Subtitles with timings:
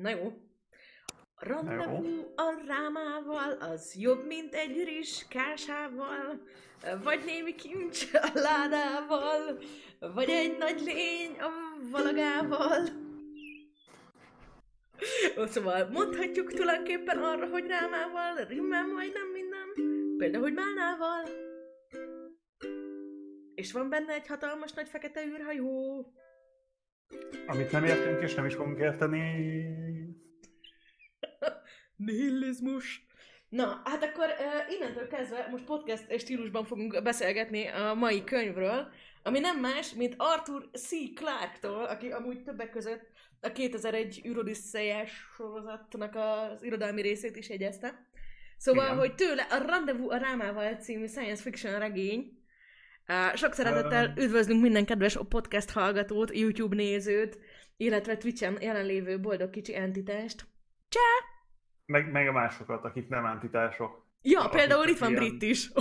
[0.00, 0.32] Na jó.
[1.36, 6.42] Rendezvú a rámával, az jobb, mint egy riskásával,
[7.02, 9.58] vagy némi kincs a ládával,
[9.98, 11.48] vagy egy nagy lény a
[11.90, 12.84] valagával.
[15.46, 19.72] Szóval mondhatjuk tulajdonképpen arra, hogy rámával, rimmel majdnem minden,
[20.16, 21.24] például, hogy málnával.
[23.54, 26.06] És van benne egy hatalmas nagy fekete űrhajó.
[27.46, 29.66] Amit nem értünk és nem is fogunk érteni.
[32.06, 33.06] Nihilizmus.
[33.48, 38.88] Na, hát akkor uh, innentől kezdve most podcast stílusban fogunk beszélgetni a mai könyvről,
[39.22, 40.88] ami nem más, mint Arthur C.
[41.14, 48.06] Clarke-tól, aki amúgy többek között a 2001 űrodisszejes sorozatnak az irodalmi részét is jegyezte.
[48.56, 48.98] Szóval, Igen.
[48.98, 52.39] hogy tőle a Rendezvous a Rámával című science fiction regény,
[53.34, 57.38] sok szeretettel üdvözlünk minden kedves podcast hallgatót, YouTube nézőt,
[57.76, 60.46] illetve Twitch-en jelenlévő boldog kicsi entitást.
[60.88, 61.00] Csá!
[61.86, 64.06] Meg, meg a másokat, akik nem entitások.
[64.22, 65.20] Ja, akik például itt van ilyen...
[65.22, 65.72] Brit is.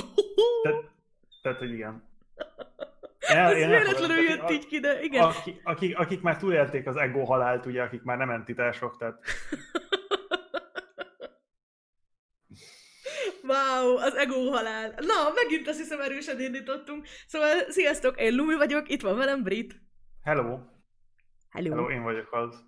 [0.64, 0.84] Tehát,
[1.42, 2.08] tehát, hogy igen.
[3.20, 5.24] El, Ez véletlenül jött így ki, de igen.
[5.24, 9.22] Akik, akik, akik már túlélték az ego halált, ugye, akik már nem entitások, tehát...
[13.44, 14.90] Wow, az ego halál.
[14.98, 17.06] Na, megint azt hiszem erősen indítottunk.
[17.28, 19.82] Szóval, sziasztok, én Lumi vagyok, itt van velem Brit.
[20.24, 20.60] Hello.
[21.50, 21.70] Hello.
[21.70, 22.68] Hello, én vagyok az.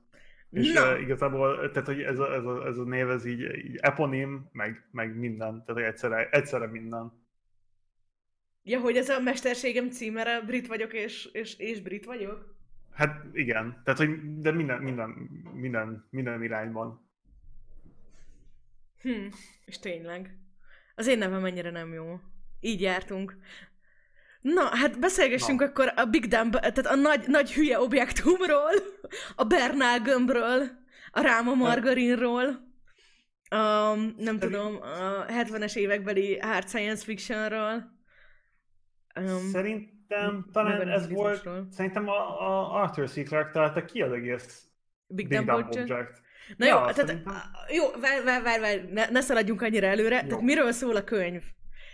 [0.52, 0.94] És no.
[0.94, 4.50] uh, igazából, tehát hogy ez a, ez a, ez a név, ez így, így eponim,
[4.52, 7.12] meg, meg minden, tehát egyszerre, egyszerre minden.
[8.64, 12.56] Ja, hogy ez a mesterségem címere, brit vagyok, és, és, és brit vagyok?
[12.94, 15.10] Hát igen, tehát hogy de minden, minden,
[15.54, 17.10] minden, minden irányban.
[19.02, 19.28] Hm,
[19.66, 20.38] és tényleg.
[20.95, 22.20] Az én nevem mennyire nem jó.
[22.59, 23.38] Így jártunk.
[24.42, 25.66] Na, hát beszélgessünk Na.
[25.66, 28.72] akkor a Big Dumb, tehát a nagy, nagy hülye objektumról,
[29.36, 30.67] a Bernál gömbről,
[31.12, 32.69] a Ráma margarinról,
[33.50, 38.00] a, nem tudom, a 70-es évekbeli hard science fictionról.
[39.16, 43.24] Um, szerintem talán ez volt, szerintem a, a Arthur C.
[43.28, 44.68] Clarke találta ki az egész
[45.07, 45.90] Big, Big Dumb, Dumb Object.
[45.90, 46.21] Object.
[46.57, 47.22] Na ja, jó, tehát,
[47.69, 50.22] jó, várj, várj, várj, vár, ne, ne szaladjunk annyira előre.
[50.22, 50.28] Jó.
[50.28, 51.41] Tehát miről szól a könyv?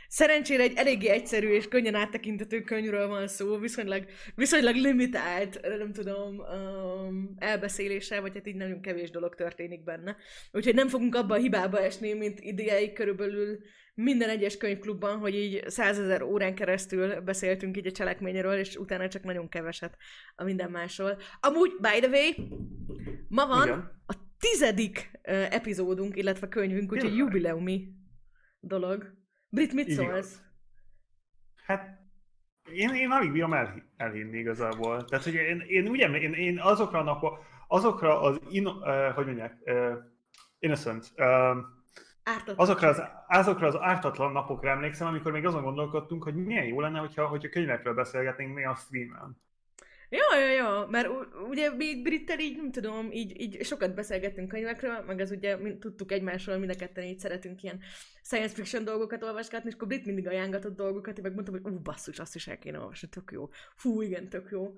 [0.07, 4.05] Szerencsére egy eléggé egyszerű és könnyen áttekintető könyvről van szó, viszonylag,
[4.35, 10.15] viszonylag limitált, nem tudom, um, elbeszéléssel, vagy hát így nagyon kevés dolog történik benne.
[10.51, 13.59] Úgyhogy nem fogunk abba a hibába esni, mint ideig körülbelül
[13.93, 19.23] minden egyes könyvklubban, hogy így százezer órán keresztül beszéltünk így a cselekményről, és utána csak
[19.23, 19.97] nagyon keveset
[20.35, 21.17] a minden másról.
[21.39, 22.31] Amúgy, by the way,
[23.27, 23.96] ma van Igen.
[24.39, 25.11] Tizedik
[25.49, 27.87] epizódunk, illetve könyvünk, úgyhogy jubileumi
[28.59, 29.13] dolog.
[29.49, 30.41] Brit, mit szólsz?
[31.65, 31.97] Hát
[32.71, 35.05] én, én alig bírom el, elhinni igazából.
[35.05, 39.25] Tehát, hogy én, én ugye, én, én azokra a napok, azokra az, in, uh, hogy
[39.25, 39.93] mondják, uh,
[40.59, 41.57] innocent, uh,
[42.55, 46.99] azokra az, azokra az ártatlan napokra emlékszem, amikor még azon gondolkodtunk, hogy milyen jó lenne,
[46.99, 49.41] hogyha, hogyha könyvekről beszélgetnénk mi a streamen.
[50.09, 51.07] Ja, ja, ja, mert
[51.49, 55.79] ugye mi Brittel így, nem tudom, így, így sokat beszélgettünk könyvekről, meg az ugye mind,
[55.79, 57.79] tudtuk egymásról, mind a ketten így szeretünk ilyen
[58.23, 61.79] science fiction dolgokat olvasgatni, és akkor Brit mindig ajángatott dolgokat, én meg mondtam, hogy ú,
[61.79, 63.49] basszus, azt is el kéne olvasni, tök jó.
[63.75, 64.73] Fú, igen, tök jó.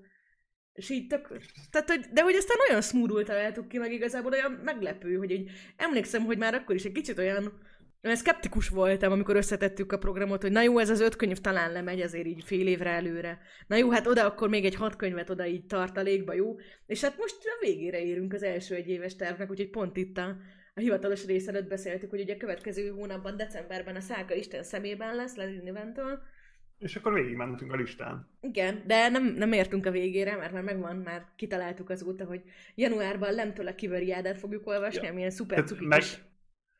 [0.73, 1.27] És így tök,
[1.69, 5.51] tehát, hogy, de hogy aztán olyan smoothul találtuk ki, meg igazából olyan meglepő, hogy így
[5.75, 7.59] emlékszem, hogy már akkor is egy kicsit olyan
[8.01, 12.01] szkeptikus voltam, amikor összetettük a programot, hogy na jó, ez az öt könyv talán lemegy
[12.01, 13.39] azért így fél évre előre.
[13.67, 16.55] Na jó, hát oda akkor még egy hat könyvet oda így tartalékba, jó?
[16.85, 20.35] És hát most a végére érünk az első egy éves tervnek, úgyhogy pont itt a,
[20.73, 25.15] a hivatalos rész előtt beszéltük, hogy ugye a következő hónapban, decemberben a Száka Isten szemében
[25.15, 26.19] lesz, Leslie Niventől.
[26.77, 28.29] És akkor végigmentünk a listán.
[28.41, 32.41] Igen, de nem, nem értünk a végére, mert már megvan, már kitaláltuk azóta, hogy
[32.75, 35.11] januárban Lemtől a Kiveriádát fogjuk olvasni, ja.
[35.11, 36.03] amilyen szuper cukik meg,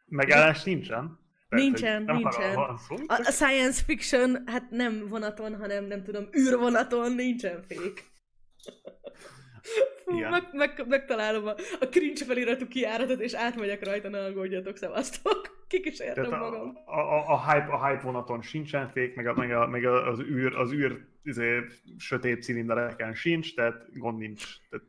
[0.10, 1.20] Megállás nincsen?
[1.50, 2.56] Persze, nincsen, nem nincsen.
[2.56, 8.12] A, a science fiction, hát nem vonaton, hanem nem tudom, űrvonaton nincsen fék.
[10.06, 15.58] Fú, meg, meg, megtalálom a, a cringe feliratú kiáratot, és átmegyek rajta, ne aggódjatok, szevasztok.
[15.70, 16.78] értem magam.
[16.86, 20.20] A, a, a, hype, a hype vonaton sincsen fék, meg, a, meg, a, meg az
[20.20, 21.64] űr, az űr izé,
[21.98, 24.44] sötét cilindereken sincs, tehát gond nincs.
[24.70, 24.86] Tehát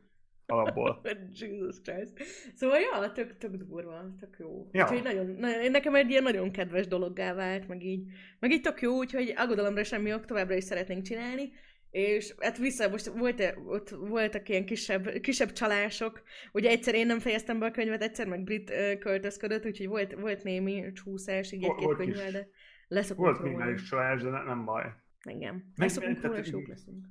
[0.51, 1.01] alapból.
[1.39, 2.23] Jesus Christ.
[2.55, 4.67] Szóval, ja, tök, tök durva, tök jó.
[4.71, 4.83] Ja.
[4.83, 8.03] Úgyhogy nagyon, nagyon, nekem egy ilyen nagyon kedves dologgá vált, meg így,
[8.39, 11.51] meg így tök jó, úgyhogy aggodalomra semmi ok, továbbra is szeretnénk csinálni.
[11.91, 16.21] És hát vissza, most volt, ott voltak ilyen kisebb, kisebb csalások.
[16.51, 20.43] Ugye egyszer én nem fejeztem be a könyvet, egyszer meg Brit költözködött, úgyhogy volt, volt
[20.43, 22.47] némi csúszás így egy-két könyvvel, de
[22.87, 24.83] leszokott Volt minimális csalás, de ne, nem baj.
[25.23, 25.73] Igen.
[25.75, 27.05] Leszokunk róla, és jók leszünk.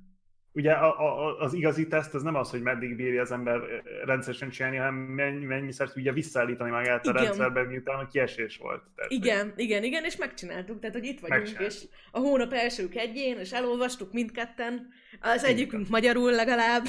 [0.53, 3.61] Ugye a, a, az igazi teszt az nem az, hogy meddig bírja az ember
[4.05, 8.83] rendszeresen csinálni, hanem mennyi, mennyiszer tudja visszaállítani magát a rendszerben, miután a kiesés volt.
[8.95, 9.59] Tehát, igen, hogy...
[9.59, 14.13] igen, igen, és megcsináltuk, tehát hogy itt vagyunk, és a hónap első egyén, és elolvastuk
[14.13, 14.87] mindketten,
[15.19, 16.83] az egyikünk magyarul legalább.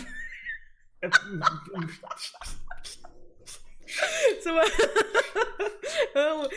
[4.45, 4.65] Szóval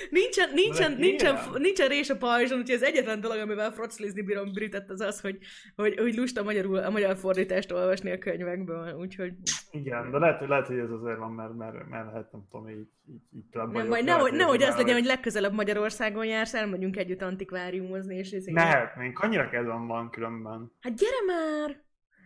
[0.10, 4.90] nincsen, nincsen, nincsen, nincsen rés a pajzson, úgyhogy az egyetlen dolog, amivel froclizni bírom Britet,
[4.90, 5.38] az az, hogy,
[5.76, 9.34] hogy, hogy lusta magyarul, a magyar fordítást olvasni a könyvekből, úgyhogy...
[9.72, 12.88] Igen, de lehet, lehet hogy ez azért van, mert, mert, mert lehet, nem tudom, így,
[13.10, 18.16] így, így nem, majd nehogy, nehogy az legyen, hogy legközelebb Magyarországon jársz, elmegyünk együtt antikváriumozni,
[18.16, 20.72] és ez Mehetnénk, annyira kedvem van különben.
[20.82, 21.84] Hát gyere már!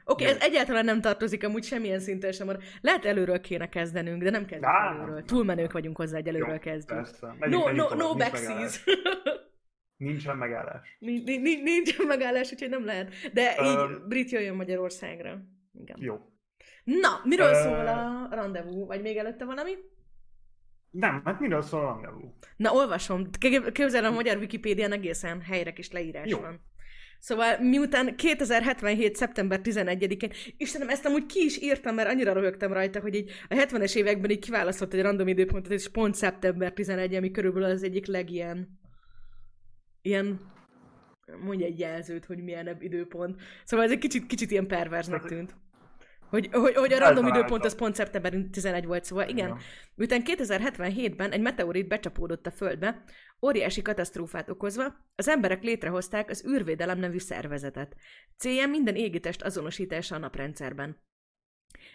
[0.09, 2.57] Oké, okay, ez egyáltalán nem tartozik amúgy semmilyen szinten sem.
[2.81, 5.23] Lehet előről kéne kezdenünk, de nem kezdünk Á, előről.
[5.23, 6.97] Túlmenők vagyunk hozzá, egy előről Jó, kezdjük.
[6.97, 7.35] Persze.
[7.39, 8.83] Megyünk, no, no, no backseas.
[9.97, 10.97] Nincsen megállás.
[11.00, 11.23] Nincs,
[11.63, 13.13] nincsen megállás, úgyhogy nem lehet.
[13.33, 15.41] De így Brit jöjjön Magyarországra.
[15.73, 15.97] Igen.
[16.00, 16.19] Jó.
[16.83, 18.85] Na, miről uh, szól a rendezvú?
[18.85, 19.71] Vagy még előtte valami?
[20.89, 22.33] Nem, hát miről szól a rendezvú?
[22.56, 23.29] Na, olvasom.
[23.71, 26.39] Képzelem, a magyar Wikipédián egészen helyre is leírás Jó.
[26.39, 26.61] van.
[27.19, 29.16] Szóval miután 2077.
[29.16, 33.56] szeptember 11-én, Istenem, ezt amúgy ki is írtam, mert annyira röhögtem rajta, hogy így a
[33.56, 38.06] 70-es években így kiválasztott egy random időpontot, és pont szeptember 11, ami körülbelül az egyik
[38.06, 38.80] legilyen
[40.01, 40.39] ilyen
[41.38, 43.42] mondja egy jelzőt, hogy milyen időpont.
[43.63, 45.56] Szóval ez egy kicsit, kicsit ilyen perverznek tűnt.
[46.30, 49.48] Hogy, hogy, hogy a random időpont az pont szeptember 11 volt, szóval igen.
[49.48, 49.57] Ja.
[49.95, 53.04] Miután 2077-ben egy meteorit becsapódott a Földbe,
[53.41, 57.95] óriási katasztrófát okozva, az emberek létrehozták az űrvédelem nevű szervezetet.
[58.38, 61.01] Célja minden égitest azonosítása a naprendszerben.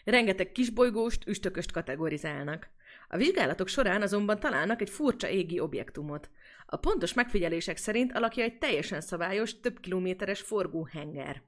[0.04, 2.68] Rengeteg kisbolygóst, üstököst kategorizálnak.
[3.08, 6.30] A vizsgálatok során azonban találnak egy furcsa égi objektumot.
[6.66, 11.42] A pontos megfigyelések szerint alakja egy teljesen szabályos, több kilométeres forgóhenger.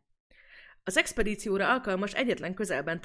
[0.84, 3.00] Az expedícióra alkalmas egyetlen közelben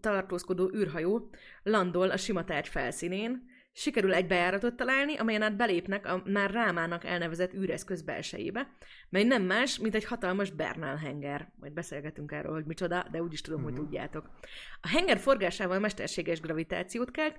[0.00, 1.30] tartózkodó űrhajó
[1.62, 7.04] landol a sima tárgy felszínén, sikerül egy bejáratot találni, amelyen át belépnek a már Rámának
[7.04, 8.76] elnevezett űreszköz belsejébe,
[9.08, 11.52] mely nem más, mint egy hatalmas Bernal henger.
[11.60, 13.76] Majd beszélgetünk erről, hogy micsoda, de úgyis tudom, uh-huh.
[13.76, 13.90] hogy mhm.
[13.90, 14.30] tudjátok.
[14.80, 17.36] A henger forgásával mesterséges gravitációt kelt,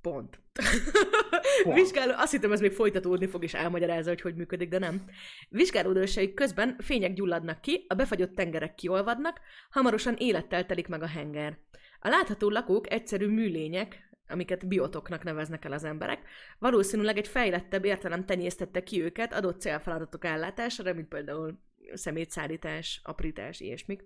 [0.00, 0.40] Pont.
[1.62, 1.76] Pont.
[1.76, 5.04] Vizsgáló, azt hittem, ez még folytatódni fog, és elmagyarázza, hogy hogy működik, de nem.
[5.48, 9.40] Vizsgálódósaik közben fények gyulladnak ki, a befagyott tengerek kiolvadnak,
[9.70, 11.58] hamarosan élettel telik meg a henger.
[12.00, 16.20] A látható lakók egyszerű műlények, amiket biotoknak neveznek el az emberek,
[16.58, 21.58] valószínűleg egy fejlettebb értelem tenyésztette ki őket adott célfeladatok ellátására, mint például
[21.92, 24.04] szemétszállítás, aprítás, ilyesmik.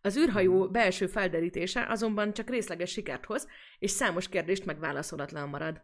[0.00, 0.72] Az űrhajó mhm.
[0.72, 3.48] belső felderítése azonban csak részleges sikert hoz,
[3.78, 5.82] és számos kérdést megválaszolatlan marad.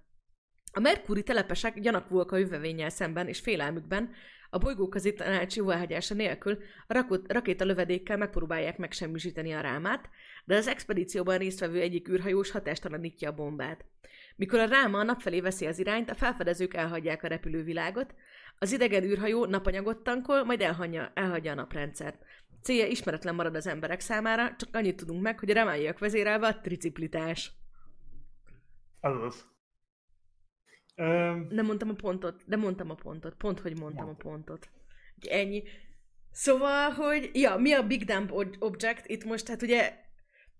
[0.72, 4.10] A Merkúri telepesek gyanakvóak a jövővénnyel szemben és félelmükben,
[4.56, 10.08] a bolygóközi tanács jóváhagyása nélkül a rakéta lövedékkel megpróbálják megsemmisíteni a rámát,
[10.44, 13.84] de az expedícióban résztvevő egyik űrhajós hatástalanítja a bombát.
[14.36, 18.14] Mikor a ráma a nap felé veszi az irányt, a felfedezők elhagyják a repülővilágot,
[18.58, 22.22] az idegen űrhajó napanyagot tankol, majd elhagyja, elhagyja a naprendszert.
[22.62, 26.60] Célja ismeretlen marad az emberek számára, csak annyit tudunk meg, hogy a remáljak vezérelve a
[26.60, 27.52] triciplitás.
[29.00, 29.55] Azaz.
[30.96, 33.34] Um, nem mondtam a pontot, de mondtam a pontot.
[33.34, 34.28] Pont, hogy mondtam mondtam.
[34.28, 34.70] a pontot.
[35.28, 35.62] Ennyi.
[36.30, 39.48] Szóval, hogy, ja, mi a Big Dump Object itt most?
[39.48, 39.94] Hát ugye,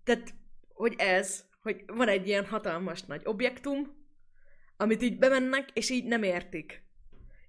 [0.03, 0.33] tehát,
[0.73, 3.95] hogy ez, hogy van egy ilyen hatalmas nagy objektum,
[4.77, 6.83] amit így bemennek, és így nem értik.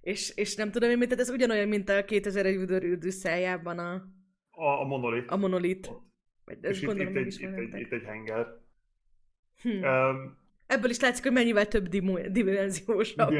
[0.01, 2.45] És, és nem tudom én mit, tehát ez ugyanolyan, mint a 2000
[2.83, 3.93] üldőszeljában a...
[4.51, 5.29] A, a monolit.
[5.29, 5.91] A monolit.
[6.45, 8.47] Vagy, és itt, itt, egy, itt, egy, itt egy henger.
[9.61, 9.83] Hm.
[9.83, 10.38] Um,
[10.69, 11.87] Ebből is látszik, hogy mennyivel több
[12.31, 13.33] dimenziósabb.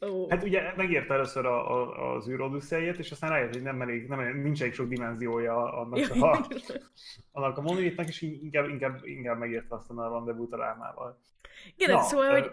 [0.00, 0.28] oh.
[0.30, 4.40] Hát ugye megérte először a, a, az űrodüsszejét, és aztán rájött, hogy nem elég, nem,
[4.42, 6.46] nincs elég sok dimenziója annak a,
[7.40, 11.20] annak a monolitnak, és inkább, inkább, inkább megérte aztán a rendezvút a rámával.
[11.76, 12.52] Igen, Na, szóval, hogy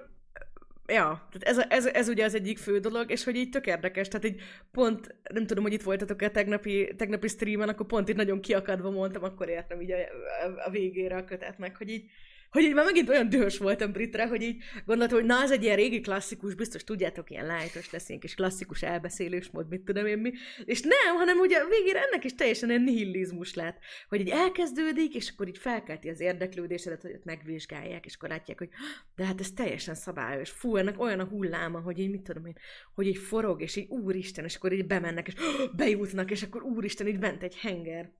[0.88, 4.08] Ja, tehát ez, ez, ez ugye az egyik fő dolog, és hogy így tök érdekes,
[4.08, 8.16] tehát így pont, nem tudom, hogy itt voltatok a tegnapi, tegnapi streamen, akkor pont itt
[8.16, 12.10] nagyon kiakadva mondtam, akkor értem így a, a, a végére a kötetnek, hogy így
[12.52, 15.64] hogy így már megint olyan dühös voltam Britre, hogy így gondoltam, hogy na, ez egy
[15.64, 20.06] ilyen régi klasszikus, biztos tudjátok, ilyen lájtos lesz, ilyen kis klasszikus elbeszélős mód, mit tudom
[20.06, 20.32] én mi.
[20.66, 23.78] És nem, hanem ugye végére ennek is teljesen ilyen nihilizmus lett,
[24.10, 28.58] hogy így elkezdődik, és akkor így felkelti az érdeklődésedet, hogy ott megvizsgálják, és akkor látják,
[28.58, 28.70] hogy
[29.16, 30.50] de hát ez teljesen szabályos.
[30.50, 32.58] Fú, ennek olyan a hulláma, hogy így mit tudom én,
[32.96, 35.34] hogy így forog, és így úristen, és akkor így bemennek, és
[35.76, 38.12] bejutnak, és akkor úristen, így bent egy henger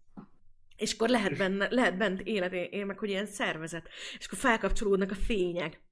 [0.78, 5.12] és akkor lehet, benne, lehet bent élet, én meg, hogy ilyen szervezet, és akkor felkapcsolódnak
[5.12, 5.86] a fények.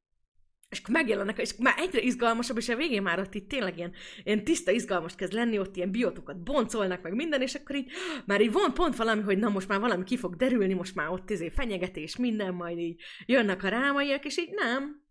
[0.70, 3.94] és akkor megjelennek, és már egyre izgalmasabb, és a végén már ott itt tényleg ilyen,
[4.24, 7.92] ilyen tiszta izgalmas kezd lenni, ott ilyen biotokat boncolnak, meg minden, és akkor így
[8.26, 11.10] már így van pont valami, hogy na most már valami ki fog derülni, most már
[11.10, 15.04] ott izé fenyegetés, minden, majd így jönnek a rámaiak, és így nem,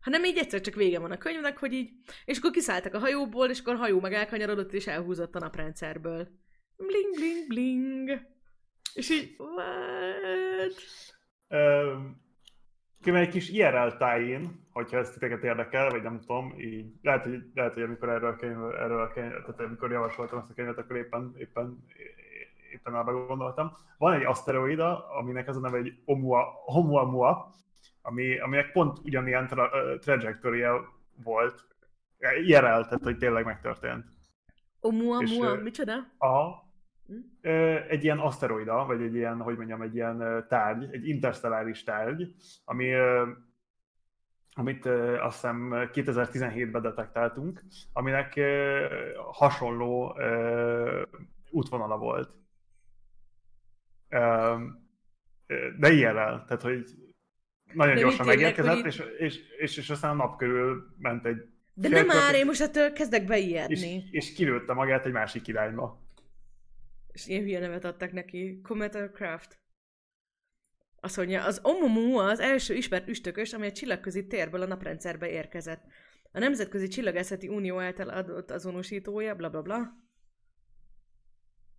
[0.00, 1.90] hanem így egyszer csak vége van a könyvnek, hogy így,
[2.24, 6.28] és akkor kiszálltak a hajóból, és akkor a hajó meg elkanyarodott, és elhúzott a naprendszerből.
[6.76, 8.34] Bling, bling, bling.
[8.96, 10.74] És így, what?
[11.48, 12.24] Um,
[13.04, 17.74] egy kis IRL tájén, hogyha ezt titeket érdekel, vagy nem tudom, így lehet, hogy, lehet,
[17.74, 20.96] hogy amikor erről a könyv, erről a könyv, tehát amikor javasoltam ezt a könyvet, akkor
[20.96, 21.84] éppen, éppen,
[22.72, 23.76] éppen arra gondoltam.
[23.98, 26.02] Van egy aszteroida, aminek az a neve egy
[26.66, 27.54] Oumuamua,
[28.02, 30.92] ami, aminek pont ugyanilyen tra, trajektória
[31.24, 31.64] volt.
[32.18, 34.04] IRL, tehát hogy tényleg megtörtént.
[34.80, 35.94] Oumuamua, micsoda?
[36.18, 36.65] Aha?
[37.88, 42.34] Egy ilyen aszteroida, vagy egy ilyen, hogy mondjam, egy ilyen tárgy, egy interstelláris tárgy,
[42.64, 42.94] ami,
[44.52, 44.86] amit
[45.20, 48.40] azt hiszem 2017-ben detektáltunk, aminek
[49.32, 50.18] hasonló
[51.50, 52.30] útvonala volt.
[55.78, 56.84] De ilyenel, tehát hogy
[57.72, 61.48] nagyon De gyorsan megérkezett, és, és, és, és aztán a nap körül ment egy
[61.78, 63.74] de nem már, én most ettől kezdek beijedni.
[63.74, 66.05] És, és kilőtte magát egy másik irányba
[67.16, 69.58] és ilyen hülye nevet adtak neki, Cometer Craft.
[71.00, 75.84] Azt mondja, az Oumuamua az első ismert üstökös, amely a csillagközi térből a naprendszerbe érkezett.
[76.32, 79.94] A Nemzetközi Csillagászati Unió által adott azonosítója, bla bla bla.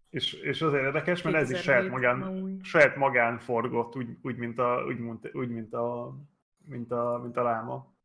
[0.09, 4.59] És, és azért érdekes, mert ez is saját magán, saját magán forgott, úgy, úgy, mint
[4.59, 4.99] a, úgy,
[5.33, 6.15] úgy, mint a,
[6.65, 7.96] mint a, mint a láma.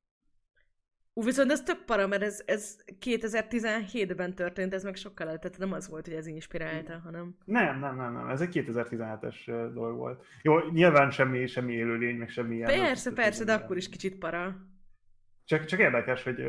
[1.14, 5.59] Ú, viszont ez tök para, mert ez, ez 2017-ben történt, ez meg sokkal el, tehát
[5.59, 7.37] nem az volt, hogy ez inspirálta, hanem...
[7.45, 10.25] Nem, nem, nem, nem, ez egy 2017-es dolog volt.
[10.42, 12.81] Jó, nyilván semmi, semmi élőlény, meg semmi ilyen...
[12.81, 14.57] Persze, nem, persze, de akkor is kicsit para.
[15.45, 16.42] Csak, csak érdekes, hogy,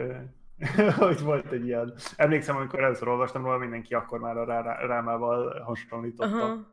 [0.99, 1.93] hogy volt egy ilyen...
[2.15, 6.43] Emlékszem, amikor először olvastam róla, mindenki akkor már a rá, rámával hasonlította.
[6.43, 6.71] Aha.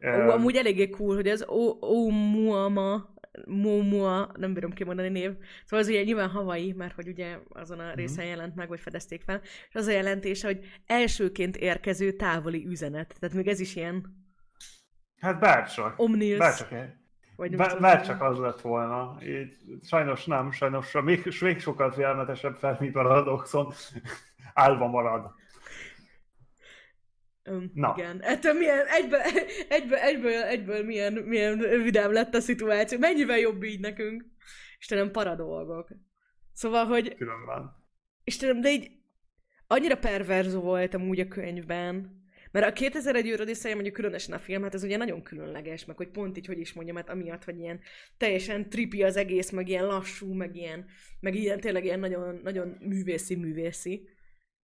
[0.00, 1.44] Um, Ó, amúgy eléggé cool, hogy az
[1.80, 3.16] Oumuama
[3.46, 5.30] Momua, nem bírom kimondani név.
[5.64, 7.94] Szóval az ugye nyilván Hawaii, mert hogy ugye azon a mhm.
[7.94, 9.40] részen jelent meg, vagy fedezték fel.
[9.68, 13.16] És az a jelentése, hogy elsőként érkező távoli üzenet.
[13.20, 14.26] Tehát még ez is ilyen...
[15.20, 15.94] Hát bárcsak.
[15.96, 16.38] Omnils.
[16.38, 16.68] Bárcsak.
[17.36, 19.16] Vagy Bár, bárcsak az lett volna.
[19.22, 23.72] Így, sajnos nem, sajnos még, még sokkal félelmetesebb fel, mint Paradoxon.
[24.54, 25.32] Álva marad.
[27.74, 27.94] Na.
[27.96, 28.22] Igen.
[28.22, 29.20] Ettől milyen, egyből,
[29.76, 32.98] egyből, egyből, egyből milyen, milyen vidám lett a szituáció.
[32.98, 34.24] Mennyivel jobb így nekünk.
[34.78, 35.88] Istenem, para dolgok.
[36.52, 37.14] Szóval, hogy...
[37.14, 37.86] Különben.
[38.24, 38.90] Istenem, de így
[39.66, 42.18] annyira perverzó voltam úgy a könyvben,
[42.50, 45.96] mert a 2001 űr Odisszeja mondjuk különösen a film, hát ez ugye nagyon különleges, meg
[45.96, 47.80] hogy pont így, hogy is mondjam, mert amiatt, hogy ilyen
[48.16, 50.86] teljesen tripi az egész, meg ilyen lassú, meg ilyen,
[51.20, 54.08] meg ilyen tényleg ilyen nagyon, nagyon művészi, művészi.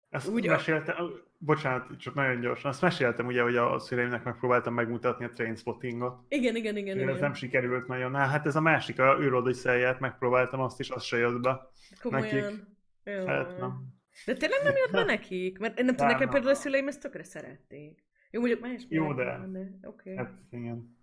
[0.09, 0.95] Ezt úgy meséltem,
[1.37, 6.25] bocsánat, csak nagyon gyorsan, azt meséltem ugye, hogy a szüleimnek megpróbáltam megmutatni a Trainspottingot.
[6.27, 6.97] Igen, igen, igen.
[6.97, 7.09] igen.
[7.09, 8.11] Ez nem sikerült nagyon.
[8.11, 11.69] Na, hát ez a másik, a űrodiszelját megpróbáltam, azt is, az se jött be.
[12.01, 12.25] Komolyan.
[12.25, 12.65] Nekik.
[13.03, 13.25] Jó.
[13.25, 13.97] Hát, nem.
[14.25, 15.59] De tényleg nem jött be nekik?
[15.59, 18.03] Mert nem tudom, nekem például a szüleim ezt tökre szerették.
[18.31, 19.23] Jó, mondjuk más Jó, de.
[19.23, 19.59] de...
[19.59, 20.11] Oké.
[20.11, 20.15] Okay.
[20.15, 20.97] Hát, igen.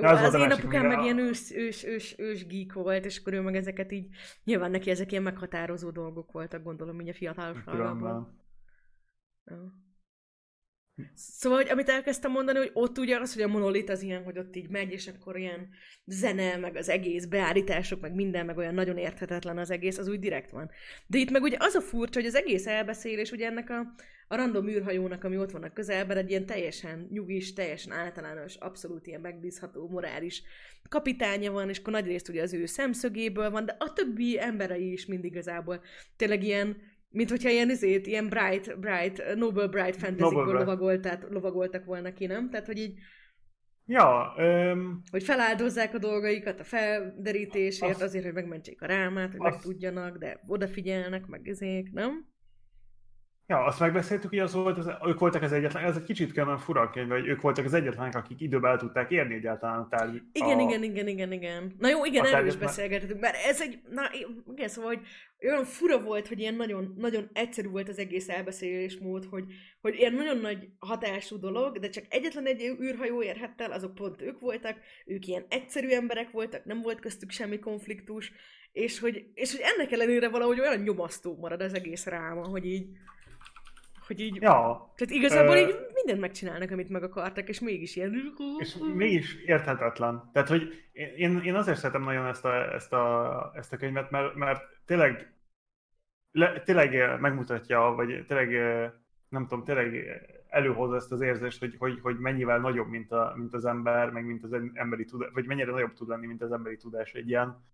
[0.00, 3.32] Jó, az, az én apukám meg ilyen ős, ős, ős, ős geek volt, és akkor
[3.32, 4.08] ő meg ezeket így,
[4.44, 8.38] nyilván neki ezek ilyen meghatározó dolgok voltak, gondolom, így a fiatalságában.
[11.14, 14.38] Szóval, hogy amit elkezdtem mondani, hogy ott ugye az, hogy a monolit az ilyen, hogy
[14.38, 15.68] ott így megy, és akkor ilyen
[16.04, 20.18] zene, meg az egész beállítások, meg minden, meg olyan nagyon érthetetlen az egész, az úgy
[20.18, 20.70] direkt van.
[21.06, 23.94] De itt meg ugye az a furcsa, hogy az egész elbeszélés ugye ennek a,
[24.28, 29.06] a random űrhajónak, ami ott van a közelben, egy ilyen teljesen nyugis, teljesen általános, abszolút
[29.06, 30.42] ilyen megbízható, morális
[30.88, 35.06] kapitánya van, és akkor nagyrészt ugye az ő szemszögéből van, de a többi emberei is
[35.06, 35.82] mind igazából
[36.16, 36.76] tényleg ilyen
[37.10, 42.50] mint hogyha ilyen izét, ilyen bright, bright, Nobel Bright fantasy-ből lovagoltak, lovagoltak volna ki, nem?
[42.50, 42.98] Tehát, hogy így
[43.86, 49.46] Ja, um, Hogy feláldozzák a dolgaikat a felderítésért, azt, azért, hogy megmentsék a rámát, hogy
[49.46, 52.29] azt, meg tudjanak, de odafigyelnek, meg ezék, nem?
[53.50, 56.58] Ja, azt megbeszéltük, hogy az volt, az, ők voltak az egyetlen, ez egy kicsit különben
[56.58, 60.22] fura könyv, hogy ők voltak az egyetlenek, akik időben el tudták érni egyáltalán a tárgy.
[60.32, 61.74] Igen, a, igen, igen, igen, igen.
[61.78, 64.02] Na jó, igen, erről is beszélgetünk, mert ez egy, na
[64.54, 65.06] igen, szóval, hogy
[65.48, 69.44] olyan fura volt, hogy ilyen nagyon, nagyon egyszerű volt az egész elbeszélésmód, hogy,
[69.80, 74.22] hogy ilyen nagyon nagy hatású dolog, de csak egyetlen egy űrhajó érhett el, azok pont
[74.22, 74.76] ők voltak,
[75.06, 78.32] ők ilyen egyszerű emberek voltak, nem volt köztük semmi konfliktus,
[78.72, 82.86] és hogy, és hogy ennek ellenére valahogy olyan nyomasztó marad az egész ráma, hogy így,
[84.10, 84.34] hogy így...
[84.34, 84.92] Ja.
[84.96, 85.58] Tehát igazából ö...
[85.58, 88.14] így mindent megcsinálnak, amit meg akartak, és mégis ilyen...
[88.58, 90.30] És mégis érthetetlen.
[90.32, 94.34] Tehát, hogy én, én azért szeretem nagyon ezt a, ezt a, ezt a könyvet, mert,
[94.34, 95.34] mert tényleg,
[96.32, 98.50] le, tényleg megmutatja, vagy tényleg,
[99.28, 100.06] nem tudom, tényleg
[100.48, 104.24] előhozza ezt az érzést, hogy, hogy, hogy mennyivel nagyobb, mint, a, mint az ember, meg
[104.24, 107.64] mint az emberi tudás, vagy mennyire nagyobb tud lenni, mint az emberi tudás egy ilyen,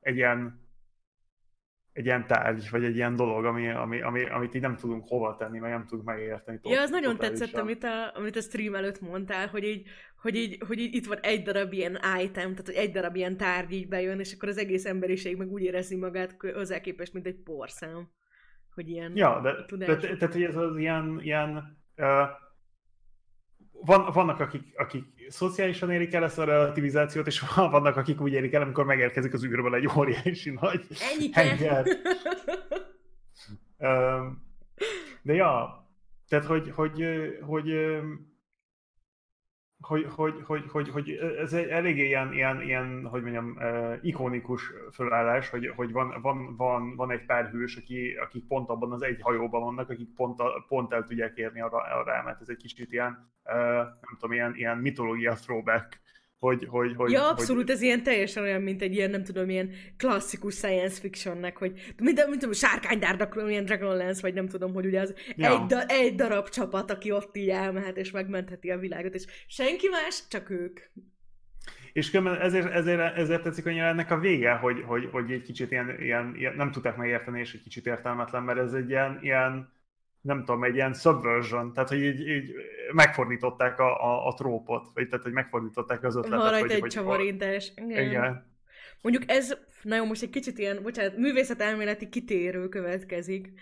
[0.00, 0.65] egy ilyen
[1.96, 5.36] egy ilyen tárgy, vagy egy ilyen dolog, ami, ami, ami, amit így nem tudunk hova
[5.36, 6.58] tenni, meg nem tudunk megérteni.
[6.62, 9.86] Ja, az nagyon tetszett, amit a, amit a stream előtt mondtál, hogy így,
[10.16, 13.36] hogy, így, hogy így itt van egy darab ilyen item, tehát hogy egy darab ilyen
[13.36, 17.26] tárgy így bejön, és akkor az egész emberiség meg úgy érezi magát hozzá képest, mint
[17.26, 18.10] egy porszám.
[18.74, 22.06] Hogy ilyen Ja, de, de, de, tehát hogy ez az ilyen, ilyen uh,
[23.84, 28.52] van, vannak, akik, akik szociálisan érik el ezt a relativizációt, és vannak, akik úgy érik
[28.52, 30.86] el, amikor megérkezik az űrből egy óriási nagy
[31.32, 31.86] henger.
[35.22, 35.84] De ja,
[36.28, 37.04] tehát hogy, hogy,
[37.40, 37.72] hogy, hogy,
[39.86, 40.06] hogy,
[40.44, 43.58] hogy, hogy, hogy ez egy eléggé ilyen, ilyen, ilyen hogy mondjam,
[44.02, 48.92] ikonikus fölállás, hogy, hogy van, van, van, van egy pár hős, aki, akik pont abban
[48.92, 51.66] az egy hajóban vannak, akik pont, pont el tudják érni a,
[51.98, 52.40] a rámet.
[52.40, 53.32] Ez egy kicsit ilyen,
[54.00, 56.00] nem tudom, ilyen, ilyen mitológia throwback
[56.38, 57.70] hogy, hogy, hogy, ja, abszolút, hogy...
[57.70, 62.26] ez ilyen teljesen olyan, mint egy ilyen, nem tudom, ilyen klasszikus science fictionnek, hogy mint,
[62.26, 65.50] mint tudom, sárkánydárdak, ilyen Dragonlance, vagy nem tudom, hogy ugye az ja.
[65.50, 69.88] egy, da, egy darab csapat, aki ott így elmehet és megmentheti a világot, és senki
[69.88, 70.80] más, csak ők.
[71.92, 76.00] És ezért, ezért, ezért tetszik hogy ennek a vége, hogy, hogy, hogy egy kicsit ilyen,
[76.00, 79.72] ilyen, ilyen, nem tudták megérteni, és egy kicsit értelmetlen, mert ez egy ilyen, ilyen
[80.26, 82.52] nem tudom, egy ilyen subversion, tehát hogy így, így
[82.92, 86.38] megfordították a, a, a trópot, vagy tehát hogy megfordították az ötletet.
[86.38, 87.72] Van rajta egy csavarintás.
[87.76, 88.04] Igen.
[88.04, 88.54] Igen.
[89.02, 93.52] Mondjuk ez, na jó, most egy kicsit ilyen, bocsánat, művészetelméleti kitérő következik.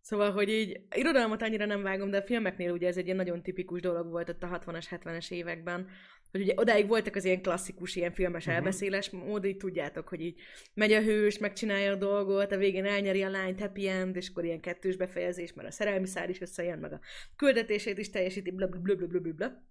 [0.00, 3.42] Szóval, hogy így irodalmat annyira nem vágom, de a filmeknél ugye ez egy ilyen nagyon
[3.42, 5.88] tipikus dolog volt ott a 60-as, 70-es években,
[6.30, 8.56] hogy ugye odáig voltak az ilyen klasszikus, ilyen filmes uh-huh.
[8.56, 10.40] elbeszéles mód, így tudjátok, hogy így
[10.74, 14.44] megy a hős, megcsinálja a dolgot, a végén elnyeri a lányt, happy end, és akkor
[14.44, 17.00] ilyen kettős befejezés, mert a szerelmi szár is összejön, meg a
[17.36, 19.66] küldetését is teljesíti, blablabla.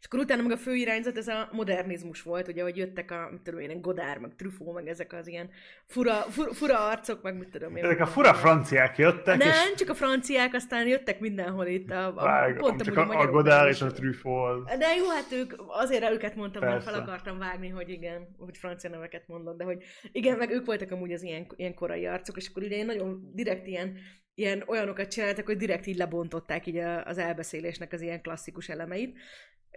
[0.00, 3.28] És akkor utána meg a fő irányzat ez a modernizmus volt, ugye, hogy jöttek a,
[3.30, 5.50] mit tudom én, Godár, meg Truffaut, meg ezek az ilyen
[5.86, 7.84] fura, fura, fura arcok, meg mit tudom én.
[7.84, 9.38] Ezek a fura franciák jöttek.
[9.38, 9.74] Nem, és...
[9.76, 11.90] csak a franciák, aztán jöttek mindenhol itt.
[11.90, 14.64] A, a, Vág, pont csak a, a Godár és a Truffaut.
[14.64, 18.90] De jó, hát ők, azért őket mondtam, mert fel akartam vágni, hogy igen, hogy francia
[18.90, 19.82] neveket mondod, de hogy
[20.12, 23.66] igen, meg ők voltak amúgy az ilyen, ilyen korai arcok, és akkor ugye nagyon direkt
[23.66, 23.98] ilyen
[24.34, 29.18] ilyen olyanokat csináltak, hogy direkt így lebontották így az elbeszélésnek az ilyen klasszikus elemeit.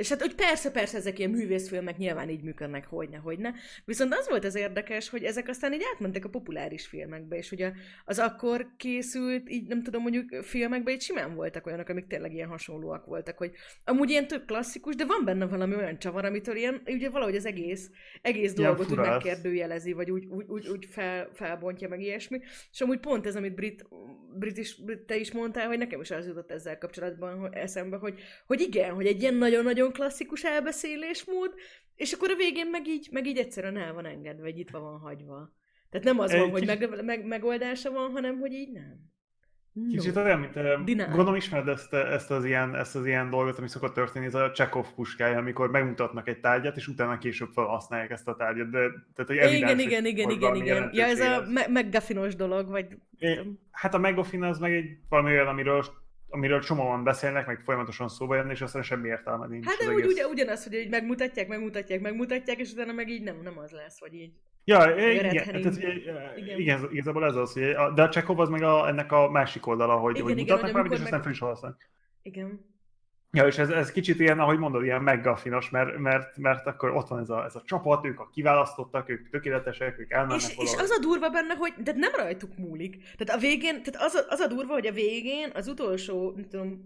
[0.02, 3.54] És hát, hogy persze, persze ezek ilyen művészfilmek nyilván így működnek, hogyne, hogyne.
[3.86, 7.72] Viszont az volt az érdekes, hogy ezek aztán így átmentek a populáris filmekbe, és ugye
[8.06, 12.48] az akkor készült, így nem tudom, mondjuk filmekbe így simán voltak olyanok, amik tényleg ilyen
[12.48, 13.52] hasonlóak voltak, hogy
[13.84, 17.46] amúgy ilyen tök klasszikus, de van benne valami olyan csavar, amitől ilyen, ugye valahogy az
[17.46, 17.90] egész,
[18.22, 22.40] egész dolgot úgy megkérdőjelezi, vagy úgy, úgy, úgy, úgy fel, felbontja meg ilyesmi.
[22.72, 23.86] És amúgy pont ez, amit Brit,
[24.34, 27.98] Brit is, Brit, te is mondtál, hogy nekem is az jutott ezzel kapcsolatban hogy eszembe,
[27.98, 31.54] hogy, hogy igen, hogy egy ilyen nagyon-nagyon nagyon klasszikus elbeszélésmód,
[31.96, 35.00] és akkor a végén meg így, meg így egyszerűen el van engedve, vagy itt van
[35.00, 35.54] hagyva.
[35.90, 39.10] Tehát nem az van, hogy meg, meg, megoldása van, hanem hogy így nem.
[39.74, 39.88] No.
[39.88, 41.08] Kicsit olyan, mint Dinál.
[41.08, 44.52] gondolom ismered ezt, ezt, az ilyen, ezt az ilyen dolgot, ami szokott történni, ez a
[44.52, 48.70] Chekhov puskája, amikor megmutatnak egy tárgyat, és utána később felhasználják ezt a tárgyat.
[48.70, 48.80] De,
[49.16, 50.90] tehát, hogy igen, igen, igen, igen, igen.
[50.94, 52.98] Ja, ez a McGuffinos dolog, vagy...
[53.18, 53.40] É,
[53.72, 55.86] hát a McGuffin az meg egy valami olyan, amiről
[56.32, 59.66] amiről csomóan beszélnek, meg folyamatosan szóba jönni, és aztán semmi értelme nincs.
[59.66, 60.26] Hát de úgy, egész...
[60.26, 64.14] ugyanaz, hogy így megmutatják, megmutatják, megmutatják, és utána meg így nem, nem az lesz, hogy
[64.14, 64.32] így...
[64.64, 65.78] Ja, igen, tehát,
[66.36, 66.60] igen.
[66.60, 69.96] igen, igazából ez az, hogy de a Csekov az meg a, ennek a másik oldala,
[69.96, 71.42] hogy, igen, hogy igen, mutatnak valamit, és aztán friss
[72.22, 72.71] Igen.
[73.34, 77.08] Ja, és ez, ez kicsit ilyen, ahogy mondod, ilyen meggaffinos, mert, mert, mert akkor ott
[77.08, 80.76] van ez a, ez a csapat, ők a kiválasztottak, ők tökéletesek, ők elmennek és, és
[80.76, 82.98] az a durva benne, hogy de nem rajtuk múlik.
[83.18, 86.48] Tehát a végén, tehát az a, az a durva, hogy a végén az utolsó, nem
[86.50, 86.86] tudom,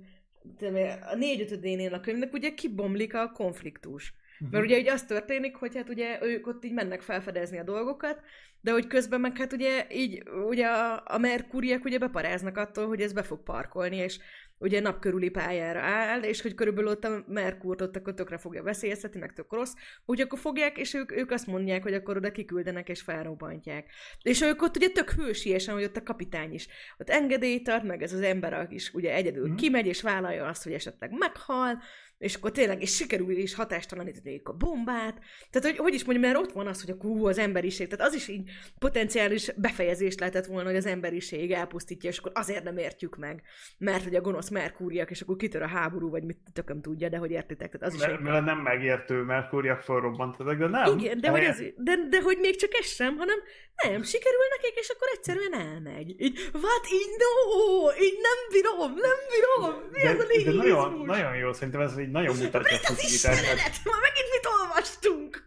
[1.11, 4.13] a négy-ötödénél a könyvnek ugye kibomlik a konfliktus.
[4.39, 4.51] Uh-huh.
[4.51, 8.21] Mert ugye, ugye az történik, hogy hát ugye ők ott így mennek felfedezni a dolgokat,
[8.61, 13.01] de hogy közben meg hát ugye így ugye a, a merkúriek ugye beparáznak attól, hogy
[13.01, 14.19] ez be fog parkolni, és
[14.57, 19.19] ugye napkörüli pályára áll, és hogy körülbelül ott a Merkurt ott akkor tökre fogja veszélyeztetni,
[19.19, 19.73] meg tök rossz,
[20.05, 23.91] úgy akkor fogják, és ők, ők azt mondják, hogy akkor oda kiküldenek és felrobbantják.
[24.21, 26.67] És ők ott ugye tök hősiesen, hogy ott a kapitány is
[26.97, 29.55] ott engedélyt ad, meg ez az ember is ugye egyedül mm.
[29.55, 31.81] kimegy és vállalja azt, hogy esetleg meghal,
[32.17, 35.19] és akkor tényleg, és sikerül is hatástalanítani a bombát.
[35.49, 37.87] Tehát, hogy, hogy is mondjam, mert ott van az, hogy a hú, az emberiség.
[37.87, 38.49] Tehát az is így
[38.79, 43.43] potenciális befejezés lehetett volna, hogy az emberiség elpusztítja, és akkor azért nem értjük meg,
[43.77, 47.17] mert hogy a gonosz Merkúriak, és akkor kitör a háború, vagy mit tököm tudja, de
[47.17, 47.71] hogy értitek.
[47.71, 48.19] Tehát az is Mert, egy...
[48.19, 50.97] mert nem megértő Merkúriak felrobbantanak, de nem.
[50.97, 53.37] Igen, de hogy, ez, de, de hogy még csak ez sem, hanem
[53.83, 56.15] nem, sikerül nekik, és akkor egyszerűen elmegy.
[56.17, 56.85] Így, what?
[56.91, 57.91] Így no!
[58.05, 59.81] Így nem bírom, nem bírom!
[59.91, 62.93] Mi de, ez a de nagyon, nagyon jó, szerintem ez így nagyon mutatja a.
[62.97, 63.79] Istenedet?
[63.83, 65.43] Ma megint mit olvastunk?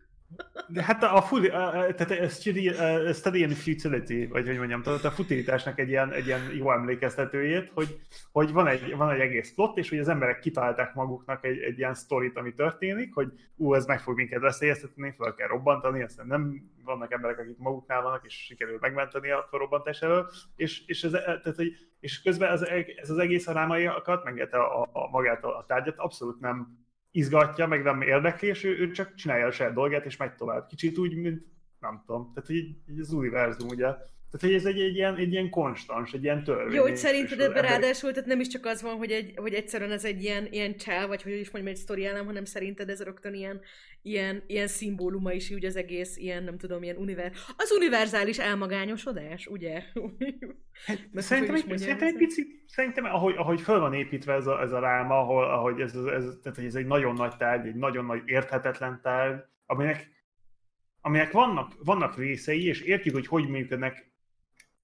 [0.69, 4.83] De hát a, fuli, a, tehát a study, a study in futility, vagy hogy mondjam,
[4.83, 8.01] tehát a futilitásnak egy ilyen, egy ilyen jó emlékeztetőjét, hogy,
[8.33, 11.79] hogy van, egy, van egy egész plot, és hogy az emberek kitalálták maguknak egy, egy
[11.79, 16.27] ilyen sztorit, ami történik, hogy ú, ez meg fog minket veszélyeztetni, fel kell robbantani, aztán
[16.27, 21.11] nem vannak emberek, akik maguknál vannak, és sikerül megmenteni a felrobbantás elől, és, és, ez,
[21.11, 22.63] tehát, hogy, és közben ez,
[22.97, 26.87] ez az egész a rámaiakat, meg a, a, a magát a, a tárgyat abszolút nem
[27.11, 30.67] izgatja, meg nem érdekli, és ő, ő csak csinálja a saját dolgát, és megy tovább.
[30.67, 31.47] Kicsit úgy, mint
[31.81, 33.95] nem tudom, tehát így, így az univerzum, ugye.
[34.31, 36.75] Tehát, hogy ez egy, egy, ilyen, egy ilyen konstans, egy ilyen törvény.
[36.75, 39.91] Jó, hogy szerinted ebben ráadásul, tehát nem is csak az van, hogy, egy, hogy egyszerűen
[39.91, 43.03] ez egy ilyen, ilyen csel, vagy hogy is mondjam, egy sztori elem, hanem szerinted ez
[43.03, 43.61] rögtön ilyen,
[44.03, 47.33] ilyen, ilyen szimbóluma is, úgy az egész, ilyen, nem tudom, ilyen univer...
[47.57, 49.83] Az univerzális elmagányosodás, ugye?
[51.13, 54.61] Meg Szerintem egy, mondjam, szerintem egy picit, szerintem ahogy, ahogy föl van építve ez a,
[54.61, 57.75] ez a ráma, ahol, ahogy ez, ez, tehát, hogy ez egy nagyon nagy tárgy, egy
[57.75, 60.09] nagyon nagy érthetetlen tárgy, aminek,
[61.01, 64.08] aminek vannak, vannak részei, és értjük, hogy hogy működnek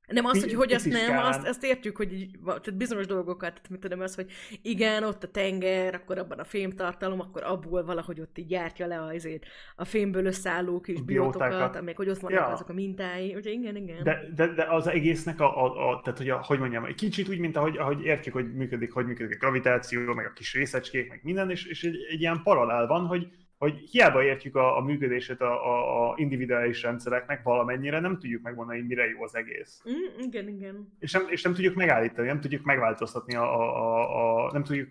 [0.06, 3.68] Nem azt, hogy hogy azt nem, azt, azt értjük, hogy így, tehát bizonyos dolgokat, tehát
[3.68, 4.30] mit tudom, az, hogy
[4.62, 8.98] igen, ott a tenger, akkor abban a fémtartalom, akkor abból valahogy ott így gyártja le
[8.98, 11.76] a, azért, a fémből összeálló kis A biótokat, biótákat.
[11.76, 12.46] amelyek hogy ott vannak Ja.
[12.46, 14.02] azok a mintái, ugye igen, igen.
[14.02, 17.28] De, de, de az egésznek a, a, a tehát hogy, a, hogy mondjam, egy kicsit
[17.28, 21.08] úgy, mint ahogy, ahogy értjük, hogy működik, hogy működik a gravitáció, meg a kis részecskék,
[21.08, 23.28] meg minden, és, és egy, egy ilyen paralel van, hogy,
[23.64, 28.78] hogy hiába értjük a, a működését a, a, a individuális rendszereknek valamennyire, nem tudjuk megmondani,
[28.78, 29.82] hogy mire jó az egész.
[29.88, 30.92] Mm, igen, igen.
[30.98, 34.88] És nem, és nem tudjuk megállítani, nem tudjuk megváltoztatni, a, a, a, a, nem tudjuk,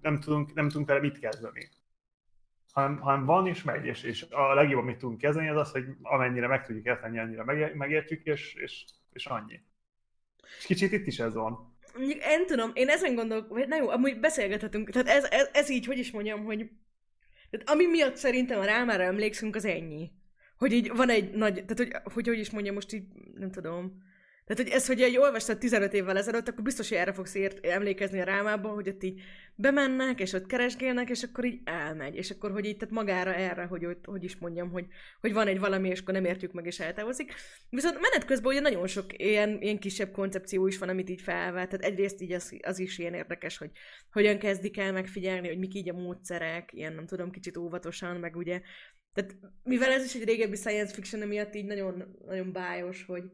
[0.00, 1.68] nem tudunk, nem tudunk vele mit kezdeni.
[2.72, 5.84] Hanem, hanem van és megy, és, és a legjobb, amit tudunk kezdeni, az az, hogy
[6.02, 9.60] amennyire meg tudjuk érteni, annyira meg, megértjük, és, és, és annyi.
[10.58, 11.74] És kicsit itt is ez van.
[11.96, 15.86] Mondjuk, én tudom, én ezen gondolok, na jó, amúgy beszélgethetünk, tehát ez, ez, ez így,
[15.86, 16.70] hogy is mondjam, hogy
[17.56, 20.10] tehát ami miatt szerintem a rámára emlékszünk, az ennyi.
[20.58, 24.04] Hogy így van egy nagy, tehát hogy, hogy, hogy is mondjam, most így, nem tudom.
[24.46, 27.66] Tehát, hogy ez, hogy egy olvastad 15 évvel ezelőtt, akkor biztos, hogy erre fogsz ért,
[27.66, 29.20] emlékezni a rámában, hogy ott így
[29.54, 32.14] bemennek, és ott keresgélnek, és akkor így elmegy.
[32.14, 34.86] És akkor, hogy így, tehát magára erre, hogy ott, hogy is mondjam, hogy,
[35.20, 37.34] hogy van egy valami, és akkor nem értjük meg, és eltávozik.
[37.70, 41.68] Viszont menet közben ugye nagyon sok ilyen, ilyen kisebb koncepció is van, amit így felvett.
[41.68, 43.70] Tehát egyrészt így az, az is ilyen érdekes, hogy
[44.12, 48.36] hogyan kezdik el megfigyelni, hogy mik így a módszerek, ilyen nem tudom, kicsit óvatosan, meg
[48.36, 48.60] ugye.
[49.12, 53.24] Tehát mivel ez is egy régebbi science fiction, emiatt így nagyon, nagyon bájos, hogy,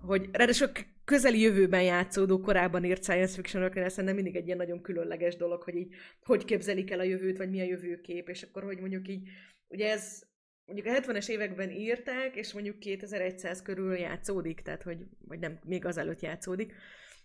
[0.00, 0.68] hogy ráadásul
[1.04, 5.62] közeli jövőben játszódó, korábban írt science fiction-öknél ez szerintem mindig egy ilyen nagyon különleges dolog,
[5.62, 9.08] hogy így hogy képzelik el a jövőt, vagy mi a jövőkép, és akkor hogy mondjuk
[9.08, 9.28] így,
[9.68, 10.22] ugye ez
[10.64, 15.84] mondjuk a 70-es években írták, és mondjuk 2100 körül játszódik, tehát hogy, vagy nem, még
[15.84, 16.74] azelőtt játszódik.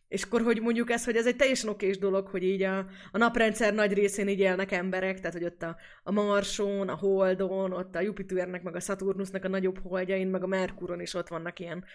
[0.07, 2.77] És akkor, hogy mondjuk ez, hogy ez egy teljesen okés dolog, hogy így a,
[3.11, 7.71] a naprendszer nagy részén így élnek emberek, tehát hogy ott a, a Marson, a Holdon,
[7.71, 11.59] ott a Jupiternek, meg a Saturnusnak a nagyobb holdjain, meg a Merkuron is ott vannak
[11.59, 11.85] ilyen,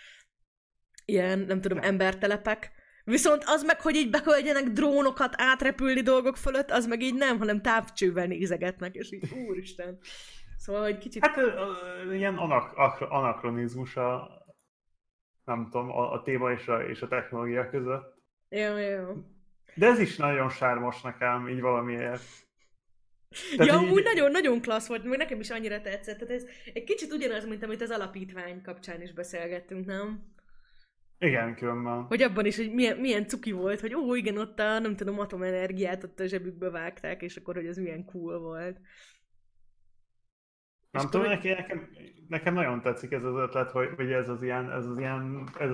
[1.05, 2.73] ilyen nem tudom, embertelepek.
[3.05, 7.63] Viszont az meg, hogy így beköljenek drónokat átrepülni dolgok fölött, az meg így nem, hanem
[7.63, 9.99] távcsővel nézegetnek, és így úristen.
[10.57, 11.27] Szóval, hogy kicsit...
[11.27, 11.37] Hát
[12.13, 14.29] ilyen anak, akro- anakronizmus a,
[15.45, 18.15] nem tudom, a, a téma és a, és a technológia között.
[18.49, 19.15] Jó, jó.
[19.75, 22.23] De ez is nagyon sármos nekem, így valamiért.
[23.57, 26.19] Tehát ja, így- úgy nagyon-nagyon klassz volt, meg nekem is annyira tetszett.
[26.19, 30.34] Tehát ez egy kicsit ugyanaz, mint amit az alapítvány kapcsán is beszélgettünk, nem?
[31.19, 32.03] Igen, különben.
[32.03, 35.19] Hogy abban is, hogy milyen, milyen cuki volt, hogy ó, igen, ott a, nem tudom,
[35.19, 38.79] atomenergiát ott a zsebükbe vágták, és akkor, hogy az milyen cool volt.
[40.91, 41.89] És Nem akkor, tudom, hogy- nekem, nekem,
[42.29, 45.71] nekem nagyon tetszik ez az ötlet, hogy, hogy ez az ilyen, ez az ilyen, ez,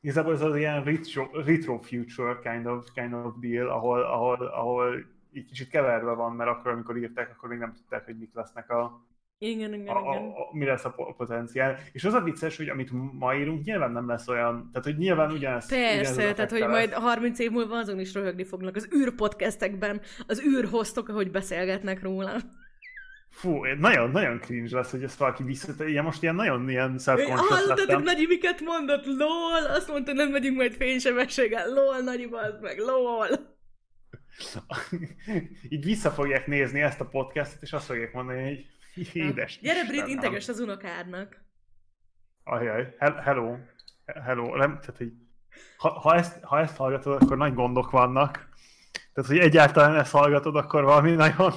[0.00, 5.04] igazából ez az ilyen retro, retro future kind of, kind of deal, ahol, ahol, ahol
[5.32, 8.70] így kicsit keverve van, mert akkor, amikor írták, akkor még nem tudták, hogy mik lesznek
[8.70, 9.06] a,
[9.48, 10.22] Igen, igen, a, igen.
[10.22, 11.78] a, a, mi lesz a po- potenciál.
[11.92, 15.30] És az a vicces, hogy amit ma írunk, nyilván nem lesz olyan, tehát hogy nyilván
[15.30, 15.66] ugyanez.
[15.66, 17.00] ugyanez Persze, az tehát hogy effekte majd lesz.
[17.00, 22.32] 30 év múlva azon is röhögni fognak az űrpodcastekben, az űrhoztok, ahogy beszélgetnek róla.
[23.30, 25.88] Fú, nagyon, nagyon cringe lesz, hogy ezt valaki visszatér.
[25.88, 28.02] Ilyen most ilyen nagyon ilyen self-conscious Hallottatok, lettem.
[28.02, 29.06] Nagyi miket mondott?
[29.06, 29.66] LOL!
[29.76, 31.68] Azt mondta, nem megyünk majd fénysebességgel.
[31.68, 33.28] LOL, Nagyi, bazd meg, LOL!
[35.68, 38.66] így vissza fogják nézni ezt a podcastot, és azt fogják mondani, hogy
[39.12, 39.58] édes.
[39.62, 41.42] Gyere, Brit, integes az unokádnak.
[42.44, 43.56] Ajaj, hello,
[44.04, 45.12] hello, nem, tehát hogy
[45.76, 48.48] ha, ha, ezt, ha ezt hallgatod, akkor nagy gondok vannak.
[49.12, 51.52] Tehát, hogy egyáltalán ezt hallgatod, akkor valami nagyon...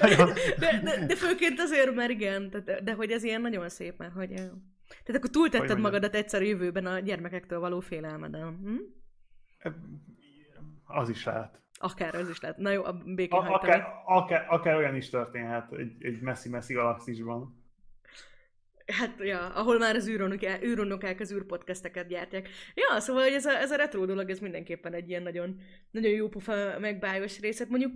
[0.00, 0.32] nagyon...
[0.58, 4.12] De, de, de főként azért, mert igen, de, de hogy ez ilyen nagyon szép, mert
[4.12, 4.28] hogy...
[4.28, 8.58] Tehát akkor túltetted magadat egyszer jövőben a gyermekektől való félelmeden.
[8.62, 9.70] Hm?
[10.84, 11.59] Az is lehet.
[11.82, 12.56] Akár az is lehet.
[12.56, 17.58] Na jó, a békén a, akár, akár, akár, olyan is történhet egy, egy messzi-messzi galaxisban.
[18.86, 22.48] Hát, ja, ahol már az űronokák, űronokák az űrpodcasteket gyártják.
[22.74, 26.10] Ja, szóval hogy ez a, ez a retro dolog, ez mindenképpen egy ilyen nagyon, nagyon
[26.10, 27.68] jó pufa megbájos részet.
[27.68, 27.92] Mondjuk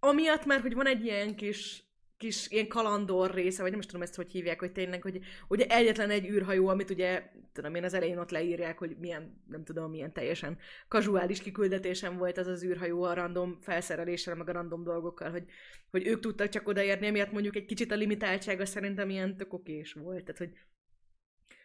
[0.00, 1.82] amiatt már, hogy van egy ilyen kis
[2.16, 5.66] kis ilyen kalandor része, vagy nem is tudom ezt hogy hívják, hogy tényleg, hogy ugye
[5.66, 7.22] egyetlen egy űrhajó, amit ugye,
[7.52, 12.38] tudom én, az elején ott leírják, hogy milyen, nem tudom, milyen teljesen kazuális kiküldetésem volt
[12.38, 15.44] az az űrhajó a random felszereléssel, meg a random dolgokkal, hogy,
[15.90, 19.92] hogy ők tudtak csak odaérni, emiatt mondjuk egy kicsit a limitáltsága szerintem ilyen tök okés
[19.92, 20.24] volt.
[20.24, 20.52] Tehát, hogy,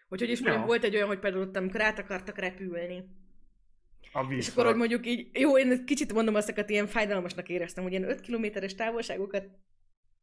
[0.07, 3.03] hogy, hogy is mondjam, volt egy olyan, hogy például ott, amikor át akartak repülni,
[4.11, 7.91] a és akkor, hogy mondjuk így, jó, én kicsit mondom azt, ilyen fájdalmasnak éreztem, hogy
[7.91, 9.47] ilyen 5 kilométeres távolságokat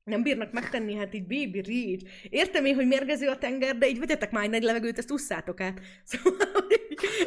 [0.06, 2.28] nem bírnak megtenni, hát így baby reach.
[2.30, 5.60] Értem én, hogy mérgező a tenger, de így vegyetek már egy nagy levegőt, ezt usszátok
[5.60, 5.80] át.
[6.04, 6.64] Szóval,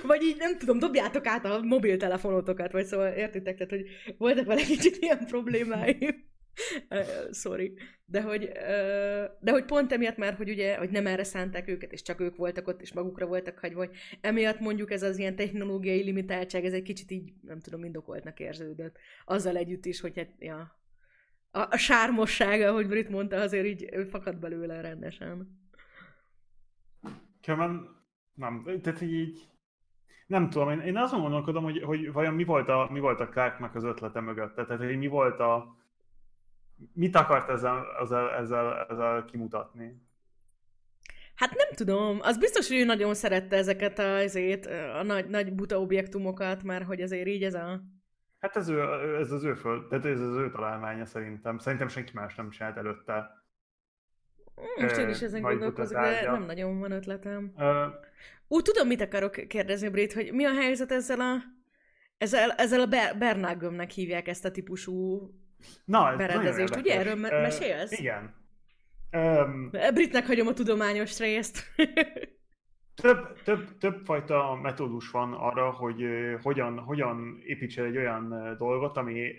[0.04, 3.86] vagy így nem tudom, dobjátok át a mobiltelefonotokat, vagy szóval értitek, tehát hogy
[4.18, 6.28] voltak vele kicsit ilyen problémáim.
[7.32, 7.74] Sorry.
[8.06, 8.52] De hogy,
[9.39, 12.36] de hogy pont emiatt már, hogy ugye, hogy nem erre szánták őket, és csak ők
[12.36, 16.74] voltak ott, és magukra voltak hagyva, vagy emiatt mondjuk ez az ilyen technológiai limitáltság, ez
[16.74, 18.98] egy kicsit így, nem tudom, indokoltnak érződött.
[19.26, 20.79] Azzal együtt is, hogy hát, ja,
[21.52, 25.60] a, a sármossága, ahogy Brit mondta, azért így fakad belőle rendesen.
[27.42, 27.98] Különben
[28.34, 29.48] nem, tehát így
[30.28, 33.30] nem tudom, én, én azon gondolkodom, hogy, hogy vajon mi volt a, mi volt a
[33.30, 35.78] Clarknak az ötlete mögött, tehát hogy mi volt a,
[36.94, 40.08] mit akart ezzel, ezzel, ezzel, ezzel kimutatni?
[41.36, 45.54] Hát nem tudom, az biztos, hogy ő nagyon szerette ezeket a, azért, a nagy, nagy
[45.54, 47.82] buta objektumokat, mert hogy azért így ez a
[48.39, 48.82] Hát ez, ő,
[49.19, 51.58] ez az ő föld, tehát ez az ő találmánya szerintem.
[51.58, 53.30] Szerintem senki más nem csinált előtte.
[54.78, 57.52] Most én is ezen gondolkozok, de nem nagyon van ötletem.
[57.56, 57.65] Uh,
[58.47, 61.38] Úgy tudom, mit akarok kérdezni, Brit, hogy mi a helyzet ezzel a
[62.17, 65.30] ezzel, ezzel a Bernágömnek hívják ezt a típusú
[65.86, 66.99] Na, berendezést, ugye?
[66.99, 67.91] Erről me- mesélsz?
[67.91, 68.36] Uh, igen.
[69.12, 71.63] Um, Britnek hagyom a tudományos részt.
[73.02, 76.04] Több, több, több fajta metódus van arra, hogy
[76.42, 79.34] hogyan, hogyan építsél egy olyan dolgot, ami,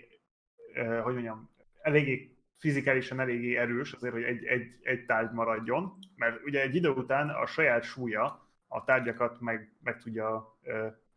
[1.03, 1.49] hogy mondjam,
[1.81, 6.89] eléggé fizikálisan eléggé erős azért, hogy egy, egy, egy tárgy maradjon, mert ugye egy idő
[6.89, 10.57] után a saját súlya a tárgyakat meg, meg tudja,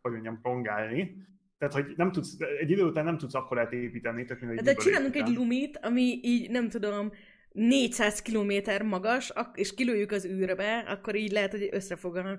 [0.00, 1.16] hogy mondjam, rongálni,
[1.59, 4.24] tehát, hogy nem tudsz, egy idő után nem tudsz akkor építeni.
[4.24, 7.12] Tehát, egy De csinálunk egy lumit, ami így, nem tudom,
[7.54, 12.38] 400 kilométer magas, és kilőjük az űrbe, akkor így lehet, hogy össze fog a...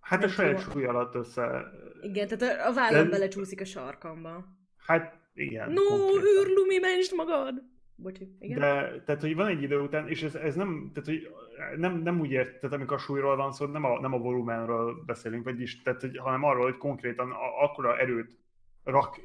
[0.00, 1.64] Hát a saját súly alatt össze...
[2.00, 3.10] Igen, tehát a vállam De...
[3.10, 4.44] belecsúszik a sarkamba.
[4.76, 5.70] Hát igen.
[5.70, 5.82] No,
[6.16, 7.62] űrlumi, mentsd magad!
[7.94, 8.58] Bocsi, igen.
[8.58, 11.28] De, tehát, hogy van egy idő után, és ez, ez nem, tehát, hogy
[11.76, 15.02] nem, nem úgy ért, tehát amikor a súlyról van szó, nem a, nem a volumenről
[15.06, 18.38] beszélünk, vagyis, tehát, hogy, hanem arról, hogy konkrétan akkora erőt
[18.84, 19.20] rak,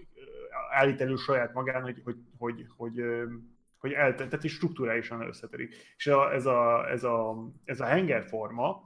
[0.72, 3.04] állít elő saját magán, hogy, hogy, hogy, hogy, hogy
[3.86, 5.76] hogy el, tehát is struktúrálisan összetörik.
[5.98, 8.84] És a, ez, a, ez, a, ez a hengerforma,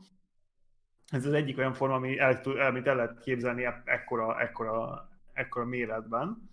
[1.12, 6.50] ez az egyik olyan forma, ami el, amit el lehet képzelni ekkora, ekkora, ekkora méretben.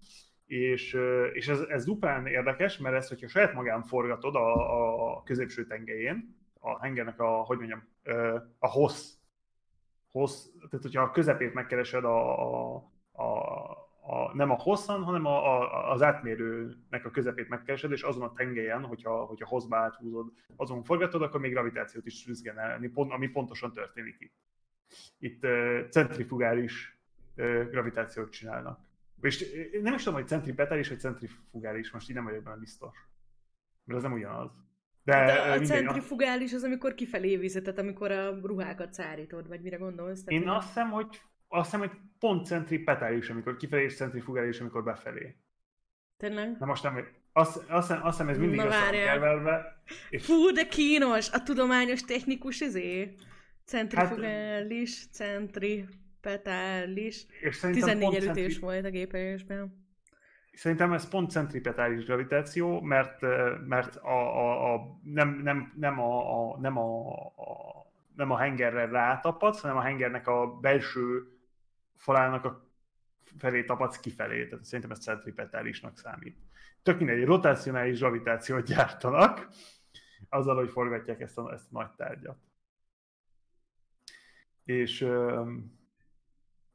[0.47, 0.99] És,
[1.33, 6.37] és ez, ez dupán érdekes, mert ezt, hogyha saját magán forgatod a, a középső tengelyén,
[6.61, 7.89] a hengernek a, hogy mondjam,
[8.59, 9.13] a hossz,
[10.11, 12.41] hossz tehát hogyha a közepét megkeresed a,
[12.73, 12.75] a,
[13.13, 13.76] a
[14.07, 18.33] a, nem a hosszan, hanem a, a, az átmérőnek a közepét megkeresed, és azon a
[18.33, 23.29] tengelyen, hogyha, hogyha hosszba áthúzod, azon forgatod, akkor még gravitációt is tudsz generálni, pont, ami
[23.29, 24.35] pontosan történik itt.
[25.19, 26.99] Itt uh, centrifugális
[27.37, 28.81] uh, gravitációt csinálnak.
[29.21, 29.45] És
[29.83, 32.97] nem is tudom, hogy centripetális vagy centrifugális, most így nem vagyok benne biztos.
[33.85, 34.51] Mert az nem ugyanaz.
[35.03, 39.77] De, De a centrifugális az, amikor kifelé viszed, tehát amikor a ruhákat szárítod, vagy mire
[39.77, 40.23] gondolsz?
[40.27, 41.23] Én azt hiszem, hogy
[41.57, 45.37] azt hiszem, hogy pont centripetális, amikor kifelé, és centrifugális, amikor befelé.
[46.17, 46.57] Tényleg?
[46.59, 49.83] Na most nem, azt, azt, azt hiszem, ez mindig össze keverve.
[50.11, 50.25] És...
[50.25, 51.31] Fú, de kínos!
[51.31, 53.15] A tudományos technikus izé.
[53.65, 57.27] Centrifugális, hát, centripetális.
[57.41, 58.59] És 14 elütés centri...
[58.61, 59.85] volt a gépelésben.
[60.53, 63.21] Szerintem ez pont centripetális gravitáció, mert,
[63.67, 68.87] mert a, a, a, nem, nem, nem, a, a, nem, a, a, nem a hengerre
[68.87, 71.36] rátapadsz, hanem a hengernek a belső
[71.97, 72.71] falának a
[73.39, 76.39] felé tapadsz kifelé, tehát szerintem ez centripetálisnak számít.
[76.83, 79.49] Tök mindegy, rotácionális gravitációt gyártanak,
[80.29, 82.39] azzal, hogy forgatják ezt a, ezt a nagy tárgyat.
[84.65, 84.99] És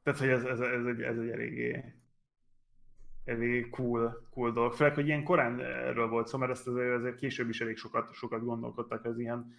[0.02, 1.94] tehát, hogy ez, ez, ez, egy, ez egy eléggé,
[3.24, 4.72] eléggé cool, cool dolog.
[4.72, 8.12] Főleg, hogy ilyen korán erről volt szó, mert ezt azért, azért később is elég sokat,
[8.12, 9.54] sokat gondolkodtak az ilyen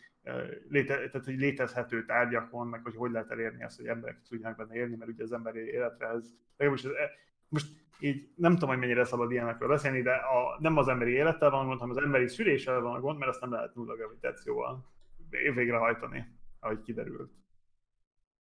[0.69, 4.75] léte, tehát, hogy létezhető tárgyakon, meg hogy hogy lehet elérni azt, hogy emberek tudjanak benne
[4.75, 7.09] élni, mert ugye az emberi életre ez, most, ez,
[7.49, 7.67] most
[7.99, 11.65] így nem tudom, hogy mennyire szabad ilyenekről beszélni, de a, nem az emberi élettel van
[11.65, 14.91] gond, hanem az emberi szüléssel van gond, mert azt nem lehet nulla gravitációval
[15.29, 16.25] végrehajtani,
[16.59, 17.31] ahogy kiderült.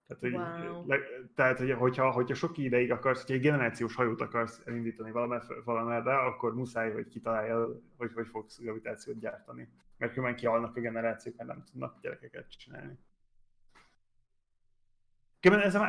[0.10, 0.88] Tehát, hogy, wow.
[0.88, 0.98] le,
[1.36, 5.12] tehát hogy, hogyha, hogyha sok ideig akarsz, hogyha egy generációs hajót akarsz elindítani
[5.66, 9.70] valamerre, akkor muszáj, hogy kitalálja, hogy hogy fogsz gravitációt gyártani.
[9.98, 12.98] Mert különben kihalnak a generációk, mert nem tudnak gyerekeket csinálni.
[15.40, 15.82] Különben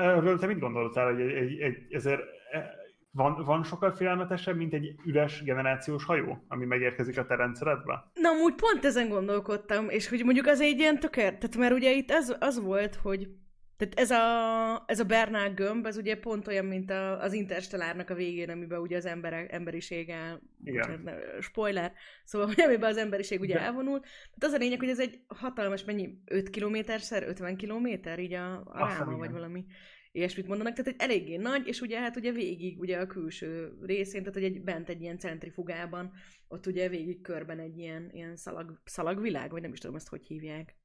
[0.00, 2.74] erről te mit gondoltál, hogy egy, egy, egy, ezért e,
[3.18, 8.10] van, van sokkal félelmetesebb, mint egy üres generációs hajó, ami megérkezik a te rendszeredbe?
[8.14, 11.92] Na, amúgy pont ezen gondolkodtam, és hogy mondjuk az egy ilyen tökér, tehát mert ugye
[11.92, 13.28] itt ez, az volt, hogy
[13.76, 18.10] tehát ez a, ez a Bernál gömb, ez ugye pont olyan, mint a, az Interstellárnak
[18.10, 21.92] a végén, amiben ugye az emberek, emberiség el, bocsánat, spoiler,
[22.24, 23.60] szóval, hogy amiben az emberiség ugye De.
[23.60, 24.02] elvonult.
[24.02, 28.62] Tehát az a lényeg, hogy ez egy hatalmas, mennyi, 5 kilométerszer, 50 kilométer, így a,
[28.64, 29.64] a ráma, vagy valami
[30.12, 34.20] ilyesmit mondanak, tehát egy eléggé nagy, és ugye hát ugye végig ugye a külső részén,
[34.20, 36.12] tehát hogy egy, bent egy ilyen centrifugában,
[36.48, 40.26] ott ugye végig körben egy ilyen, ilyen szalag, szalagvilág, vagy nem is tudom ezt hogy
[40.26, 40.76] hívják.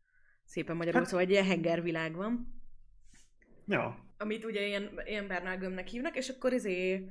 [0.46, 2.62] Szépen magyarul, hát, szóval egy ilyen hengervilág van.
[3.68, 4.12] Ja.
[4.18, 7.08] Amit ugye ilyen, ilyen Bernál hívnak, és akkor ezé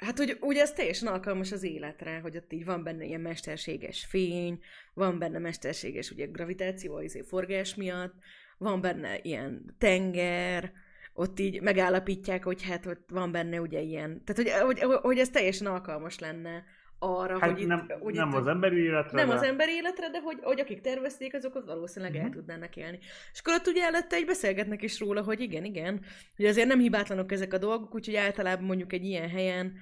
[0.00, 4.04] Hát, hogy ugye ez teljesen alkalmas az életre, hogy ott így van benne ilyen mesterséges
[4.04, 4.58] fény,
[4.94, 8.14] van benne mesterséges ugye gravitáció, az forgás miatt,
[8.58, 10.72] van benne ilyen tenger,
[11.20, 15.28] ott így megállapítják, hogy hát ott van benne ugye ilyen, tehát hogy, hogy, hogy ez
[15.28, 16.64] teljesen alkalmas lenne
[16.98, 19.34] arra, hát hogy nem, itt, hogy nem itt, az emberi életre, Nem de...
[19.34, 22.26] az emberi életre, de hogy, hogy akik tervezték, azok valószínűleg uh-huh.
[22.26, 22.38] el mhm.
[22.38, 22.98] tudnának élni.
[23.32, 26.04] És akkor ott ugye előtte egy beszélgetnek is róla, hogy igen, igen,
[26.36, 29.72] hogy azért nem hibátlanok ezek a dolgok, úgyhogy általában mondjuk egy ilyen helyen,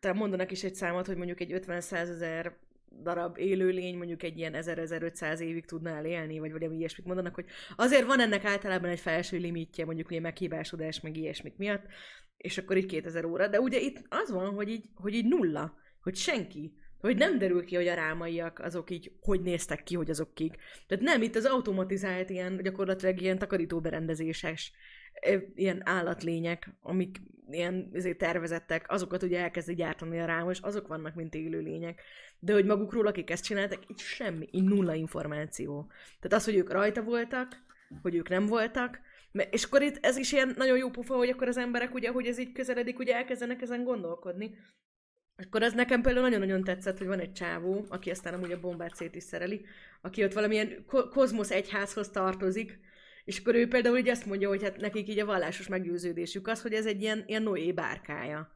[0.00, 2.56] te mondanak is egy számot, hogy mondjuk egy 50 ezer
[3.02, 8.06] darab élőlény mondjuk egy ilyen 1000-1500 évig tudna élni, vagy valami ilyesmit mondanak, hogy azért
[8.06, 11.84] van ennek általában egy felső limitje, mondjuk ilyen meghibásodás, meg ilyesmik miatt,
[12.36, 13.48] és akkor így 2000 óra.
[13.48, 17.64] De ugye itt az van, hogy így, hogy így nulla, hogy senki, hogy nem derül
[17.64, 20.56] ki, hogy a rámaiak azok így hogy néztek ki, hogy azok kik.
[20.86, 24.72] Tehát nem, itt az automatizált ilyen, gyakorlatilag ilyen takarítóberendezéses
[25.54, 31.14] ilyen állatlények, amik ilyen ezért tervezettek, azokat ugye elkezdi gyártani a rám, és azok vannak,
[31.14, 32.02] mint élőlények.
[32.38, 35.90] De hogy magukról, akik ezt csináltak, így semmi, így nulla információ.
[36.20, 37.62] Tehát az, hogy ők rajta voltak,
[38.02, 39.00] hogy ők nem voltak,
[39.50, 42.26] és akkor itt ez is ilyen nagyon jó pufa, hogy akkor az emberek ugye, hogy
[42.26, 44.54] ez így közeledik, ugye elkezdenek ezen gondolkodni.
[45.36, 48.94] Akkor ez nekem például nagyon-nagyon tetszett, hogy van egy csávó, aki aztán amúgy a bombát
[48.94, 49.64] szét is szereli,
[50.00, 52.78] aki ott valamilyen ko- kozmosz egyházhoz tartozik,
[53.24, 56.62] és akkor ő például így azt mondja, hogy hát nekik így a vallásos meggyőződésük az,
[56.62, 58.52] hogy ez egy ilyen, ilyen Noé bárkája.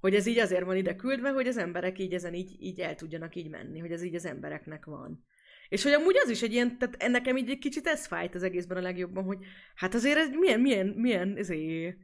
[0.00, 2.94] Hogy ez így azért van ide küldve, hogy az emberek így ezen így, így el
[2.94, 5.24] tudjanak így menni, hogy ez így az embereknek van.
[5.68, 8.42] És hogy amúgy az is egy ilyen, tehát nekem így egy kicsit ez fájt az
[8.42, 9.38] egészben a legjobban, hogy
[9.74, 11.96] hát azért ez milyen, milyen, milyen, ezért,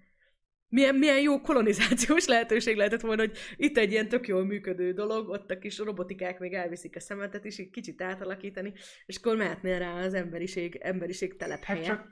[0.75, 5.29] milyen, milyen jó kolonizációs lehetőség lehetett volna, hogy itt egy ilyen tök jól működő dolog,
[5.29, 8.73] ott a kis robotikák még elviszik a szemetet, és egy kicsit átalakítani,
[9.07, 11.87] és akkor mehetnél rá az emberiség, emberiség telephelye.
[11.87, 12.07] Hát csak,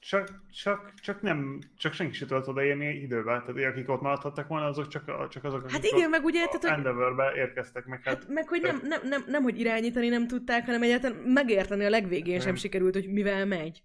[0.00, 4.66] csak, csak, csak, nem, csak senki sem tudott odaérni időben, tehát akik ott maradhattak volna,
[4.66, 6.70] azok csak, csak azok, akik hát igen, meg ugye, tehát, hogy...
[6.70, 8.02] Endeavorbe érkeztek meg.
[8.02, 11.84] Hát, hát meg hogy nem, nem, nem, nem, hogy irányítani nem tudták, hanem egyáltalán megérteni
[11.84, 12.46] a legvégén nem.
[12.46, 13.82] sem sikerült, hogy mivel megy.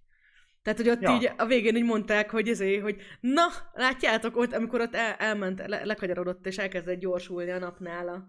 [0.64, 1.16] Tehát, hogy ott ja.
[1.16, 5.68] így a végén így mondták, hogy ezért, hogy na, látjátok ott, amikor ott el, elment,
[5.68, 8.28] le, lekagyarodott és elkezdett gyorsulni a napnál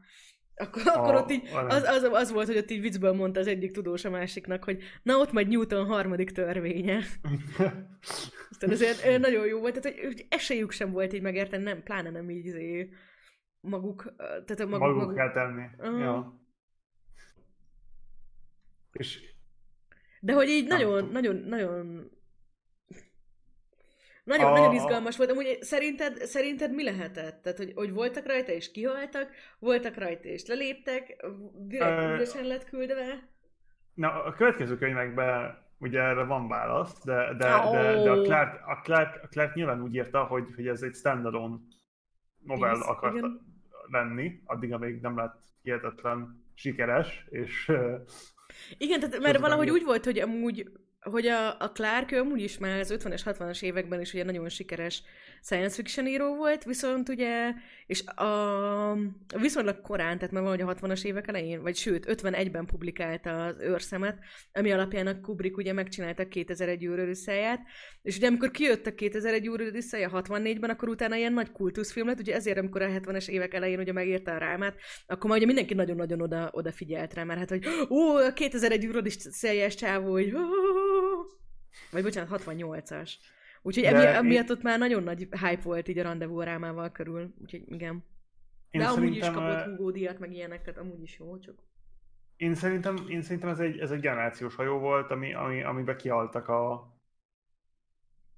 [0.57, 3.47] akkor, a, akkor ott így, az, az, az, volt, hogy ott így viccből mondta az
[3.47, 6.97] egyik tudós a másiknak, hogy na ott majd Newton harmadik törvénye.
[8.51, 12.31] Aztán azért nagyon jó volt, tehát hogy esélyük sem volt így megérteni, nem, pláne nem
[12.31, 12.91] így izé,
[13.61, 15.65] maguk, tehát a maguk, maguk, maguk kell tenni.
[15.79, 16.01] Uh-huh.
[16.01, 16.41] Ja.
[18.93, 19.33] És
[20.21, 22.11] de hogy így nagyon, nagyon, nagyon
[24.25, 24.51] nagyon, a...
[24.51, 25.31] nagyon izgalmas volt.
[25.31, 27.43] Amúgy szerinted, szerinted mi lehetett?
[27.43, 33.29] Tehát, hogy, hogy voltak rajta és kihaltak, voltak rajta és leléptek, direkt üresen lett küldve?
[33.95, 37.73] Na, a következő könyvekben ugye erre van válasz, de, de, oh.
[37.73, 40.95] de, de a, Clark, a, Clark, a Clark nyilván úgy írta, hogy, hogy ez egy
[40.95, 41.57] standalone
[42.39, 43.41] novel yes, akart igen.
[43.91, 47.73] lenni, addig, amíg nem lett hihetetlen sikeres, és...
[48.79, 50.71] Igen, tehát, mert valahogy úgy volt, hogy amúgy
[51.11, 55.03] hogy a, a Clark amúgy is már az 50-es, 60-as években is ugye nagyon sikeres
[55.43, 57.53] science fiction író volt, viszont ugye,
[57.87, 58.97] és a,
[59.41, 64.19] viszonylag korán, tehát már valahogy a 60-as évek elején, vagy sőt, 51-ben publikálta az őrszemet,
[64.53, 67.09] ami alapján a Kubrick ugye megcsinálta 2001 űr
[68.03, 72.35] és ugye amikor kijött a 2001 űr 64-ben, akkor utána ilyen nagy kultuszfilm lett, ugye
[72.35, 74.77] ezért, amikor a 70-es évek elején ugye megírta a rámát,
[75.07, 78.97] akkor már ugye mindenki nagyon-nagyon oda, odafigyelt rá, mert hát, hogy ó, a 2001 űr
[78.97, 80.33] Odüsszejes csávó, hogy
[81.91, 83.13] vagy bocsánat, 68-as.
[83.63, 87.63] Úgyhogy emi, emiatt ott már nagyon nagy hype volt így a rendezvú rámával körül, úgyhogy
[87.67, 88.05] igen.
[88.71, 91.55] Én De amúgy is kapott Hugo díjat, meg ilyenek, tehát amúgy is jó, csak...
[92.37, 96.49] Én szerintem, én szerintem ez, egy, ez egy generációs hajó volt, ami, ami, amiben kialtak
[96.49, 96.94] a,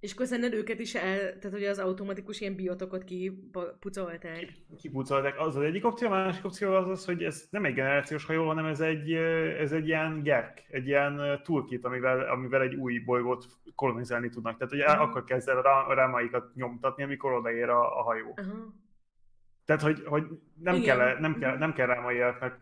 [0.01, 4.53] és köszönöd őket is el, tehát hogy az automatikus ilyen biotokot kipucolták.
[4.81, 5.41] Kipucolták.
[5.41, 8.47] Az az egyik opció, a másik opció az az, hogy ez nem egy generációs hajó,
[8.47, 9.13] hanem ez egy,
[9.61, 14.57] ez egy ilyen gerk, egy ilyen toolkit, amivel, amivel egy új bolygót kolonizálni tudnak.
[14.57, 15.01] Tehát, hogy uh-huh.
[15.01, 18.29] akkor kezd el a rámaikat nyomtatni, amikor odaér a, a hajó.
[18.29, 18.73] Uh-huh.
[19.65, 20.25] Tehát, hogy, hogy
[20.55, 22.59] nem, kell, nem, kell, nem kell rámaiaknak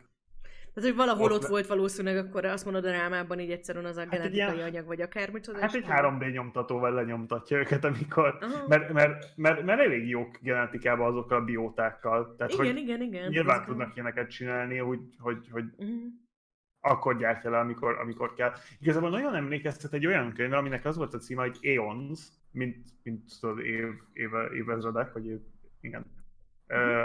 [0.74, 3.96] tehát, hogy valahol ott, ott volt valószínűleg, akkor azt mondod a rámában így egyszerűen az
[3.96, 5.60] a hát genetikai ilyen, anyag, vagy akármicsoda.
[5.60, 11.40] Hát egy 3D nyomtatóval lenyomtatja őket, amikor, mert, mert, mert, mert, elég jók genetikában azokkal
[11.40, 12.34] a biótákkal.
[12.36, 13.28] Tehát, igen, hogy igen, igen.
[13.28, 16.02] Nyilván Ezek tudnak ilyeneket csinálni, hogy, hogy, hogy uh-huh.
[16.80, 18.52] akkor gyártja le, amikor, amikor kell.
[18.80, 22.20] Igazából nagyon emlékeztet egy olyan könyv, aminek az volt a címe, hogy Aeons,
[22.50, 25.38] mint, mint tudod, év, éve, évezredek, vagy év,
[25.80, 26.04] igen,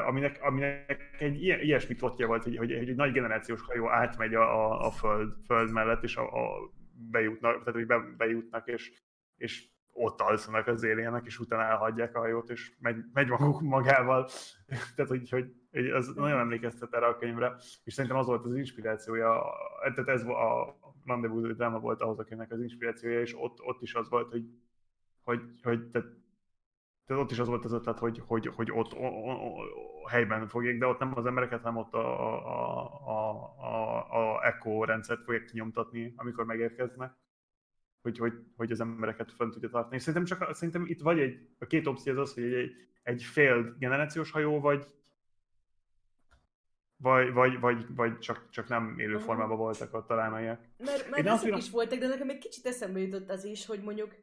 [0.07, 4.85] Aminek, aminek egy ilyen, ilyesmi plotja volt, hogy, hogy, egy nagy generációs hajó átmegy a,
[4.85, 6.71] a, föld, föld mellett, és a, a
[7.11, 8.91] bejutnak, tehát hogy be, bejutnak, és,
[9.37, 14.29] és ott alszanak az éljenek, és utána elhagyják a hajót, és megy, megy maguk magával.
[14.95, 15.53] tehát, hogy, hogy,
[15.89, 19.43] az nagyon emlékeztet erre a könyvre, és szerintem az volt az inspirációja,
[19.95, 24.09] tehát ez a Rendezvous dráma volt ahhoz a az inspirációja, és ott, ott is az
[24.09, 24.45] volt, hogy,
[25.23, 26.07] hogy, hogy tehát
[27.09, 30.47] tehát ott is az volt az ötlet, hogy, hogy, hogy ott o, o, o, helyben
[30.47, 35.23] fogják, de ott nem az embereket, hanem ott a, a, a, a, a eco rendszert
[35.23, 37.13] fogják kinyomtatni, amikor megérkeznek,
[38.01, 39.95] hogy, hogy, hogy az embereket fönn tudja tartani.
[39.95, 42.71] És szerintem, csak, szerintem itt vagy egy, a két opció az az, hogy egy,
[43.03, 44.85] egy failed generációs hajó, vagy,
[46.97, 50.31] vagy, vagy, vagy, vagy csak, csak nem élő formában voltak ott talán
[50.77, 54.15] Mert, mert azok is voltak, de nekem egy kicsit eszembe jutott az is, hogy mondjuk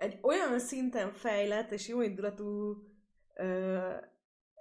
[0.00, 2.76] egy olyan szinten fejlett és jó indulatú
[3.34, 3.78] ö,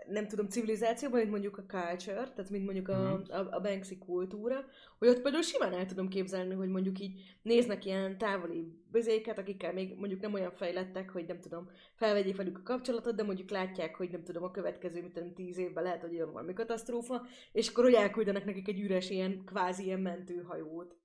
[0.07, 3.31] nem tudom, civilizációban, mint mondjuk a culture, tehát mint mondjuk a, mm.
[3.31, 4.65] a, a Banksy kultúra,
[4.97, 9.73] hogy ott például simán el tudom képzelni, hogy mondjuk így néznek ilyen távoli bizéket, akikkel
[9.73, 13.95] még mondjuk nem olyan fejlettek, hogy nem tudom, felvegyék velük a kapcsolatot, de mondjuk látják,
[13.95, 17.67] hogy nem tudom, a következő, mint tudom, tíz évben lehet, hogy jön valami katasztrófa, és
[17.69, 20.98] akkor hogy elküldenek nekik egy üres ilyen, kvázi ilyen mentőhajót.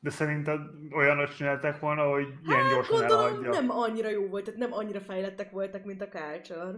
[0.00, 0.60] De szerinted
[0.92, 3.50] olyanot csináltak volna, hogy ilyen hát, gyorsan gondolom, elhagyja?
[3.50, 6.74] nem annyira jó volt, tehát nem annyira fejlettek voltak, mint a Culture.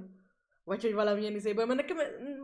[0.64, 1.96] Vagy hogy valamilyen izéből, mert nekem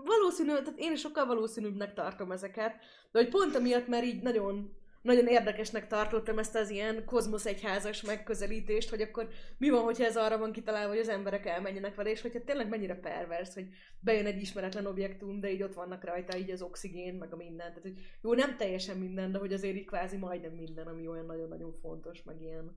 [0.05, 2.73] valószínű, tehát én sokkal valószínűbbnek tartom ezeket,
[3.13, 4.77] de hogy pont amiatt, mert így nagyon
[5.07, 9.29] nagyon érdekesnek tartottam ezt az ilyen kozmosz egyházas megközelítést, hogy akkor
[9.59, 12.69] mi van, hogyha ez arra van kitalálva, hogy az emberek elmenjenek vele, és hogyha tényleg
[12.69, 13.69] mennyire pervers, hogy
[14.01, 17.69] bejön egy ismeretlen objektum, de így ott vannak rajta így az oxigén, meg a minden.
[17.69, 21.27] Tehát, hogy jó, nem teljesen minden, de hogy azért így kvázi majdnem minden, ami olyan
[21.27, 22.77] nagyon-nagyon fontos, meg ilyen.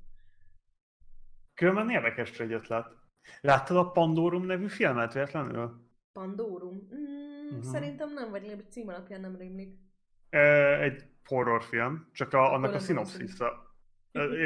[1.54, 2.88] Különben érdekes egy ötlet.
[3.42, 5.88] Láttad a Pandorum nevű filmet véletlenül?
[6.14, 6.76] Pandorum?
[6.76, 7.72] Mm, uh-huh.
[7.72, 9.78] Szerintem nem, vagy cím alapján nem rémlik.
[10.80, 13.76] Egy horrorfilm, csak a, annak a szinopszisza,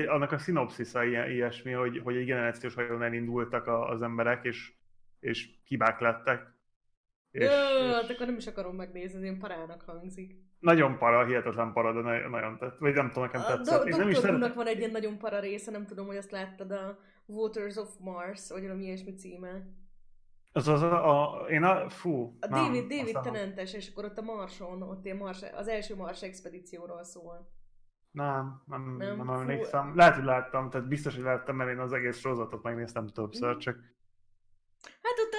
[0.08, 4.74] annak a szinopszisza ilyen, ilyesmi, hogy, hogy egy generációs hajón elindultak a, az emberek, és,
[5.20, 6.52] és hibák lettek.
[7.32, 7.94] És, Jó, és...
[7.94, 10.36] Hát akkor nem is akarom megnézni, ilyen parának hangzik.
[10.60, 13.82] Nagyon para, hihetetlen para, de nagyon tett, vagy nem tudom, nekem tetszett.
[13.82, 14.54] A do- nem is szeret...
[14.54, 18.50] van egy ilyen nagyon para része, nem tudom, hogy azt láttad a Waters of Mars,
[18.50, 19.64] vagy valami ilyesmi címe.
[20.56, 22.38] Az az a, a én a, fú.
[22.40, 25.96] A nem, David, David Tenentes, és akkor ott a Marson, ott ilyen Mars, az első
[25.96, 27.52] Mars expedícióról szól.
[28.12, 29.96] Nem, nem, nem, nem emlékszem.
[29.96, 33.58] Lehet, hogy láttam, tehát biztos, hogy láttam, mert én az egész sorozatot megnéztem többször, mm.
[33.58, 33.76] csak...
[35.02, 35.34] Hát ott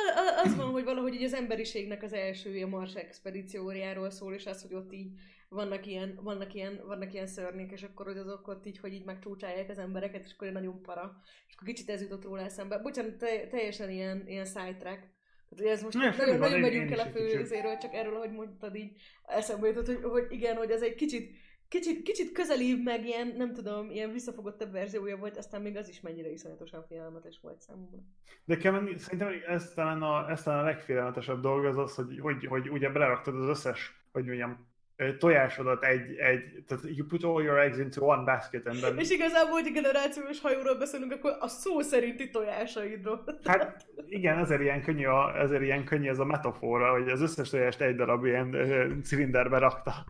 [0.45, 4.63] az van, hogy valahogy így az emberiségnek az első a Mars expedíciójáról szól, és az,
[4.63, 5.19] hogy ott így
[5.55, 9.05] vannak ilyen, vannak ilyen, vannak ilyen szörnyek, és akkor hogy azok ott így, hogy így
[9.05, 11.21] megcsúcsálják az embereket, és akkor nagyon para.
[11.49, 12.79] És akkor kicsit ez jutott róla eszembe.
[12.79, 15.13] Bocsánat, te, teljesen ilyen, ilyen sidetrack.
[15.49, 19.01] Tehát, ez most ne, nagyon, nagyon megyünk el a főzéről, csak erről, hogy mondtad így
[19.27, 21.37] eszembe jutott, hogy, hogy igen, hogy ez egy kicsit,
[21.69, 26.01] kicsit, kicsit közelibb, meg ilyen, nem tudom, ilyen visszafogottabb verziója volt, aztán még az is
[26.01, 27.99] mennyire iszonyatosan félelmetes volt számomra.
[28.45, 32.47] De kell, szerintem ez talán a, ez talán a legfélelmetesebb dolog az az, hogy, hogy,
[32.47, 34.73] hogy ugye beleraktad az összes, hogy mondjam,
[35.19, 38.99] tojásodat egy, egy, tehát you put all your eggs into one basket and then...
[38.99, 43.25] És igazából, hogy generációs hajóról beszélünk, akkor a szó szerinti tojásaidról.
[43.45, 47.51] Hát igen, ezért ilyen könnyű, a, ezért ilyen könnyű ez a metafora, hogy az összes
[47.51, 48.57] tojást egy darab ilyen
[49.05, 50.05] cilinderbe rakta.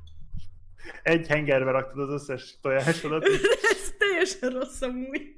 [1.03, 3.25] Egy hengerbe raktad az összes tojásodat.
[3.73, 5.37] Ez teljesen rossz amúgy.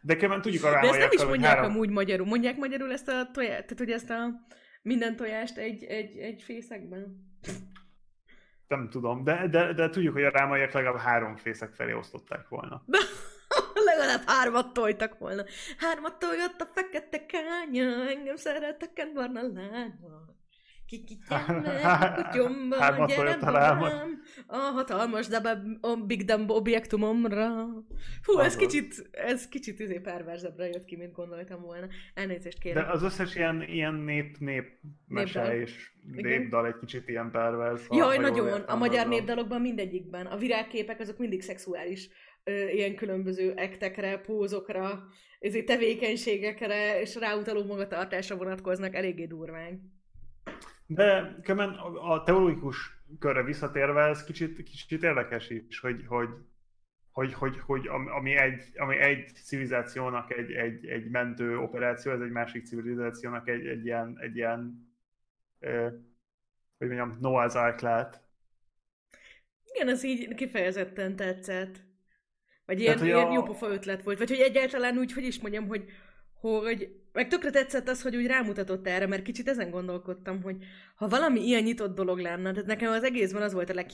[0.00, 1.70] De kemmen tudjuk a De ezt nem is mondják három...
[1.70, 2.26] amúgy magyarul.
[2.26, 4.28] Mondják magyarul ezt a tojást, tehát hogy ezt a
[4.82, 7.28] minden tojást egy, egy, egy fészekben?
[8.70, 12.82] Nem tudom, de, de, de tudjuk, hogy a rámaiak legalább három fészek felé osztották volna.
[13.90, 15.44] legalább hármat tojtak volna.
[15.78, 20.39] Hármat tojott a fekete kánya, engem szeretek, barna lánya.
[20.90, 21.18] Kiki
[22.16, 22.76] kutyomba,
[23.08, 23.82] gyere rám,
[24.46, 27.66] a hatalmas debe, a Big Dumb objektumomra.
[28.22, 31.86] Fú, ez kicsit, ez kicsit izé perverzebbre jött ki, mint gondoltam volna.
[32.14, 32.84] Elnézést kérem.
[32.84, 34.68] De az összes ilyen, ilyen nép, nép
[35.06, 37.86] mese és népdal egy kicsit ilyen perverz.
[37.90, 38.60] Jaj, nagyon.
[38.60, 40.26] A magyar népdalokban mindegyikben.
[40.26, 42.08] A virágképek azok mindig szexuális
[42.72, 45.08] ilyen különböző ektekre, pózokra,
[45.40, 49.98] ezért tevékenységekre és ráutaló magatartásra vonatkoznak eléggé durván.
[50.92, 51.68] De kemen
[51.98, 56.28] a teológikus körre visszatérve, ez kicsit, kicsit érdekes is, hogy, hogy,
[57.10, 62.30] hogy, hogy, hogy ami, egy, ami egy civilizációnak egy, egy, egy mentő operáció, ez egy
[62.30, 64.88] másik civilizációnak egy, egy ilyen, egy ilyen
[65.58, 65.92] eh,
[66.78, 68.22] hogy mondjam, Noah's Ark lehet.
[69.72, 71.84] Igen, ez így kifejezetten tetszett.
[72.66, 73.32] Vagy ilyen, Tehát, ilyen a...
[73.32, 74.18] jópofa ötlet volt.
[74.18, 75.84] Vagy hogy egyáltalán úgy, hogy is mondjam, hogy
[76.32, 80.56] hogy meg tökre tetszett az, hogy úgy rámutatott erre, mert kicsit ezen gondolkodtam, hogy
[80.94, 83.84] ha valami ilyen nyitott dolog lenne, tehát nekem az egészben az volt a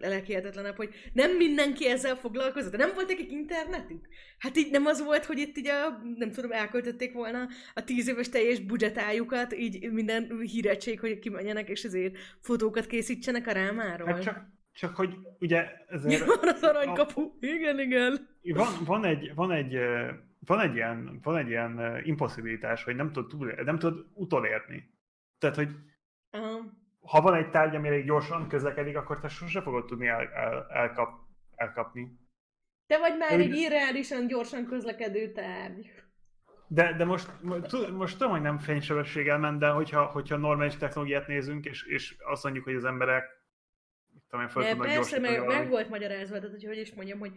[0.00, 4.08] leghihetetlenebb, hogy nem mindenki ezzel foglalkozott, nem volt nekik internetük.
[4.38, 8.08] Hát így nem az volt, hogy itt így a, nem tudom, elköltötték volna a tíz
[8.08, 14.08] éves teljes budgetájukat, így minden hírettség, hogy kimenjenek, és ezért fotókat készítsenek a rámáról.
[14.08, 16.24] Hát csak, csak hogy ugye ezért...
[16.40, 17.34] Van az aranykapu, a...
[17.40, 18.28] igen, igen.
[18.42, 19.76] Van, van egy, van egy
[20.38, 24.94] van egy ilyen, van egy ilyen impossibilitás, hogy nem tud, túl, nem tud utolérni.
[25.38, 25.68] Tehát, hogy
[26.32, 26.64] uh-huh.
[27.00, 30.66] ha van egy tárgy, ami elég gyorsan közlekedik, akkor te sose fogod tudni el, el,
[30.70, 31.10] elkap,
[31.54, 32.18] elkapni.
[32.86, 33.40] Te vagy már Én...
[33.40, 35.92] egy irreálisan gyorsan közlekedő tárgy.
[36.66, 37.42] De, de most,
[37.92, 42.42] most tudom, hogy nem fénysebességgel ment, de hogyha, hogyha normális technológiát nézünk, és, és azt
[42.42, 43.38] mondjuk, hogy az emberek
[44.28, 47.32] tudom én, fel tudnak persze, meg, meg volt magyarázva, tehát hogy, hogy is mondjam, hogy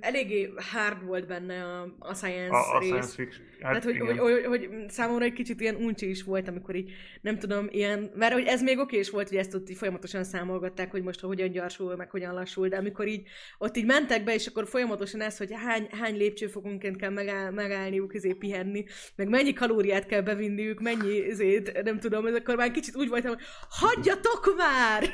[0.00, 2.88] eléggé hard volt benne a, a science a, a rész.
[2.88, 3.46] Science fiction.
[3.62, 6.90] Hát, Tehát, hogy, hogy, hogy, hogy, számomra egy kicsit ilyen uncsi is volt, amikor így,
[7.20, 10.24] nem tudom, ilyen, mert hogy ez még oké is volt, hogy ezt ott így folyamatosan
[10.24, 14.34] számolgatták, hogy most hogyan gyorsul, meg hogyan lassul, de amikor így ott így mentek be,
[14.34, 18.84] és akkor folyamatosan ez, hogy hány, hány lépcsőfokonként kell megáll, megállniuk, ezért pihenni,
[19.16, 23.30] meg mennyi kalóriát kell bevinniük, mennyi ezért, nem tudom, ez akkor már kicsit úgy voltam,
[23.34, 25.02] hogy hagyjatok már!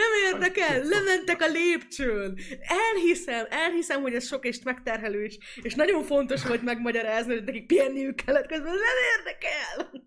[0.00, 6.02] nem érdekel, lementek a lépcsőn, elhiszem, elhiszem, hogy ez sok és megterhelő is, és nagyon
[6.02, 9.90] fontos volt megmagyarázni, hogy nekik pihenniük kellett közben, nem érdekel!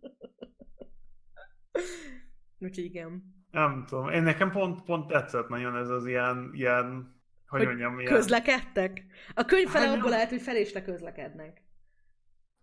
[2.60, 3.24] Úgyhogy igen.
[3.52, 7.16] Nem tudom, én nekem pont, pont tetszett nagyon ez az ilyen, ilyen
[7.48, 8.14] hogy, hogy mondjam, ilyen...
[8.14, 9.06] közlekedtek?
[9.34, 11.67] A könyv fele hát, abból állt, hogy fel is közlekednek.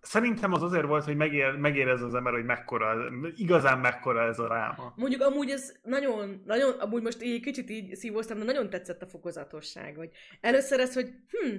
[0.05, 2.94] Szerintem az azért volt, hogy megér, megérez az ember, hogy mekkora,
[3.34, 4.92] igazán mekkora ez a ráma.
[4.96, 9.07] Mondjuk amúgy ez nagyon, nagyon, amúgy most így kicsit így szívóztam, de nagyon tetszett a
[9.07, 11.57] fokozatosság, hogy először ez, hogy hm,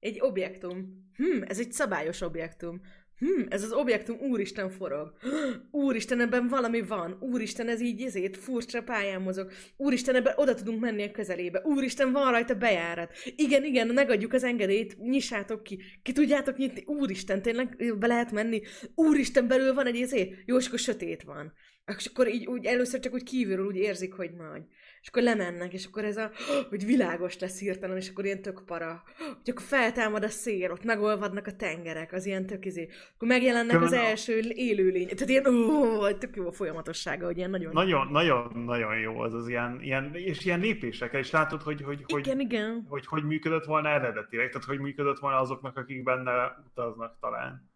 [0.00, 2.80] egy objektum, hm, ez egy szabályos objektum,
[3.18, 5.12] hm, ez az objektum úristen forog.
[5.70, 7.16] Úristen, ebben valami van.
[7.20, 9.50] Úristen, ez így ezért furcsa pályán mozog.
[9.76, 11.60] Úristen, ebben oda tudunk menni a közelébe.
[11.64, 13.12] Úristen, van rajta bejárat.
[13.36, 15.80] Igen, igen, megadjuk az engedélyt, nyissátok ki.
[16.02, 16.82] Ki tudjátok nyitni?
[16.86, 18.62] Úristen, tényleg be lehet menni?
[18.94, 20.30] Úristen, belül van egy ezért?
[20.44, 21.52] Jó, és akkor sötét van.
[21.96, 24.62] És akkor így úgy először csak úgy kívülről úgy érzik, hogy nagy
[25.04, 26.30] és akkor lemennek, és akkor ez a,
[26.68, 30.84] hogy világos lesz hirtelen, és akkor ilyen tök para, hogy akkor feltámad a szél, ott
[30.84, 36.10] megolvadnak a tengerek, az ilyen tök izé, akkor megjelennek az első élőlény, tehát ilyen, ó,
[36.10, 37.72] tök jó a folyamatossága, hogy ilyen nagyon...
[37.72, 42.04] Nagyon, nagyon, nagyon jó az az ilyen, ilyen és ilyen lépésekkel, és látod, hogy hogy,
[42.08, 42.86] hogy, igen, igen.
[42.88, 47.70] hogy, hogy működött volna eredetileg, tehát hogy működött volna azoknak, akik benne utaznak talán.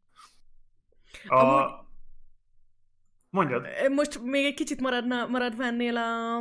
[1.27, 1.35] A...
[1.35, 1.87] Amúgy...
[3.31, 3.67] Mondjad.
[3.95, 6.41] Most még egy kicsit maradna, maradva ennél a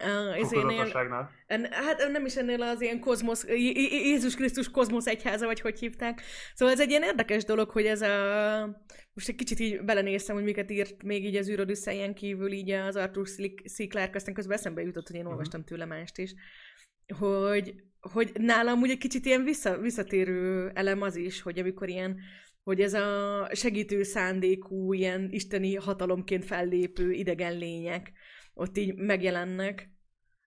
[0.00, 0.52] Uh,
[1.48, 6.22] ennél, hát nem is ennél az ilyen kozmosz, Jézus Krisztus kozmosz egyháza, vagy hogy hívták.
[6.54, 8.84] Szóval ez egy ilyen érdekes dolog, hogy ez a...
[9.14, 12.96] Most egy kicsit így belenéztem, hogy miket írt még így az űrodüsszejen kívül, így az
[12.96, 13.88] Arthur C.
[13.88, 15.30] Clarke, aztán közben eszembe jutott, hogy én mhm.
[15.30, 16.34] olvastam tőle mást is,
[17.18, 22.18] hogy, hogy nálam úgy egy kicsit ilyen vissza, visszatérő elem az is, hogy amikor ilyen
[22.62, 28.12] hogy ez a segítő szándékú, ilyen isteni hatalomként fellépő idegen lények,
[28.54, 29.90] ott így megjelennek,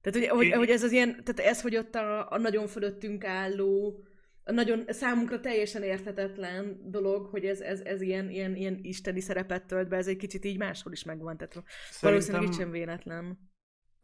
[0.01, 3.24] Tehát, hogy, hogy, hogy ez az ilyen, tehát ez, hogy ott a, a nagyon fölöttünk
[3.24, 4.03] álló,
[4.43, 9.66] a nagyon számunkra teljesen érthetetlen dolog, hogy ez, ez, ez ilyen, ilyen, ilyen isteni szerepet
[9.66, 12.10] tölt be, ez egy kicsit így máshol is megvan, tehát Szerintem...
[12.10, 13.53] valószínűleg itt sem véletlen.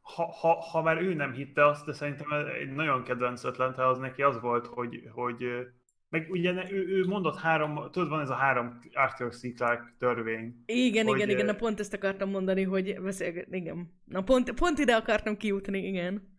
[0.01, 2.27] Ha, ha, ha már ő nem hitte azt, de szerintem
[2.61, 5.43] egy nagyon kedvenc ötlete az neki az volt, hogy, hogy
[6.11, 9.55] meg ugye ő, ő mondott három, tudod, van ez a három Arthur C.
[9.55, 10.63] Clarke törvény.
[10.65, 13.93] Igen, hogy, igen, igen, na pont ezt akartam mondani, hogy beszélget, igen.
[14.05, 16.29] Na pont, pont ide akartam kijutni, igen.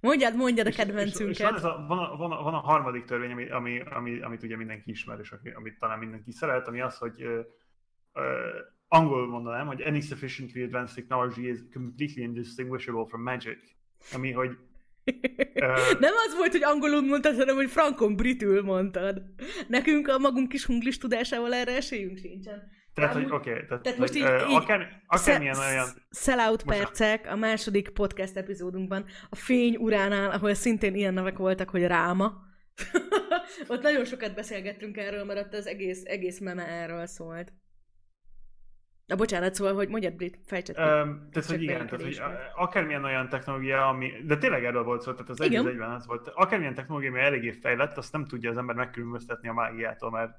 [0.00, 1.30] Mondjad, mondjad a kedvencünket.
[1.30, 3.48] És, és, és van, ez a, van, a, van, a, van a harmadik törvény, ami,
[3.48, 7.40] ami, ami, amit ugye mindenki ismer, és amit talán mindenki szeret, ami az, hogy ö,
[8.12, 8.22] ö,
[8.88, 13.76] angol mondanám, hogy any sufficiently advanced technology is completely indistinguishable from magic.
[14.12, 14.58] Ami, hogy
[15.98, 19.22] nem az volt, hogy angolul mondtad, hanem hogy frankon britül mondtad.
[19.68, 22.76] Nekünk a magunk kis hunglis tudásával erre esélyünk sincsen.
[22.94, 25.86] Tehát, hogy oké, okay, tehát, tehát most így, így akár, akármilyen sze- olyan...
[26.10, 31.86] Sellout percek a második podcast epizódunkban a Fény uránál, ahol szintén ilyen nevek voltak, hogy
[31.86, 32.32] Ráma.
[33.68, 37.52] ott nagyon sokat beszélgettünk erről, mert ott az egész, egész meme erről szólt.
[39.08, 40.82] Na bocsánat, szóval, hogy mondjad, Brit, fejtsed ki.
[40.82, 42.20] Um, tehát, hogy igen, tehát, hogy
[42.54, 46.28] akármilyen olyan technológia, ami, de tényleg erről volt szó, tehát az egy egyben az volt,
[46.28, 50.32] akármilyen technológia, ami eléggé fejlett, azt nem tudja az ember megkülönböztetni a mágiától, mert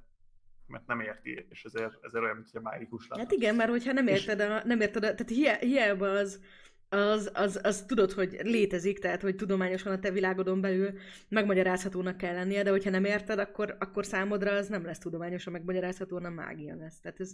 [0.68, 3.22] mert nem érti, és ezért, ezért olyan, mint hogy a mágikus lenne.
[3.22, 6.42] Hát igen, mert hogyha nem érted, a, nem érted a, tehát hiába az,
[6.90, 10.94] az, az, az tudod, hogy létezik, tehát hogy tudományosan a te világodon belül
[11.28, 16.16] megmagyarázhatónak kell lennie, de hogyha nem érted, akkor, akkor számodra az nem lesz tudományosan megmagyarázható,
[16.16, 17.00] hanem mágia lesz.
[17.00, 17.34] Tehát ez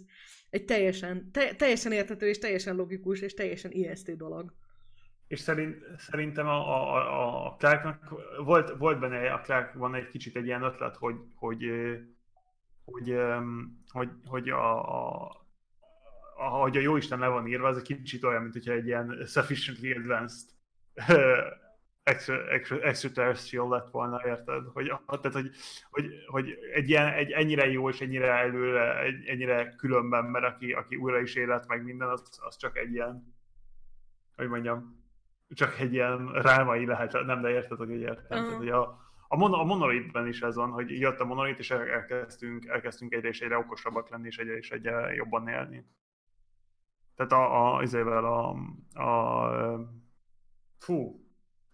[0.50, 4.54] egy teljesen, te, teljesen érthető, és teljesen logikus, és teljesen ijesztő dolog.
[5.28, 10.36] És szerint, szerintem a, a, a Clarknak volt, volt benne, a Clark van egy kicsit
[10.36, 11.64] egy ilyen ötlet, hogy, hogy,
[12.84, 13.16] hogy,
[13.88, 14.78] hogy, hogy a,
[15.24, 15.45] a
[16.36, 19.92] ahogy a Jóisten le van írva, az egy kicsit olyan, mint hogyha egy ilyen sufficiently
[19.92, 20.48] advanced
[22.06, 24.66] extra, extra, extraterrestrial lett volna, érted?
[24.72, 25.50] Hogy, tehát, hogy,
[25.90, 30.72] hogy, hogy egy, ilyen, egy ennyire jó és ennyire előre, egy, ennyire különben, mert aki,
[30.72, 33.34] aki újra is élet meg minden, az, az csak egy ilyen,
[34.36, 35.04] hogy mondjam,
[35.48, 38.38] csak egy ilyen rámai lehet, nem, de érted, hogy értem.
[38.38, 38.44] Uh-huh.
[38.44, 41.70] Tehát, hogy a, a, mon- a monolitben is ez van, hogy jött a monolit, és
[41.70, 45.84] elkezdtünk, elkezdtünk egyre és egyre okosabbak lenni, és egyre és egyre jobban élni.
[47.16, 48.48] Tehát a, a, izével a,
[49.00, 49.90] a,
[50.78, 51.26] fú,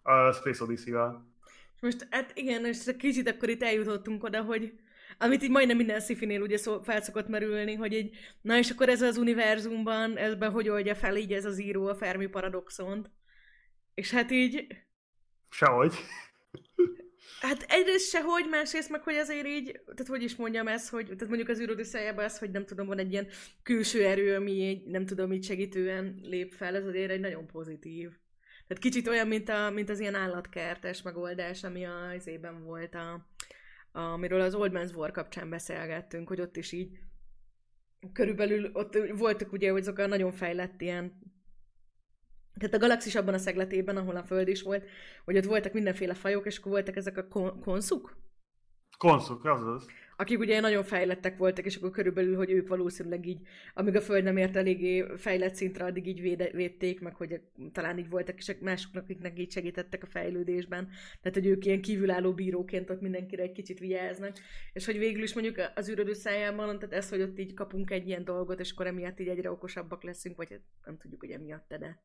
[0.03, 1.31] a Space Odyssey-vel.
[1.81, 4.73] Most hát igen, és kicsit akkor itt eljutottunk oda, hogy
[5.19, 9.03] amit így majdnem minden szifinél ugye szó, felszokott merülni, hogy egy, na és akkor ez
[9.03, 13.11] az univerzumban, ezben hogy oldja fel így ez az író a Fermi paradoxont.
[13.95, 14.67] És hát így...
[15.51, 15.95] Sehogy.
[17.43, 21.27] Hát egyrészt sehogy, másrészt meg, hogy azért így, tehát hogy is mondjam ezt, hogy tehát
[21.27, 23.29] mondjuk az űrod összejában az, hogy nem tudom, van egy ilyen
[23.63, 28.09] külső erő, ami egy, nem tudom, így segítően lép fel, ez azért egy nagyon pozitív.
[28.67, 33.29] Tehát kicsit olyan, mint, a, mint az ilyen állatkertes megoldás, ami az ében volt, a,
[33.93, 36.99] a, amiről az Old Man's War kapcsán beszélgettünk, hogy ott is így
[38.13, 41.32] körülbelül ott voltak ugye hogy azok a nagyon fejlett ilyen
[42.59, 44.89] tehát a galaxis abban a szegletében, ahol a Föld is volt,
[45.25, 48.17] hogy ott voltak mindenféle fajok, és akkor voltak ezek a kon- konszuk?
[48.99, 49.87] Konszuk, az az.
[50.17, 53.41] Akik ugye nagyon fejlettek voltak, és akkor körülbelül, hogy ők valószínűleg így,
[53.75, 57.41] amíg a Föld nem ért eléggé fejlett szintre, addig így véde, védték, meg hogy
[57.73, 60.89] talán így voltak, és másoknak, akiknek így segítettek a fejlődésben.
[61.21, 64.37] Tehát, hogy ők ilyen kívülálló bíróként ott mindenkire egy kicsit vigyáznak.
[64.73, 68.07] És hogy végül is mondjuk az űrödő szájában, tehát ez, hogy ott így kapunk egy
[68.07, 71.69] ilyen dolgot, és akkor emiatt így egyre okosabbak leszünk, vagy hát nem tudjuk, hogy emiatt,
[71.69, 72.03] de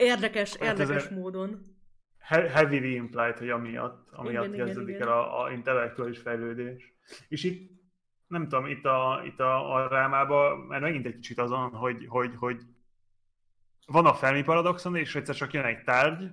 [0.00, 1.60] Érdekes, hát érdekes módon.
[2.28, 6.94] Heavily implied, hogy amiatt, amiatt igen, kezdődik igen, el a, a intellektuális fejlődés.
[7.28, 7.70] És itt,
[8.26, 12.34] nem tudom, itt a, itt a, a rámában, mert megint egy kicsit azon, hogy, hogy,
[12.36, 12.62] hogy
[13.86, 16.30] van a Fermi paradoxon, és egyszer csak jön egy tárgy,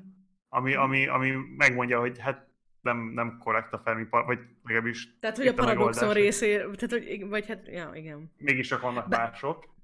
[0.49, 2.47] ami, ami, ami megmondja, hogy hát
[2.81, 7.47] nem, nem korrekt a Fermi vagy legalábbis Tehát, hogy a paradoxon részé, tehát, hogy, vagy
[7.47, 8.31] hát, ja, igen.
[8.37, 9.17] Mégis csak vannak Be...
[9.17, 9.75] mások.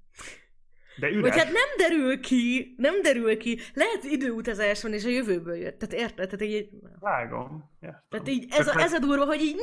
[0.96, 1.20] De üres.
[1.20, 3.58] Vagy hát nem derül ki, nem derül ki.
[3.74, 5.78] Lehet időutazás van, és a jövőből jött.
[5.78, 6.28] Tehát érted?
[6.28, 6.68] Tehát így...
[7.00, 7.70] Vágom.
[7.80, 8.02] Értem.
[8.08, 9.56] Tehát így ez a, ez a durva, hogy így...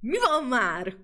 [0.00, 0.96] Mi van már?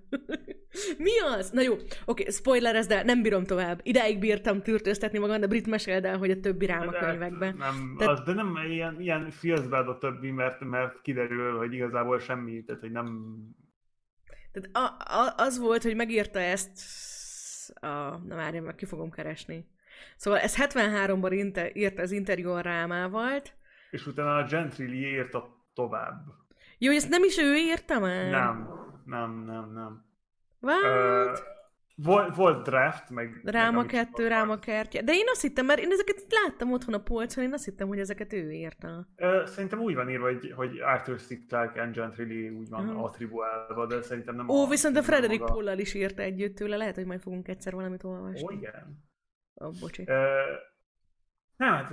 [0.98, 1.50] Mi az?
[1.50, 3.80] Na jó, oké, okay, spoiler ez, de nem bírom tovább.
[3.82, 7.56] Ideig bírtam tűrtőztetni magam, de Brit meséld el, hogy a többi ráma de, könyvekben.
[7.56, 8.18] Nem, tehát...
[8.18, 12.64] az, de nem ilyen, ilyen feels bad a többi, mert, mert kiderül, hogy igazából semmi,
[12.64, 13.34] tehát hogy nem...
[14.52, 16.78] Tehát a, a, az volt, hogy megírta ezt
[17.68, 17.86] a...
[18.26, 19.66] Na várj, meg ki fogom keresni.
[20.16, 23.42] Szóval ez 73-ban inter, írt az interjú Rámával.
[23.90, 26.24] És utána a Gentry írta tovább.
[26.78, 28.30] Jó, ezt nem is ő írta már?
[28.30, 28.68] Nem,
[29.04, 30.04] nem, nem, nem.
[30.60, 30.82] What?
[30.82, 31.38] Uh,
[31.96, 33.40] Volt, volt draft, meg...
[33.44, 35.02] Ráma meg kettő, Ráma kertje.
[35.02, 37.98] De én azt hittem, mert én ezeket láttam otthon a polcon, én azt hittem, hogy
[37.98, 39.08] ezeket ő írta.
[39.44, 41.46] Szerintem úgy van írva, hogy, hogy Arthur C.
[41.48, 43.04] Clarke and Gentry úgy van Aha.
[43.04, 45.52] attribuálva, de szerintem nem Ó, viszont a Frederick maga.
[45.52, 48.46] Pollal is írta együtt tőle, lehet, hogy majd fogunk egyszer valamit olvasni.
[48.46, 49.04] Ó, igen.
[49.64, 50.04] Ó, bocsi.
[50.06, 50.40] Ö,
[51.56, 51.90] nem, hát...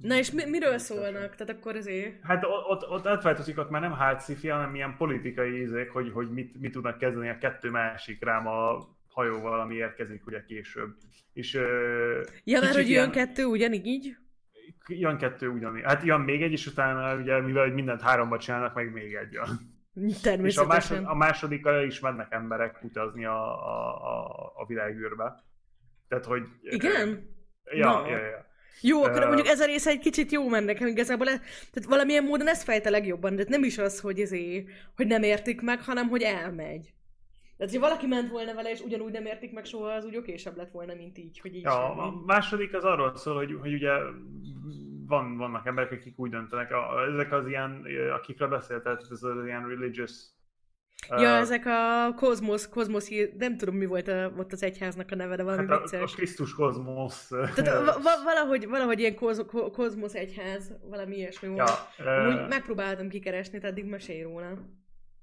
[0.00, 1.34] Na és mi, miről szólnak?
[1.36, 2.22] Tehát akkor azért...
[2.22, 6.60] Hát ott, ott, átváltozik, ott már nem hard hanem ilyen politikai ízék, hogy, hogy mit,
[6.60, 8.78] mit tudnak kezdeni a kettő másik rám a
[9.10, 10.94] hajóval, ami érkezik ugye később.
[11.32, 11.52] És
[12.44, 14.16] Ja, mert hogy jön ilyen- kettő ugyanígy?
[14.88, 15.82] jön kettő ugyanígy.
[15.84, 19.32] Hát jön még egy, és utána ugye, mivel hogy mindent háromba csinálnak, meg még egy
[19.32, 19.48] jön.
[19.94, 20.68] És a, Természetesen.
[21.02, 25.44] másod, a másodikkal is mennek emberek utazni a, a, a, a világűrbe.
[26.08, 26.42] Tehát, hogy...
[26.62, 27.28] Igen?
[27.64, 28.08] Ja, Na.
[28.08, 28.46] ja, ja.
[28.80, 31.28] Jó, akkor mondjuk ez a része egy kicsit jó ment nekem igazából.
[31.28, 31.40] e-
[31.72, 35.60] Tehát valamilyen módon ez fejte legjobban, de nem is az, hogy, ezé, hogy nem értik
[35.60, 36.92] meg, hanem hogy elmegy.
[37.60, 40.56] Tehát, ha valaki ment volna vele, és ugyanúgy nem értik meg soha, az úgy okésebb
[40.56, 43.72] lett volna, mint így, hogy így Ja, sem a második az arról szól, hogy, hogy
[43.72, 43.90] ugye
[45.06, 49.68] van, vannak emberek, akik úgy döntenek, a, ezek az ilyen, akikről beszéltél, ez az ilyen
[49.68, 50.12] religious
[51.08, 53.08] Ja, ezek a kozmosz, kozmosz,
[53.38, 56.04] nem tudom mi volt a, ott az egyháznak a neve, de valami hát a, a.
[56.04, 57.28] Krisztus kozmosz.
[57.28, 61.68] Tehát va- va- valahogy, valahogy ilyen koz, ko- kozmosz egyház, valami ilyesmi volt.
[61.98, 64.58] ja, Amúgy ö, megpróbáltam kikeresni, tehát addig mesélj róla.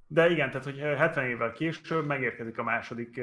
[0.07, 3.21] De igen, tehát hogy 70 évvel később megérkezik a második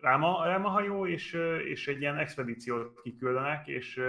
[0.00, 1.32] ráma, ráma hajó, és,
[1.64, 4.00] és egy ilyen expedíciót kiküldenek, és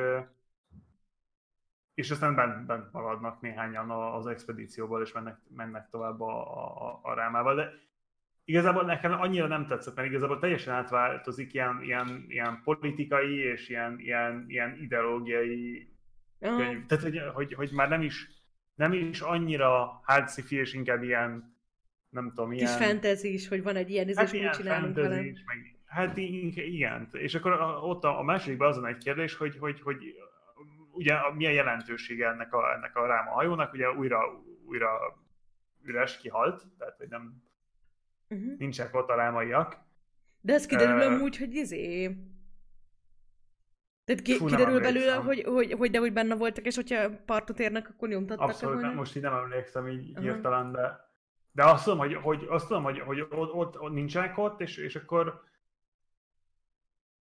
[1.98, 7.14] és aztán bent, bent maradnak néhányan az expedícióból, és mennek, mennek tovább a, a, a
[7.14, 7.56] rámával.
[7.56, 7.72] De
[8.44, 14.00] igazából nekem annyira nem tetszett, mert igazából teljesen átváltozik ilyen, ilyen, ilyen politikai és ilyen,
[14.00, 15.90] ilyen, ilyen ideológiai
[16.40, 16.86] könyv.
[16.86, 18.28] Tehát, hogy, hogy, hogy már nem is,
[18.78, 21.56] nem is annyira hard sci-fi, és inkább ilyen,
[22.10, 22.78] nem tudom, Kis ilyen...
[22.78, 25.22] fantasy is, hogy van egy ilyen, ez Hát mit ilyen csinálunk vele.
[25.26, 27.08] is, meg, hát igen.
[27.12, 29.98] És akkor a- ott a, a másodikban azon egy kérdés, hogy, hogy, hogy
[30.92, 34.20] ugye a- milyen jelentősége ennek a, ennek a ráma hajónak, ugye újra,
[34.66, 34.90] újra
[35.84, 37.46] üres, kihalt, tehát hogy nem,
[38.30, 38.58] Uh-huh.
[38.58, 39.78] nincsenek ott a rámaiak.
[40.42, 42.16] De ez kiderül Ö, amúgy, hogy izé...
[44.08, 47.60] Tehát ki, Fú, kiderül belőle, hogy, hogy, hogy, de hogy benne voltak, és hogyha partot
[47.60, 50.22] érnek, akkor nyomtattak Abszolút, nem, most így nem emlékszem így Aha.
[50.22, 51.12] hirtelen, de,
[51.52, 54.78] de azt tudom, hogy, hogy, azt tudom, hogy, hogy ott, ott, ott nincsenek ott, és,
[54.78, 55.44] és akkor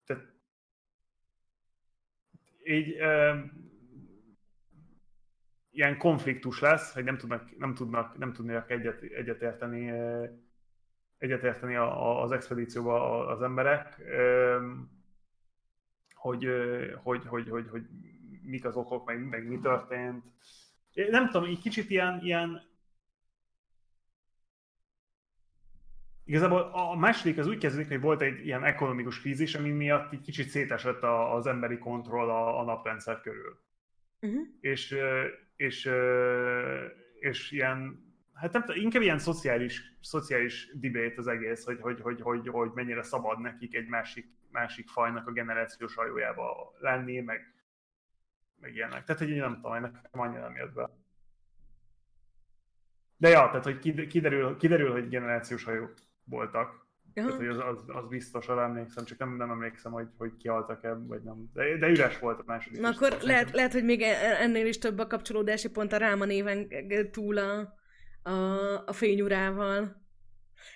[0.06, 0.24] tehát,
[2.64, 3.40] így ö,
[5.72, 9.92] ilyen konfliktus lesz, hogy nem tudnak, nem tudnak, nem tudnak egyet, egyetérteni,
[11.18, 11.76] egyetérteni
[12.22, 14.58] az expedícióba az emberek, ö,
[16.24, 16.48] hogy,
[17.04, 17.84] hogy, hogy, hogy, hogy
[18.42, 20.24] mik az okok, meg, meg mi történt.
[20.94, 22.72] Én Nem tudom, egy kicsit ilyen, ilyen
[26.26, 30.22] Igazából a második az úgy kezdődik, hogy volt egy ilyen ekonomikus krízis, ami miatt egy
[30.22, 33.60] kicsit szétesett a- az emberi kontroll a, a naprendszer körül.
[34.22, 34.42] Uh-huh.
[34.60, 34.96] És,
[35.56, 35.90] és,
[37.20, 38.04] és ilyen,
[38.34, 43.04] hát nem inkább ilyen szociális, szociális debate az egész, hogy, hogy, hogy, hogy, hogy mennyire
[43.04, 47.54] szabad nekik egy másik, másik fajnak a generációs hajójába lenni, meg,
[48.60, 49.04] meg ilyenek.
[49.04, 50.90] Tehát, hogy én nem tudom, nekem annyira nem jött be.
[53.18, 55.94] De ja, tehát, hogy kid- kiderül, kiderül hogy generációs hajók
[56.24, 56.82] voltak.
[57.14, 57.40] Tehát, Aha.
[57.40, 61.22] hogy az, az, az biztos, arra emlékszem, csak nem, nem emlékszem, hogy, hogy kihaltak-e, vagy
[61.22, 61.50] nem.
[61.54, 62.80] De, de üres volt a második.
[62.80, 63.28] Na akkor szerintem.
[63.28, 66.68] lehet, lehet, hogy még e- ennél is több a kapcsolódási pont a Ráma néven
[67.12, 67.78] túl a,
[68.24, 68.34] a,
[68.86, 70.03] a fényurával.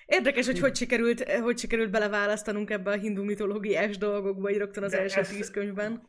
[0.06, 4.92] Érdekes, hogy hogy sikerült, hogy sikerült beleválasztanunk ebbe a hindu mitológiás dolgokba, így rögtön az
[4.92, 6.08] De első ez- tíz könyvben.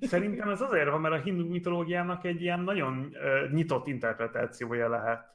[0.00, 5.33] Szerintem ez azért van, mert a hindu mitológiának egy ilyen nagyon uh, nyitott interpretációja lehet.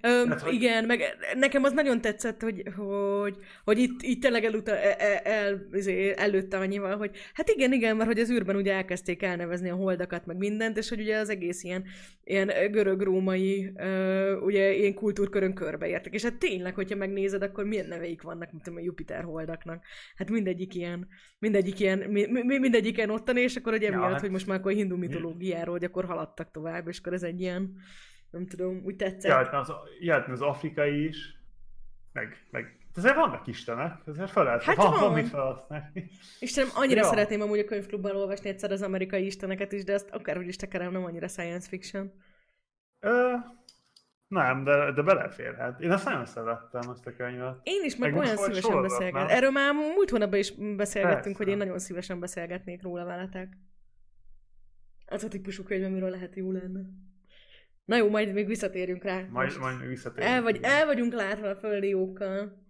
[0.00, 1.02] Ö, Hát, hogy- Igen, meg
[1.34, 6.58] nekem az nagyon tetszett, hogy, hogy, hogy itt, itt tényleg eluta, el, el, izé, előtte
[6.58, 10.36] annyival, hogy hát igen, igen, mert hogy az űrben ugye elkezdték elnevezni a holdakat, meg
[10.36, 11.84] mindent, és hogy ugye az egész ilyen,
[12.24, 13.72] ilyen görög-római,
[14.40, 16.14] ugye ilyen kultúrkörön körbeértek.
[16.14, 19.84] És hát tényleg, hogyha megnézed, akkor milyen neveik vannak, mint a Jupiter holdaknak.
[20.16, 21.08] Hát mindegyik ilyen,
[21.38, 24.46] mindegyik ilyen, mi, mi, mindegyik ilyen ottani, és akkor ugye Ja, emiatt, hát- hogy most
[24.46, 27.76] már akkor a hindu mitológiáról, hogy akkor haladtak tovább, és akkor ez egy ilyen,
[28.30, 29.30] nem tudom, úgy tetszett.
[29.30, 31.36] Jöhetne az, jöhetne az afrikai is,
[32.12, 35.12] meg, meg ezért vannak istenek, ezért fel lehet, Hát van, van van.
[35.12, 36.10] mit felhasználni.
[36.38, 37.06] Istenem, annyira Ja.
[37.06, 40.92] szeretném amúgy a könyvklubban olvasni egyszer az amerikai isteneket is, de azt akárhogy is tekerem,
[40.92, 42.12] nem annyira science fiction.
[43.00, 43.32] Ö,
[44.28, 45.80] nem, de, de beleférhet.
[45.80, 47.60] Én ezt nagyon szerettem, ezt a könyvet.
[47.62, 49.26] Én is meg, Meg olyan szívesen sorozat, beszélget.
[49.26, 49.36] nem?
[49.36, 51.36] Erről már múlt hónapban is beszélgettünk, Persze.
[51.38, 53.56] hogy én nagyon szívesen beszélgetnék róla veletek.
[55.06, 56.80] Az a típusú könyv, amiről lehet jó lenne.
[57.88, 59.14] Na jó, majd még visszatérünk rá.
[59.30, 60.32] Majd, Most majd visszatérünk.
[60.32, 62.66] el, vagy, el vagyunk látva a földi jókkal.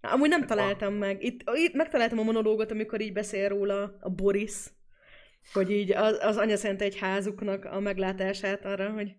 [0.00, 1.24] Amúgy nem találtam meg.
[1.24, 4.70] Itt, itt megtaláltam a monológot, amikor így beszél róla a Boris,
[5.52, 9.16] hogy így az, az anyaszent egy házuknak a meglátását arra, hogy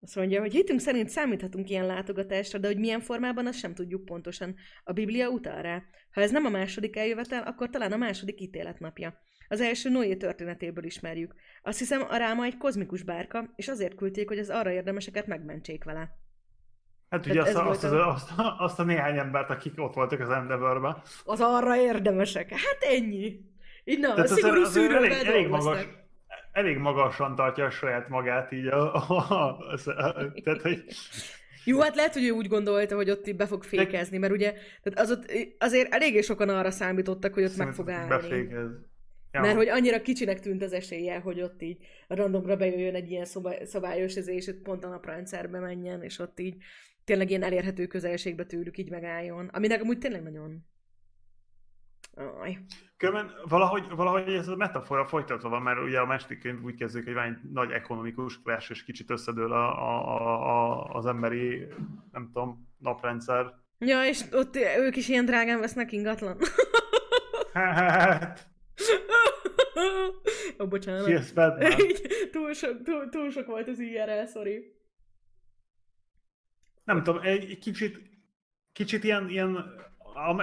[0.00, 4.04] azt mondja, hogy hitünk szerint számíthatunk ilyen látogatásra, de hogy milyen formában, azt sem tudjuk
[4.04, 4.54] pontosan.
[4.84, 5.82] A Biblia utal rá.
[6.10, 9.18] Ha ez nem a második eljövetel, akkor talán a második ítéletnapja.
[9.48, 11.34] Az első Noé történetéből ismerjük.
[11.62, 15.84] Azt hiszem, a ráma egy kozmikus bárka, és azért küldték, hogy az arra érdemeseket megmentsék
[15.84, 16.16] vele.
[17.10, 20.30] Hát ugye azt a, azt, a, azt, azt a néhány embert, akik ott voltak az
[20.30, 22.50] endeavor Az arra érdemesek.
[22.50, 23.40] Hát ennyi.
[23.84, 25.86] Így na, Tehát szigorú az, az elég, elég, magas,
[26.52, 28.66] elég magasan tartja a saját magát így.
[28.66, 30.84] A, a, a, a, tehát, hogy...
[31.64, 34.98] Jó, hát lehet, hogy ő úgy gondolta, hogy ott be fog fékezni, mert ugye tehát
[34.98, 38.08] az ott, azért eléggé sokan arra számítottak, hogy ott meg fog állni.
[38.08, 38.70] Befékez.
[39.36, 39.42] Ja.
[39.42, 43.24] Mert hogy annyira kicsinek tűnt az esélye, hogy ott így randomra bejöjjön egy ilyen
[43.64, 46.56] szabályos ez, és pont a naprendszerbe menjen, és ott így
[47.04, 49.46] tényleg ilyen elérhető közelségbe tőlük így megálljon.
[49.46, 50.64] Aminek amúgy tényleg nagyon...
[52.40, 52.58] Aj.
[52.96, 57.06] Különben valahogy, valahogy ez a metafora folytatva van, mert ugye a második könyv úgy kezdődik,
[57.06, 61.66] hogy van egy nagy ekonomikus crash, és kicsit összedől a, a, a, az emberi,
[62.12, 63.54] nem tudom, naprendszer.
[63.78, 66.36] Ja, és ott ők is ilyen drágán vesznek ingatlan.
[67.52, 68.46] Hát...
[69.76, 71.08] Ó, oh, bocsánat.
[71.08, 71.32] Yes,
[72.32, 74.74] túl, sok, túl, túl sok volt az IRL, sorry.
[76.84, 78.00] Nem tudom, egy kicsit,
[78.72, 79.74] kicsit ilyen, ilyen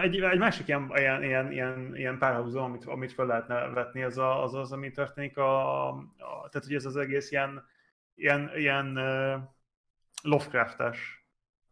[0.02, 4.18] egy, egy másik ilyen, ilyen, ilyen, ilyen, ilyen párhuzam, amit, amit fel lehetne vetni, az,
[4.18, 7.64] a, az az, ami történik, a, a, tehát hogy ez az egész ilyen,
[8.16, 9.42] ilyen, ilyen uh,
[10.22, 11.23] Lovecraft-es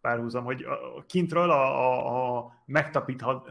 [0.01, 0.65] párhuzam, hogy
[1.07, 2.63] kintről a, a, a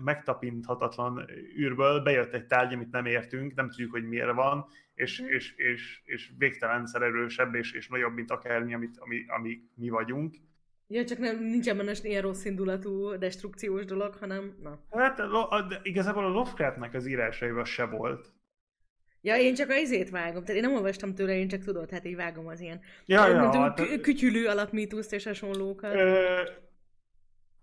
[0.00, 1.26] megtapinthatatlan
[1.58, 5.26] űrből bejött egy tárgy, amit nem értünk, nem tudjuk, hogy miért van, és, mm.
[5.26, 10.34] és, és, és végtelen erősebb és, és nagyobb, mint akármi, amit, ami, ami mi vagyunk
[10.92, 14.80] Ja, csak nem, nincsen benne ilyen rossz indulatú, destrukciós dolog, hanem na.
[14.90, 15.16] Hát
[15.68, 18.32] de igazából a Lovecraftnek az írásaival se volt.
[19.20, 22.04] Ja, én csak a izét vágom, tehát én nem olvastam tőle, én csak tudod, hát
[22.04, 25.94] így vágom az ilyen ja, ja, hát, kütyülő alapmítuszt és hasonlókat.
[25.94, 26.42] Ö,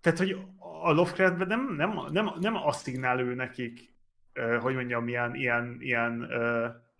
[0.00, 0.36] tehát, hogy
[0.82, 3.94] a Lovecraftben nem, nem, nem, nem asszignál ő nekik,
[4.60, 6.28] hogy mondjam, ilyen, ilyen, ilyen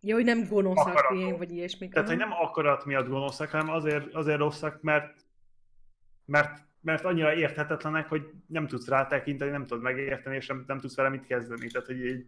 [0.00, 1.88] Ja, hogy nem gonoszak, ilyen, vagy ilyesmi.
[1.88, 5.26] Tehát, hogy nem akarat miatt gonoszak, hanem azért, azért rosszak, mert
[6.28, 10.96] mert, mert annyira érthetetlenek, hogy nem tudsz rátekinteni, nem tudod megérteni, és nem, nem tudsz
[10.96, 11.66] vele mit kezdeni.
[11.66, 12.26] Tehát, hogy így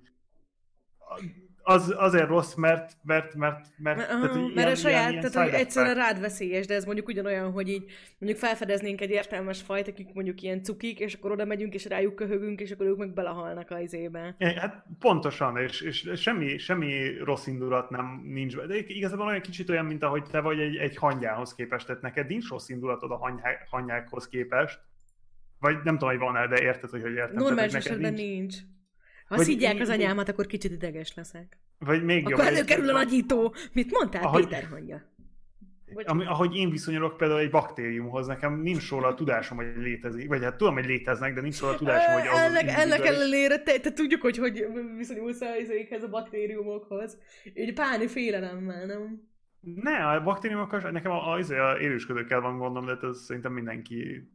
[1.70, 5.50] az, azért rossz, mert, mert, mert, mert, uh, tehát, mert ilyen, a saját, ilyen, tehát
[5.50, 7.84] hogy egyszerűen rád veszélyes, de ez mondjuk ugyanolyan, hogy így
[8.18, 12.14] mondjuk felfedeznénk egy értelmes fajt, akik mondjuk ilyen cukik, és akkor oda megyünk, és rájuk
[12.14, 14.36] köhögünk, és akkor ők meg belehalnak a izébe.
[14.38, 19.84] Hát pontosan, és, és semmi, semmi rossz indulat nem nincs, de igazából olyan kicsit olyan,
[19.84, 23.36] mint ahogy te vagy egy, egy hangyához képest, tehát neked nincs rossz indulatod a
[23.70, 24.80] hangyákhoz képest,
[25.58, 27.42] vagy nem tudom, hogy van-e, de érted, hogy hogy értem.
[27.42, 28.30] Normális esetben nincs.
[28.30, 28.56] nincs.
[29.30, 31.58] Ha vagy szidják az anyámat, akkor kicsit ideges leszek.
[31.78, 32.32] Vagy még jobb.
[32.32, 33.54] Akkor előkerül a nagyító.
[33.72, 35.02] Mit mondtál, ahogy, Péter mondja?
[36.04, 40.42] Ami, ahogy én viszonyulok például egy baktériumhoz, nekem nincs róla a tudásom, hogy létezik, vagy
[40.42, 43.78] hát tudom, hogy léteznek, de nincs róla a tudásom, hogy az Ennek, ennek ellenére, te,
[43.78, 44.66] te, tudjuk, hogy hogy
[44.96, 47.18] viszonyulsz ezekhez a baktériumokhoz.
[47.54, 49.28] Így páni félelemmel, nem?
[49.60, 54.30] Ne, a baktériumokkal, nekem az a, a élősködőkkel van gondom, de ez szerintem mindenki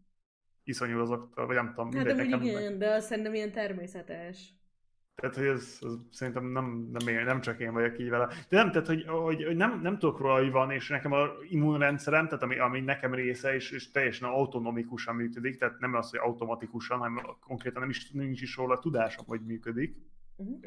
[0.64, 1.92] iszonyul azoktól, vagy nem tudom.
[1.94, 4.54] Hát de igen, de azt szerintem ilyen természetes.
[5.16, 8.28] Tehát, hogy ez, ez szerintem nem, nem, én, nem csak én vagyok így vele.
[8.50, 11.28] De nem, tehát, hogy, hogy, hogy nem, nem tudok róla, hogy van, és nekem a
[11.50, 16.20] immunrendszerem, tehát ami, ami nekem része, és, és teljesen autonomikusan működik, tehát nem az, hogy
[16.20, 19.96] automatikusan, hanem konkrétan nem is, nincs is róla tudásom, hogy működik.
[20.36, 20.60] Uh-huh.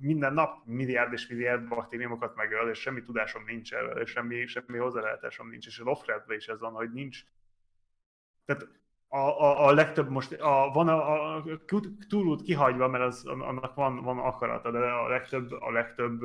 [0.00, 4.78] Minden nap milliárd és milliárd baktériumokat megöl, és semmi tudásom nincs erről, és semmi, semmi
[4.78, 5.66] hozzálátásom nincs.
[5.66, 7.24] És a Lovecraftben is ez van, hogy nincs.
[8.44, 8.68] Tehát
[9.14, 11.44] a, a, a legtöbb most, a, van a, a
[12.08, 16.22] túlút kihagyva, mert az, annak van, van akarata, de a legtöbb, a legtöbb,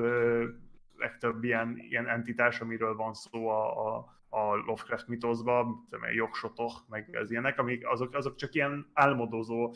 [0.95, 7.31] legtöbb ilyen, ilyen entitás, amiről van szó a, a, a Lovecraft mitoszban, jogsotok, meg az
[7.31, 9.73] ilyenek, amik, azok, azok csak ilyen álmodozó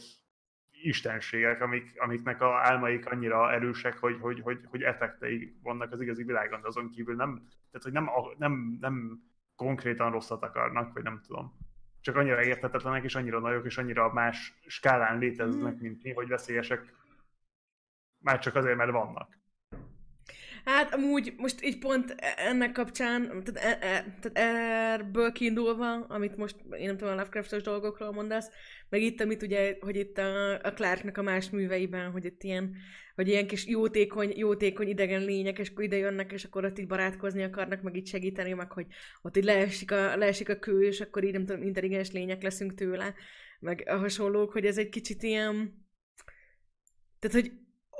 [0.72, 6.24] istenségek, amik, amiknek a álmaik annyira erősek, hogy, hogy, hogy, hogy effektei vannak az igazi
[6.24, 9.24] világon, de azon kívül nem, tehát, hogy nem, nem, nem
[9.55, 11.72] konkrétan rosszat akarnak, vagy nem tudom
[12.03, 16.93] csak annyira értetetlenek, és annyira nagyok, és annyira más skálán léteznek, mint mi, hogy veszélyesek
[18.17, 19.37] már csak azért, mert vannak.
[20.64, 24.38] Hát amúgy most így pont e- ennek kapcsán, tehát, e, e, tehát
[24.99, 28.49] erből kiindulva, amit most én nem tudom, a Lovecraftos dolgokról mondasz,
[28.89, 32.76] meg itt, amit ugye, hogy itt a, a Clarknak a más műveiben, hogy itt ilyen,
[33.16, 36.88] hogy ilyen kis jótékony, jótékony idegen lények, és akkor ide jönnek, és akkor ott így
[36.88, 38.86] barátkozni akarnak, meg így segíteni, meg hogy
[39.22, 42.74] ott így leesik a, leesik a kő, és akkor így nem tudom, intelligens lények leszünk
[42.74, 43.14] tőle,
[43.59, 45.86] meg a hasonlók, hogy ez egy kicsit ilyen,
[47.20, 47.51] tehát, hogy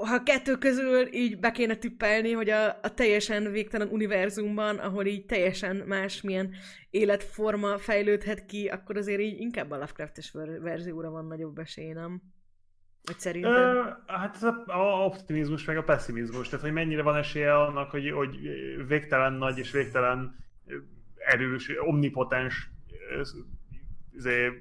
[0.06, 5.26] ha kettő közül így be kéne tippelni, hogy a, a teljesen végtelen univerzumban, ahol így
[5.26, 6.54] teljesen másmilyen
[6.90, 10.32] életforma fejlődhet ki, akkor azért így inkább a Lovecraft-es
[10.62, 12.22] verzióra van nagyobb esély, nem?
[13.04, 13.54] Vagy szerintem?
[13.54, 17.90] Ö, hát ez a, a optimizmus meg a pessimizmus, tehát hogy mennyire van esélye annak,
[17.90, 18.38] hogy, hogy
[18.88, 20.36] végtelen nagy és végtelen
[21.16, 22.72] erős, omnipotens
[24.12, 24.52] izé,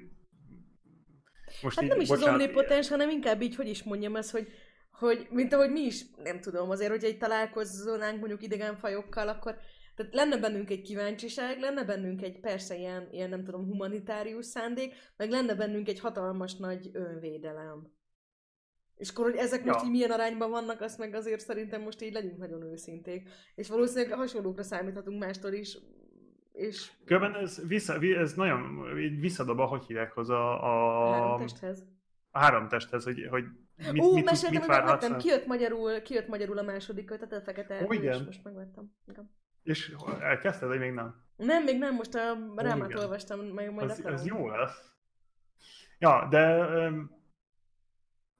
[1.61, 4.31] most hát így, nem is bocsánat, az omnipotens, hanem inkább így, hogy is mondjam ezt,
[4.31, 4.47] hogy
[4.93, 9.57] hogy mint ahogy mi is, nem tudom, azért, hogyha egy találkozzonánk mondjuk idegen fajokkal, akkor
[9.95, 14.93] tehát lenne bennünk egy kíváncsiság, lenne bennünk egy persze ilyen, ilyen nem tudom, humanitárius szándék,
[15.17, 17.91] meg lenne bennünk egy hatalmas nagy önvédelem.
[18.95, 19.71] És akkor, hogy ezek ja.
[19.71, 23.29] most így milyen arányban vannak, azt meg azért szerintem most így legyünk nagyon őszinték.
[23.55, 25.77] És valószínűleg hasonlókra számíthatunk mástól is,
[26.51, 26.91] és...
[27.05, 28.83] Különben ez, vissza, ez nagyon
[29.19, 31.07] visszadob a, hogy hívják hozzá a...
[31.07, 31.85] A három testhez.
[32.31, 33.43] A három testhez, hogy, hogy
[33.91, 37.41] Mit, Ó, mit, meséltem, mit hogy megvettem, kijött magyarul, kijött magyarul a második kötet, a
[37.41, 38.13] fekete Ó, igen.
[38.13, 38.91] és most megvettem.
[39.07, 39.31] Igen.
[39.63, 41.21] És elkezdted, vagy még nem?
[41.35, 44.91] Nem, még nem, most a rámát olvastam, meg majd az, az jó lesz.
[45.99, 46.67] Ja, de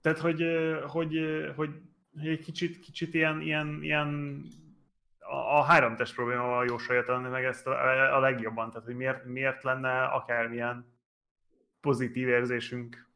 [0.02, 0.44] tehát, hogy,
[0.88, 1.20] hogy,
[1.56, 1.82] hogy,
[2.20, 4.42] hogy egy kicsit, kicsit ilyen, ilyen, ilyen
[5.20, 9.64] a, a három test problémával jósolja meg ezt a, a legjobban, tehát hogy miért, miért
[9.64, 10.94] lenne akármilyen
[11.82, 13.08] pozitív érzésünk.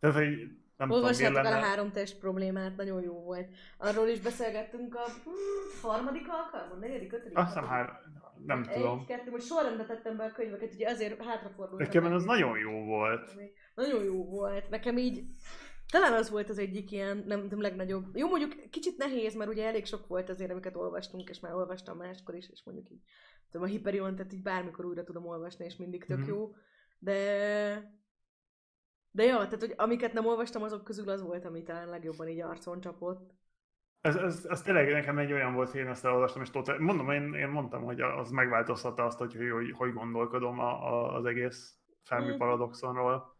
[0.00, 3.48] Tehát, hogy nem Olvassátok el a három test problémát, nagyon jó volt.
[3.78, 7.38] Arról is beszélgettünk a hm, harmadik alkalmon, negyedik, ötödik?
[7.38, 8.00] Azt hiszem, hár...
[8.46, 8.98] nem egy, tudom.
[8.98, 11.86] Egy, kettő, most sorrendbe tettem be a könyveket, ugye azért hátrafordultam.
[11.86, 13.36] Nekem az nagyon jó volt.
[13.74, 14.68] Nagyon jó volt.
[14.68, 15.24] Nekem így,
[15.90, 18.16] talán az volt az egyik ilyen, nem tudom, legnagyobb.
[18.16, 21.96] Jó, mondjuk kicsit nehéz, mert ugye elég sok volt azért, amiket olvastunk, és már olvastam
[21.96, 23.00] máskor is, és mondjuk így,
[23.50, 26.28] tudom, a Hyperion, tehát így bármikor újra tudom olvasni, és mindig tök mm-hmm.
[26.28, 26.54] jó.
[26.98, 27.94] De
[29.16, 32.40] de jó, tehát hogy amiket nem olvastam, azok közül az volt, ami talán legjobban így
[32.40, 33.34] arcon csapott.
[34.00, 37.10] Ez, ez, ez tényleg nekem egy olyan volt, hogy én ezt elolvastam, és totál, mondom,
[37.10, 41.24] én, én mondtam, hogy az megváltoztatta azt, hogy hogy, hogy, hogy gondolkodom a, a, az
[41.24, 42.36] egész Fermi mm.
[42.36, 43.36] paradoxonról.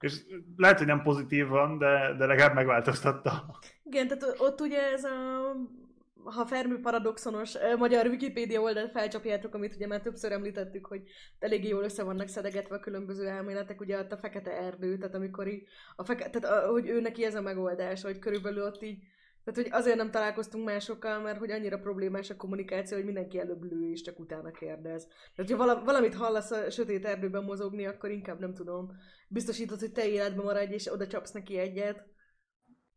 [0.00, 0.20] És
[0.56, 3.58] lehet, hogy nem pozitív van, de, de legalább megváltoztatta.
[3.82, 5.52] Igen, tehát ott ugye ez a
[6.24, 11.02] ha Fermi paradoxonos magyar Wikipédia oldalt felcsapjátok, amit ugye már többször említettük, hogy
[11.38, 15.48] eléggé jól össze vannak szedegetve a különböző elméletek, ugye ott a fekete erdő, tehát amikor
[15.48, 15.62] így,
[15.96, 18.98] a feke, tehát a, hogy ő neki ez a megoldás, hogy körülbelül ott így,
[19.44, 23.62] tehát hogy azért nem találkoztunk másokkal, mert hogy annyira problémás a kommunikáció, hogy mindenki előbb
[23.62, 25.06] lő és csak utána kérdez.
[25.34, 28.90] Tehát, ha valamit hallasz a sötét erdőben mozogni, akkor inkább nem tudom.
[29.28, 32.04] Biztosítod, hogy te életben maradj, és oda csapsz neki egyet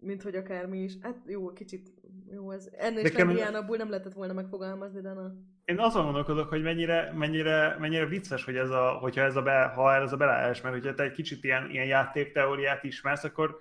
[0.04, 0.94] mint hogy akármi is.
[1.02, 1.90] Hát jó, kicsit
[2.32, 2.70] jó ez.
[2.78, 5.34] Ennél Slendiánabbul nem lehetett volna megfogalmazni, de na.
[5.66, 9.66] Én azon gondolkodok, hogy mennyire, mennyire, mennyire vicces, hogy ez a, hogyha ez a be,
[9.66, 13.60] ha ez a beleállás, mert hogyha te egy kicsit ilyen, ilyen játékteóriát ismersz, akkor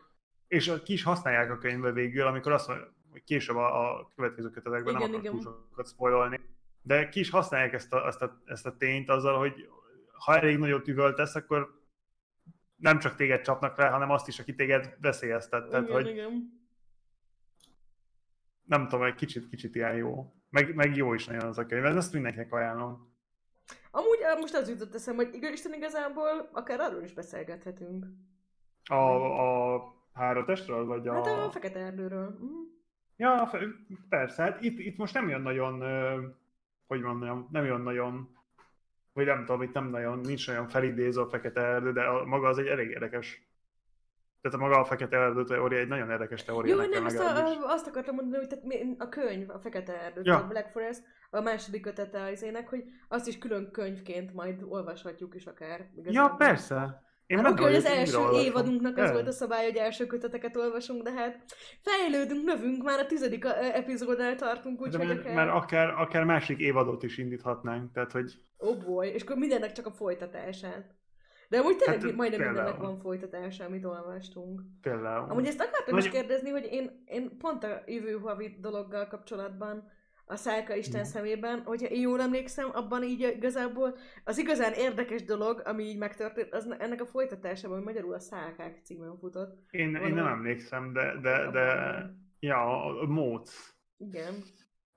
[0.49, 4.51] és ki is használják a könyvbe végül, amikor azt mondja, hogy később a, a következő
[4.51, 6.41] kötetekben igen, nem akarok túl sokat spoilolni,
[6.83, 9.69] de ki is használják ezt a, ezt, a, ezt a tényt azzal, hogy
[10.13, 11.82] ha elég nagyot üvöltesz, akkor
[12.83, 15.69] nem csak téged csapnak rá, hanem azt is, aki téged veszélyeztet.
[15.69, 16.61] Tehát, igen, hogy igen.
[18.65, 20.33] Nem tudom, egy kicsit, kicsit ilyen jó.
[20.51, 23.11] Meg, meg jó is nagyon az a könyv, ezt mindenkinek ajánlom.
[23.91, 28.07] Amúgy most az jutott eszem, hogy Isten igazából akár arról is beszélgethetünk.
[28.85, 28.95] A,
[30.15, 31.15] a testről, vagy a...
[31.15, 32.39] Hát a Fekete Erdőről.
[32.43, 32.63] Mm.
[33.17, 33.51] Ja,
[34.09, 35.83] persze, hát itt, itt most nem jön nagyon,
[36.87, 38.37] hogy mondjam, nem jön nagyon
[39.13, 42.49] vagy nem tudom, itt nem nagyon, nincs olyan felidéző a fekete erdő, de a, maga
[42.49, 43.51] az egy elég érdekes
[44.43, 46.75] tehát a maga a fekete erdő teória egy nagyon érdekes teória.
[46.75, 50.37] Jó, nem, azt, a, azt akartam mondani, hogy tehát a könyv, a fekete erdő, ja.
[50.37, 55.35] a Black Forest, a második kötete az ének, hogy azt is külön könyvként majd olvashatjuk
[55.35, 55.91] is akár.
[55.97, 56.31] Igazából.
[56.31, 57.03] Ja, persze.
[57.33, 61.03] Én hát oké, hogy az első évadunknak az volt a szabály, hogy első köteteket olvasunk,
[61.03, 61.45] de hát
[61.81, 65.35] fejlődünk, növünk, már a tizedik epizódnál tartunk, úgyhogy akár...
[65.35, 68.33] Mert akár, akár másik évadot is indíthatnánk, tehát hogy...
[68.57, 70.95] Oh boy, és akkor mindennek csak a folytatását.
[71.49, 72.65] De amúgy tényleg hát, majdnem például.
[72.65, 74.61] mindennek van folytatása, amit olvastunk.
[74.83, 75.31] Például.
[75.31, 76.05] Amúgy ezt akartam Nagy...
[76.05, 79.91] is kérdezni, hogy én, én pont a jövő havi dologgal kapcsolatban
[80.25, 81.05] a Szálka Isten mm.
[81.05, 86.53] szemében, hogyha én jól emlékszem, abban így igazából az igazán érdekes dolog, ami így megtörtént,
[86.53, 89.59] az ennek a folytatásában, hogy magyarul a Szálkák címen futott.
[89.71, 91.67] Én, én nem emlékszem, de, de, de
[92.41, 93.75] ja, a Móc.
[93.97, 94.35] Igen.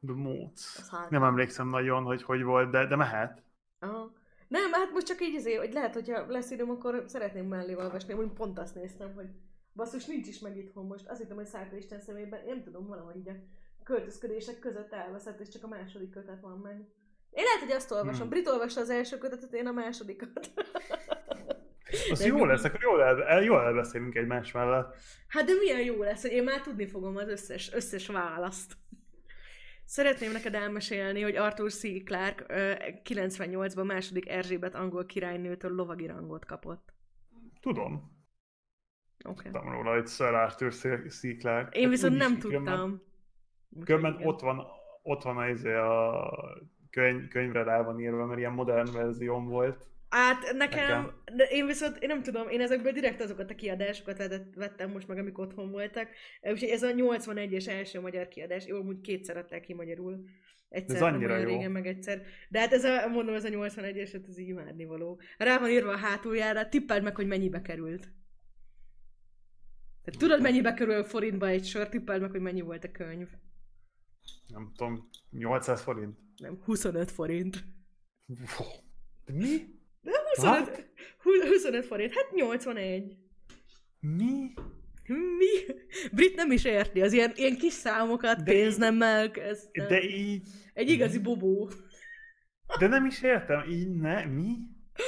[0.05, 0.51] The
[0.91, 1.09] hát.
[1.09, 3.43] Nem emlékszem nagyon, hogy hogy volt, de, de mehet.
[3.79, 4.11] Aha.
[4.47, 8.13] Nem, hát most csak így azért, hogy lehet, hogyha lesz időm, akkor szeretném mellé olvasni.
[8.13, 9.29] Úgy pont azt néztem, hogy
[9.73, 11.07] basszus nincs is meg itthon most.
[11.07, 13.33] Azt hittem, hogy Szárka Isten szemében, én nem tudom, valahogy így a
[13.85, 16.75] költözködések között elveszett, és csak a második kötet van meg.
[17.29, 18.19] Én lehet, hogy azt olvasom.
[18.19, 18.29] Hmm.
[18.29, 20.51] Brit olvassa az első kötetet, én a másodikat.
[22.11, 24.95] Az jó lesz, akkor jól, el, el, jól elbeszélünk egymás mellett.
[25.27, 28.73] Hát de milyen jó lesz, hogy én már tudni fogom az összes, összes választ.
[29.85, 32.03] Szeretném neked elmesélni, hogy Arthur C.
[32.03, 32.73] Clarke ö,
[33.03, 36.93] 98-ban második Erzsébet angol királynőtől lovagi rangot kapott.
[37.61, 37.93] Tudom.
[39.25, 39.49] Oké.
[39.49, 39.51] Okay.
[39.51, 41.37] Tudtam róla, Sir Arthur C.
[41.39, 41.79] Clarke.
[41.79, 42.91] Én viszont Úgyis nem tudtam.
[42.91, 43.14] Úgyhogy
[43.83, 44.27] Különben igen.
[44.27, 44.65] ott van,
[45.03, 46.29] ott van a, izé a
[46.89, 49.87] könyv, könyvre rá van írva, mert ilyen modern verzióm volt.
[50.09, 51.11] Hát nekem, Nekem.
[51.35, 54.17] de én viszont, én nem tudom, én ezekből direkt azokat a kiadásokat
[54.55, 56.09] vettem most meg, amik otthon voltak.
[56.41, 60.23] Úgyhogy ez a 81-es első magyar kiadás, jó, amúgy kétszer adták ki magyarul.
[60.69, 61.47] Egyszer, Ez annyira jó.
[61.47, 62.21] régen, meg egyszer.
[62.49, 65.19] De hát ez a, mondom, ez a 81-es, hát ez így imádnivaló.
[65.37, 68.01] Rá van írva a hátuljára, tippeld meg, hogy mennyibe került.
[70.03, 73.27] Tehát tudod, mennyibe kerül forintba egy sor, tippeld meg, hogy mennyi volt a könyv.
[74.47, 76.17] Nem tudom, 800 forint.
[76.37, 77.63] Nem, 25 forint.
[79.25, 79.73] De mi?
[80.01, 80.89] Nem, 25,
[81.23, 83.17] 25 forint, hát 81.
[83.99, 84.53] Mi?
[85.07, 85.75] Mi?
[86.11, 89.71] Brit nem is érti, az ilyen, ilyen kis számokat, De pénznemmel kezd.
[89.71, 90.47] De így...
[90.73, 91.69] Egy igazi bobó.
[92.79, 94.57] De nem is értem, így ne, mi?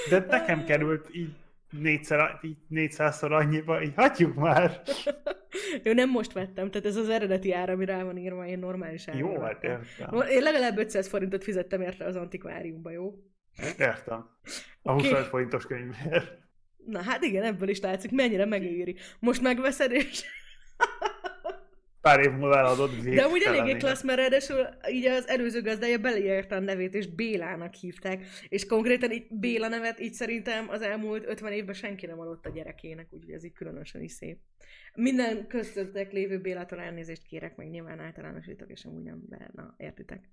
[0.09, 1.35] De nekem került így
[1.69, 4.81] négyszer, így 400-szor annyiba, így hagyjuk már.
[5.83, 9.07] Jó, nem most vettem, tehát ez az eredeti ára, ami rá van írva, én normális
[9.07, 9.17] ára.
[9.17, 10.21] Jó, hát értem.
[10.29, 13.13] Én legalább 500 forintot fizettem érte az antikváriumba, jó?
[13.77, 14.29] Értem.
[14.81, 14.91] A.
[14.91, 16.45] 25 forintos könyvért.
[16.85, 18.95] Na hát igen, ebből is látszik, mennyire megéri.
[19.19, 20.23] Most megveszed, és...
[22.07, 26.55] Pár év múlva eladod De amúgy eléggé klassz, mert ráadásul így az előző gazdája beleírta
[26.55, 28.25] a nevét, és Bélának hívták.
[28.49, 32.49] És konkrétan így Béla nevet így szerintem az elmúlt 50 évben senki nem adott a
[32.49, 34.37] gyerekének, úgyhogy ez így különösen is szép.
[34.95, 40.29] Minden köztetek lévő Bélától elnézést kérek, meg nyilván általánosítok, és amúgy nem, de na, értitek.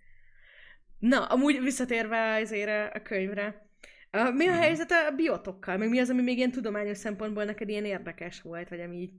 [0.98, 3.68] Na, amúgy visszatérve azért a könyvre,
[4.10, 4.60] mi a Mhm.
[4.60, 5.76] helyzet a biotokkal?
[5.76, 9.12] Meg mi az, ami még ilyen tudományos szempontból neked ilyen érdekes volt, vagy ami így...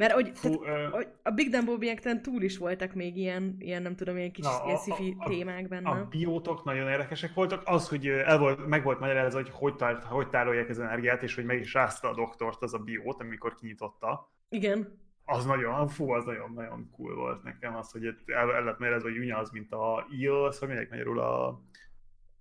[0.00, 3.56] Mert hogy, tehát, Fú, ö, hogy a Big Dumbo objekten túl is voltak még ilyen,
[3.58, 5.88] ilyen nem tudom, ilyen kis Na, ilyen a- a- a- témák benne.
[5.90, 7.62] a biótok nagyon érdekesek voltak.
[7.64, 11.22] Az, hogy ö, el volt, meg volt magyarázva, hogy hogy, tár, hogy tárolják az energiát,
[11.22, 14.30] és hogy meg is rázta a doktort az a biót, amikor kinyitotta.
[14.48, 14.98] Igen.
[15.24, 19.18] Az nagyon, fú, az nagyon-nagyon cool volt nekem, az, hogy el, el lett magyarázva, hogy
[19.18, 20.06] Unya az, mint a
[20.46, 21.60] az, hogy mindenki magyarul a,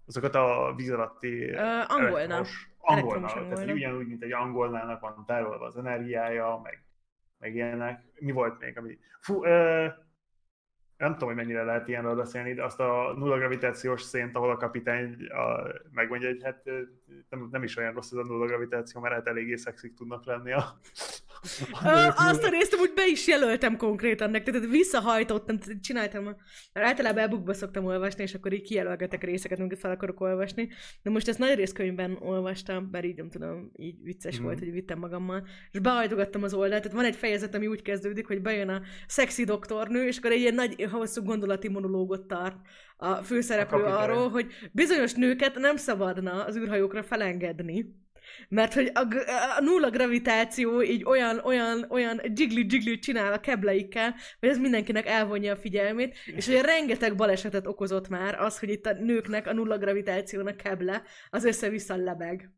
[0.08, 1.58] azokat a víz alatti Ö,
[1.88, 2.18] angolna.
[2.18, 3.28] elektromos- angolna.
[3.28, 6.84] Tehát ugyanúgy, mint egy angolnának van tárolva az energiája, meg,
[7.40, 8.04] meg ilyenek.
[8.20, 8.98] Mi volt még, ami...
[9.20, 9.88] Fú, ö,
[10.98, 14.58] nem tudom, hogy mennyire lehet ilyenről beszélni, de azt a nulla gravitációs szént, ahol a
[14.58, 16.64] kapitány a, megmondja, hogy hát
[17.30, 20.52] nem, nem is olyan rossz ez a nulla gravitáció, mert hát eléggé szexik tudnak lenni
[20.52, 20.80] a
[21.86, 26.38] Ö, azt a részt úgy be is jelöltem konkrétan nektek, tehát visszahajtottam, csináltam, mert
[26.74, 30.70] általában e szoktam olvasni, és akkor így kijelölgetek részeket, amiket fel akarok olvasni,
[31.04, 34.44] de most ezt nagy részkönyvben olvastam, mert így nem tudom, így vicces Mhm.
[34.44, 38.28] volt, hogy vittem magammal, és behajtogattam az oldalt, tehát van egy fejezet, ami úgy kezdődik,
[38.28, 42.56] hogy bejön a szexi doktornő, és akkor egy ilyen nagy, hosszú gondolati monológot tart
[42.98, 44.04] a főszereplő A kapitány.
[44.10, 47.86] arról, hogy bizonyos nőket nem szabadna az űrhajókra felengedni,
[48.50, 49.00] mert hogy a,
[49.58, 55.54] a nulla gravitáció így olyan, olyan, olyan jiggly-jiggly csinál a kebleikkel, hogy ez mindenkinek elvonja
[55.54, 59.78] a figyelmét, és hogy rengeteg balesetet okozott már az, hogy itt a nőknek a nulla
[59.78, 62.50] gravitációnak keble az össze-vissza lebeg.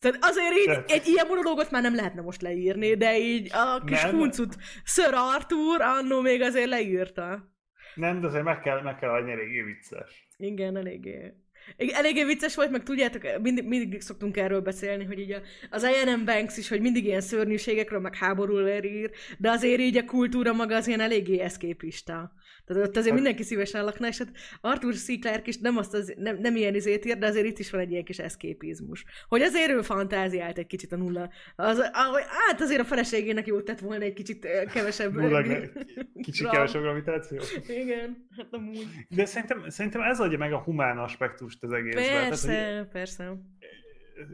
[0.00, 3.84] Tehát azért így, Tehát- egy ilyen monológot már nem lehetne most leírni, de így a
[3.84, 4.14] kis Nem.
[4.14, 7.50] huncut Sir Arthur annó még azért leírta.
[7.94, 10.26] Nem, de azért meg kell, meg kell adni, eléggé vicces.
[10.36, 11.32] Igen, eléggé.
[11.76, 15.40] Eléggé vicces volt, meg tudjátok, mindig, mindig szoktunk erről beszélni, hogy így
[15.70, 16.24] az I.N.M.
[16.24, 20.76] Banks is, hogy mindig ilyen szörnyűségekről, meg háborúról ír, de azért így a kultúra maga
[20.76, 22.32] az ilyen eléggé eszképista.
[22.64, 25.20] Tehát ott azért mindenki szívesen lakna, és hát Arthur C.
[25.20, 27.80] Clarke is nem, azt az, nem, nem ilyen izét ír, de azért itt is van
[27.80, 29.04] egy ilyen kis eszképizmus.
[29.28, 31.30] Hogy azért ő fantáziált egy kicsit a nulla.
[31.56, 35.14] Az, ahogy, hát azért a feleségének jót tett volna egy kicsit kevesebb...
[35.14, 35.42] Nulla,
[36.22, 36.52] kicsi Gram.
[36.52, 37.40] kevesebb gravitáció.
[37.66, 38.86] Igen, hát amúgy.
[39.08, 42.04] De szerintem, szerintem ez adja meg a humán aspektust az egészben.
[42.04, 43.32] Tehát, Persze, hogy persze.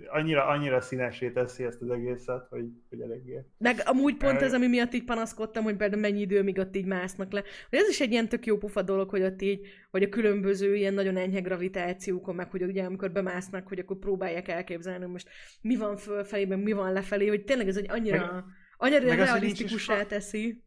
[0.08, 3.44] Annyira, annyira színesé teszi ezt az egészet, hogy, hogy eléggé.
[3.58, 6.86] Meg amúgy pont ez, ami miatt így panaszkodtam, hogy például mennyi idő, míg ott így
[6.86, 7.42] másznak le.
[7.70, 10.74] Hogy ez is egy ilyen tök jó pufa dolog, hogy ott így, hogy a különböző
[10.76, 15.28] ilyen nagyon enyhe gravitációkon, meg hogy ugye amikor bemásznak, hogy akkor próbálják elképzelni, hogy most
[15.62, 18.44] mi van fölfelé, meg mi van lefelé, hogy tényleg ez egy annyira, Meg-
[18.76, 20.62] annyira meg realisztikussá fa- teszi.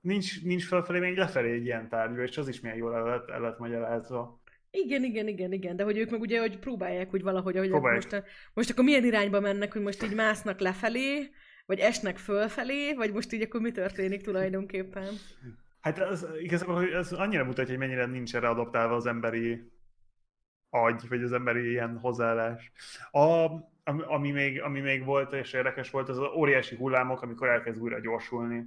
[0.00, 3.28] nincs, nincs felfelé, még lefelé egy ilyen tárgyú, és az is milyen jól el lett,
[3.28, 4.42] el lett magyarázva.
[4.76, 8.22] Igen, igen, igen, igen, de hogy ők meg ugye, hogy próbálják, hogy valahogy, hogy most,
[8.54, 11.30] most akkor milyen irányba mennek, hogy most így másznak lefelé,
[11.66, 15.08] vagy esnek fölfelé, vagy most így akkor mi történik tulajdonképpen?
[15.80, 19.72] Hát az, igazából ez annyira mutatja, hogy mennyire nincs erre adaptálva az emberi
[20.70, 22.72] agy, vagy az emberi ilyen hozzáállás.
[23.10, 23.20] A,
[23.84, 27.82] ami, ami, még, ami még volt, és érdekes volt, az az óriási hullámok, amikor elkezd
[27.82, 28.64] újra gyorsulni.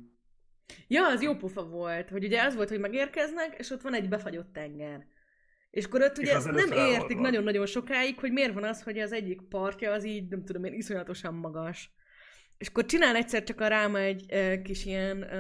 [0.88, 4.10] Ja, az jó pufa volt, hogy ugye az volt, hogy megérkeznek, és ott van egy
[4.10, 5.06] befagyott tenger.
[5.70, 9.42] És akkor ott ugye nem értik nagyon-nagyon sokáig, hogy miért van az, hogy az egyik
[9.42, 11.92] partja az így, nem tudom én, iszonyatosan magas.
[12.58, 15.38] És akkor csinál egyszer csak a ráma egy e, kis ilyen e,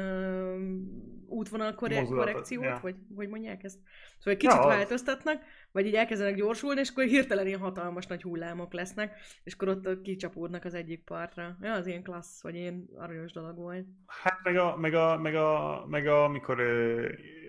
[1.28, 2.80] útvonal korrekciót, ja.
[2.82, 3.78] vagy hogy mondják ezt?
[4.18, 5.42] Szóval egy kicsit Ja, változtatnak,
[5.72, 10.02] vagy így elkezdenek gyorsulni, és akkor hirtelen ilyen hatalmas nagy hullámok lesznek, és akkor ott
[10.02, 11.58] kicsapódnak az egyik partra.
[11.62, 13.86] Ja, az ilyen klassz, vagy ilyen aranyos dolog volt.
[14.06, 16.62] Hát meg a, meg a, meg a, meg a amikor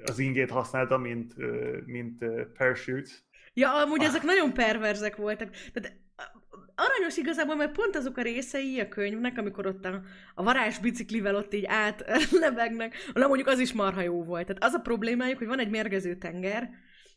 [0.04, 1.34] az ingét használta, mint,
[1.86, 2.24] mint
[2.56, 3.10] parachute.
[3.54, 4.06] Ja, amúgy Ah.
[4.06, 5.50] ezek nagyon perverzek voltak.
[5.72, 5.96] Tehát
[6.74, 10.02] aranyos igazából, mert pont azok a részei a könyvnek, amikor ott a,
[10.34, 14.46] a varázs biciklivel ott így átlebegnek, na mondjuk az is marha jó volt.
[14.46, 16.70] Tehát az a problémájuk, hogy van egy mérgező tenger,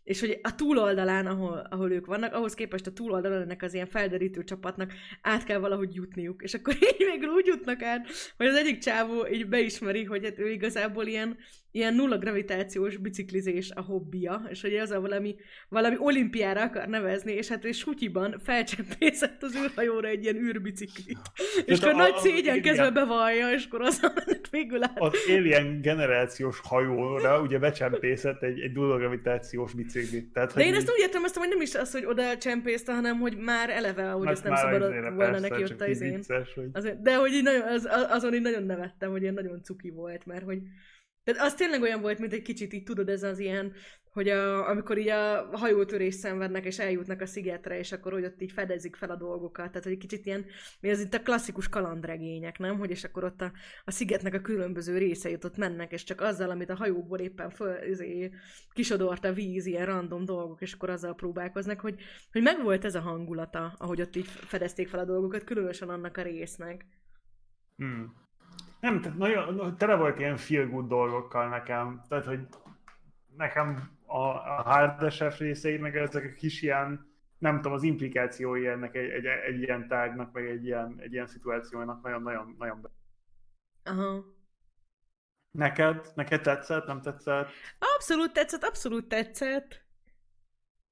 [0.03, 3.87] és hogy a túloldalán, ahol, ahol ők vannak, ahhoz képest a túloldalon ennek az ilyen
[3.87, 6.41] felderítő csapatnak át kell valahogy jutniuk.
[6.41, 8.07] És akkor így végül úgy jutnak át,
[8.37, 11.37] hogy az egyik csávó így beismeri, hogy hát ő igazából ilyen,
[11.71, 15.35] ilyen nulla gravitációs biciklizés a hobbija, és hogy az a valami,
[15.69, 21.17] valami olimpiára akar nevezni, és hát ő sutyiban felcsempészett az űrhajóra egy ilyen űrbiciklit.
[21.65, 23.99] És Tehát akkor a- nagy szégyen kezve bevallja, és akkor az
[24.51, 24.99] végül át.
[24.99, 30.33] Az Alien generációs hajóra ugye becsempészett egy, egy nulla gravitációs biciklit.
[30.33, 33.19] Tehát, De én így- ezt úgy értelmeztem, hogy nem is az, hogy oda csempészte, hanem
[33.19, 36.15] hogy már eleve, hogy Már- ezt nem izére volna persze, neki ott a így izén.
[36.15, 36.69] vicces, hogy...
[36.73, 40.25] Azért, de hogy így nagyon, az, azon így nagyon nevettem, hogy ilyen nagyon cuki volt,
[40.25, 40.59] mert hogy
[41.23, 43.73] tehát az tényleg olyan volt, mint egy kicsit így tudod, ez az ilyen,
[44.11, 48.41] hogy a, amikor így a hajótörés szenvednek, és eljutnak a szigetre, és akkor hogy ott
[48.41, 49.67] így fedezik fel a dolgokat.
[49.67, 50.45] Tehát, hogy egy kicsit ilyen,
[50.79, 52.77] mi az itt a klasszikus kalandregények, nem?
[52.77, 53.51] Hogy és akkor ott a,
[53.85, 57.83] a szigetnek a különböző részei ott mennek, és csak azzal, amit a hajóból éppen föl,
[57.83, 58.31] izé,
[58.73, 61.95] kisodort a víz, ilyen random dolgok, és akkor azzal próbálkoznak, hogy,
[62.31, 66.21] hogy megvolt ez a hangulata, ahogy ott így fedezték fel a dolgokat, különösen annak a
[66.21, 66.85] résznek.
[67.75, 68.29] Hmm.
[68.81, 72.01] Nem, tehát nagyon, tele volt ilyen feel good dolgokkal nekem.
[72.09, 72.47] Tehát, hogy
[73.37, 78.67] nekem a, a hard SF részei, meg ezek a kis ilyen, nem tudom, az implikációi
[78.67, 82.91] ennek egy, egy, egy ilyen tárgynak, meg egy ilyen, egy ilyen szituációnak nagyon-nagyon nagyon be-
[83.83, 84.25] Aha.
[85.51, 86.11] Neked?
[86.15, 86.85] Neked tetszett?
[86.85, 87.49] Nem tetszett?
[87.95, 89.83] Abszolút tetszett, abszolút tetszett.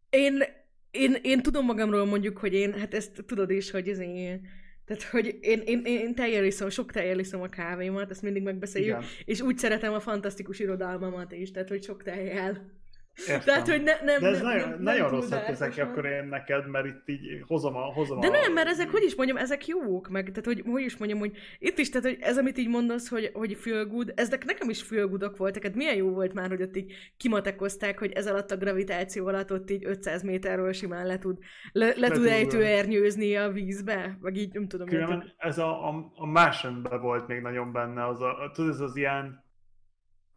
[0.10, 0.44] Én,
[0.92, 4.48] én, én tudom magamról mondjuk, hogy én, hát ezt tudod is, hogy ez én,
[4.90, 8.98] tehát, hogy én, én, én, tejjel iszom, sok tejjel iszom a kávémat, ezt mindig megbeszéljük,
[8.98, 9.04] Igen.
[9.26, 12.79] és úgy szeretem a fantasztikus irodalmamat is, tehát, hogy sok tejjel.
[13.28, 13.42] Értem.
[13.46, 15.70] Tehát, hogy ne, nem, De ez nem, nagyon, nem, nagyon nem rossz lett túlzásosan.
[15.70, 17.82] ezek akkor én neked, mert itt így hozom a...
[17.82, 18.30] Hozom De a...
[18.30, 21.38] nem, mert ezek, hogy is mondjam, ezek jók, meg, tehát hogy, hogy is mondjam, hogy
[21.60, 24.82] itt is, tehát hogy ez, amit így mondasz, hogy, hogy feel good, ezek nekem is
[24.82, 28.52] feel goodok voltak, hát milyen jó volt már, hogy ott így kimatekozták, hogy ez alatt
[28.52, 31.38] a gravitáció alatt ott így 500 méterről simán le tud,
[31.72, 34.88] le, le, tud tud, ejtőernyőzni a vízbe, meg így nem tudom.
[34.88, 39.44] Különben ez a, a, a volt még nagyon benne, az a, tudod, ez az ilyen...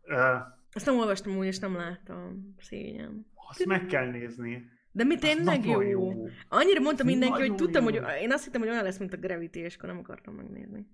[0.02, 2.54] Uh, Azt nem olvastam úgy, és nem láttam.
[2.58, 3.26] Szégyen.
[3.48, 4.70] azt meg kell nézni.
[4.92, 5.80] De mi tényleg jó.
[5.80, 6.26] jó.
[6.48, 8.00] Annyira mondta mindenki, hogy tudtam, jó.
[8.00, 10.86] hogy én azt hittem, hogy olyan lesz, mint a Gravity, és akkor nem akartam megnézni.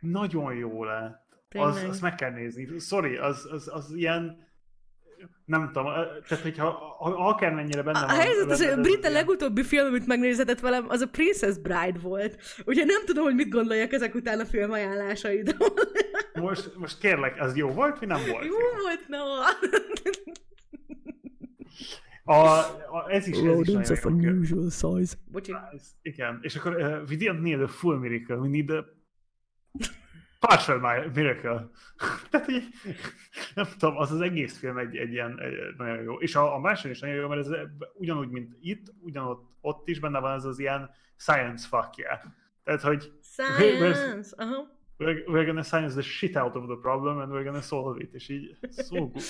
[0.00, 1.26] Nagyon jó lett.
[1.48, 1.70] Tényleg.
[1.70, 2.78] Az, azt meg kell nézni.
[2.78, 4.44] Sorry, az, az, az ilyen...
[5.44, 5.92] Nem tudom,
[6.28, 8.16] tehát hogyha ha, akármennyire benne A, a van...
[8.16, 11.98] helyzet az, hogy a Brit a legutóbbi film, amit megnézetett velem, az a Princess Bride
[12.02, 12.42] volt.
[12.66, 15.74] Ugye nem tudom, hogy mit gondoljak ezek után a film ajánlásaidról.
[16.40, 18.44] Most, most kérlek, az jó volt, vagy nem volt?
[18.44, 19.24] Jó volt, no.
[22.28, 22.58] A,
[22.96, 24.30] a, ez is, ez is nagyon jó.
[24.30, 25.16] unusual size.
[25.24, 25.54] Bocsi.
[26.02, 28.84] Igen, és akkor uh, we didn't need a full miracle, we need a
[30.40, 31.70] partial mi- miracle.
[32.30, 32.64] Tehát, hogy
[33.54, 36.18] nem tudom, az az egész film egy, egy ilyen egy, nagyon jó.
[36.18, 40.00] És a, a másik is nagyon jó, mert ez ugyanúgy, mint itt, ugyanott ott is
[40.00, 42.20] benne van ez az ilyen science fuck yeah.
[42.64, 44.34] Tehát, hogy Science!
[44.36, 44.75] Aha.
[44.98, 48.14] We're, we're gonna science the shit out of the problem and we're gonna solve it,
[48.14, 48.56] és így
[48.88, 49.22] so good.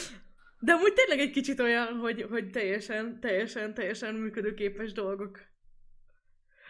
[0.61, 5.41] De amúgy tényleg egy kicsit olyan, hogy, hogy teljesen, teljesen, teljesen működőképes dolgok.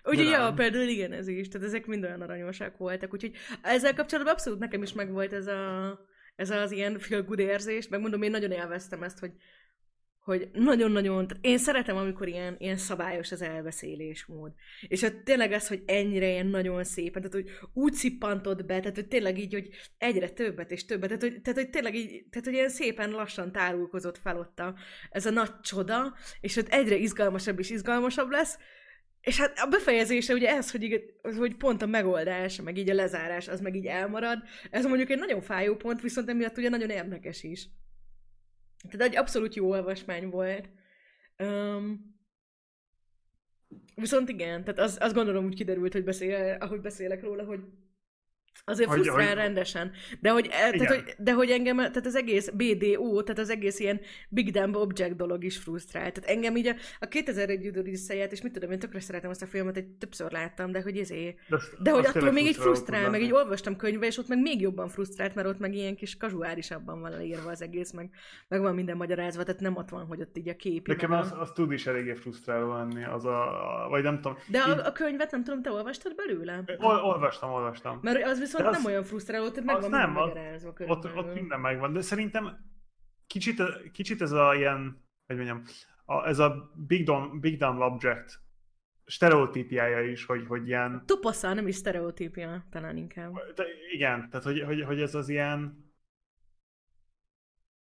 [0.05, 3.33] Ugye, De ja, például igen, ez is, tehát ezek mind olyan aranyosak voltak, úgyhogy
[3.63, 6.01] ezzel kapcsolatban abszolút nekem is megvolt ez, a,
[6.37, 9.33] ez az ilyen feel good érzés, meg mondom, én nagyon élveztem ezt, hogy,
[10.27, 14.53] hogy nagyon-nagyon, én szeretem, amikor ilyen, ilyen szabályos az elbeszélésmód.
[14.89, 18.95] És ott tényleg az, hogy ennyire ilyen nagyon szépen, tehát hogy úgy szippantod be, tehát
[18.95, 22.45] hogy tényleg így, hogy egyre többet és többet, tehát hogy, tehát, hogy tényleg így, tehát
[22.45, 24.75] hogy ilyen szépen lassan tárulkozott fel ott a,
[25.11, 28.59] ez a nagy csoda, és ott egyre izgalmasabb és izgalmasabb lesz,
[29.21, 32.95] és hát a befejezése ugye ez, hogy, így, hogy pont a megoldás, meg így a
[32.95, 34.43] lezárás, az meg így elmarad.
[34.71, 37.69] Ez mondjuk egy nagyon fájó pont, viszont emiatt ugye nagyon érdekes is.
[38.91, 40.69] Tehát egy abszolút jó olvasmány volt.
[41.39, 42.15] Um,
[43.95, 47.61] viszont igen, tehát az, azt gondolom úgy kiderült, hogy beszél, ahogy beszélek róla, hogy
[48.69, 49.91] Azért hogy, frusztrál hogy, rendesen.
[50.21, 53.79] De hogy, e, tehát, hogy, de hogy engem, tehát az egész BDO, tehát az egész
[53.79, 56.13] ilyen Big Dumb Object dolog is frusztrál.
[56.13, 59.47] Tehát engem így a, a 2001 Odyssey-et, és mit tudom, én tökre szeretem azt a
[59.47, 61.37] filmet, egy többször láttam, de hogy ezé.
[61.49, 64.61] De, de hogy attól még így frusztrál, meg így olvastam könyvbe, és ott meg még
[64.61, 68.11] jobban frusztrált, mert ott meg ilyen kis kazuálisabban van leírva az egész, meg,
[68.49, 70.87] meg van minden magyarázva, tehát nem ott van, hogy ott így a kép.
[70.87, 74.37] Nekem az, az tud is eléggé frusztráló lenni, az a, vagy nem tudom.
[74.49, 76.65] De a, a könyvet nem tudom, te olvastad belőle?
[76.79, 77.99] Ol, olvastam, olvastam.
[78.03, 81.61] Mert az viszont az, nem olyan frusztráló, ott meg van nem, magyarázva ott, ott minden
[81.61, 82.59] megvan, de szerintem
[83.27, 83.63] kicsit,
[83.93, 85.63] kicsit ez a ilyen, hogy mondjam,
[86.05, 88.45] a, ez a big, down, big down object
[89.07, 91.03] stereotípiája is, hogy, hogy ilyen...
[91.07, 93.33] Topaszá, nem is stereotípia, talán inkább.
[93.55, 95.85] De igen, tehát hogy, hogy, hogy ez az ilyen...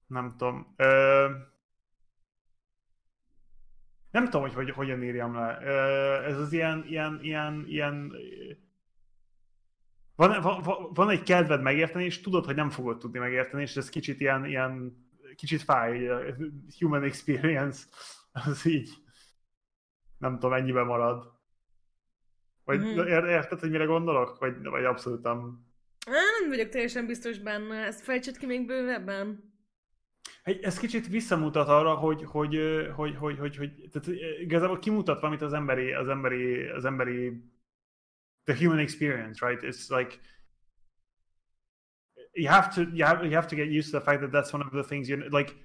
[0.07, 0.73] Nem tudom.
[0.75, 1.29] Ö...
[4.11, 5.59] Nem tudom, hogy, hogy hogyan írjam le.
[5.61, 8.13] Ö, ez az ilyen, ilyen, ilyen, ilyen
[10.27, 13.89] van, van, van egy kedved megérteni, és tudod, hogy nem fogod tudni megérteni, és ez
[13.89, 14.97] kicsit ilyen, ilyen
[15.35, 16.09] kicsit fáj,
[16.79, 17.85] human experience,
[18.31, 18.89] az így
[20.17, 21.31] nem tudom, ennyiben marad.
[22.63, 22.97] Vagy mm.
[23.07, 24.39] érted, hogy mire gondolok?
[24.39, 25.65] Vagy, vagy abszolút nem?
[26.05, 27.75] Nem vagyok teljesen biztos benne.
[27.75, 29.53] Ezt fejtsed ki még bővebben.
[30.43, 32.57] Ez kicsit visszamutat arra, hogy, hogy,
[32.95, 37.43] hogy, hogy, hogy, hogy tehát igazából kimutat valamit az emberi, az emberi, az emberi
[38.45, 39.57] the human experience, right?
[39.63, 40.19] It's like
[42.35, 44.53] you have to you have you have to get used to the fact that that's
[44.53, 45.55] one of the things you like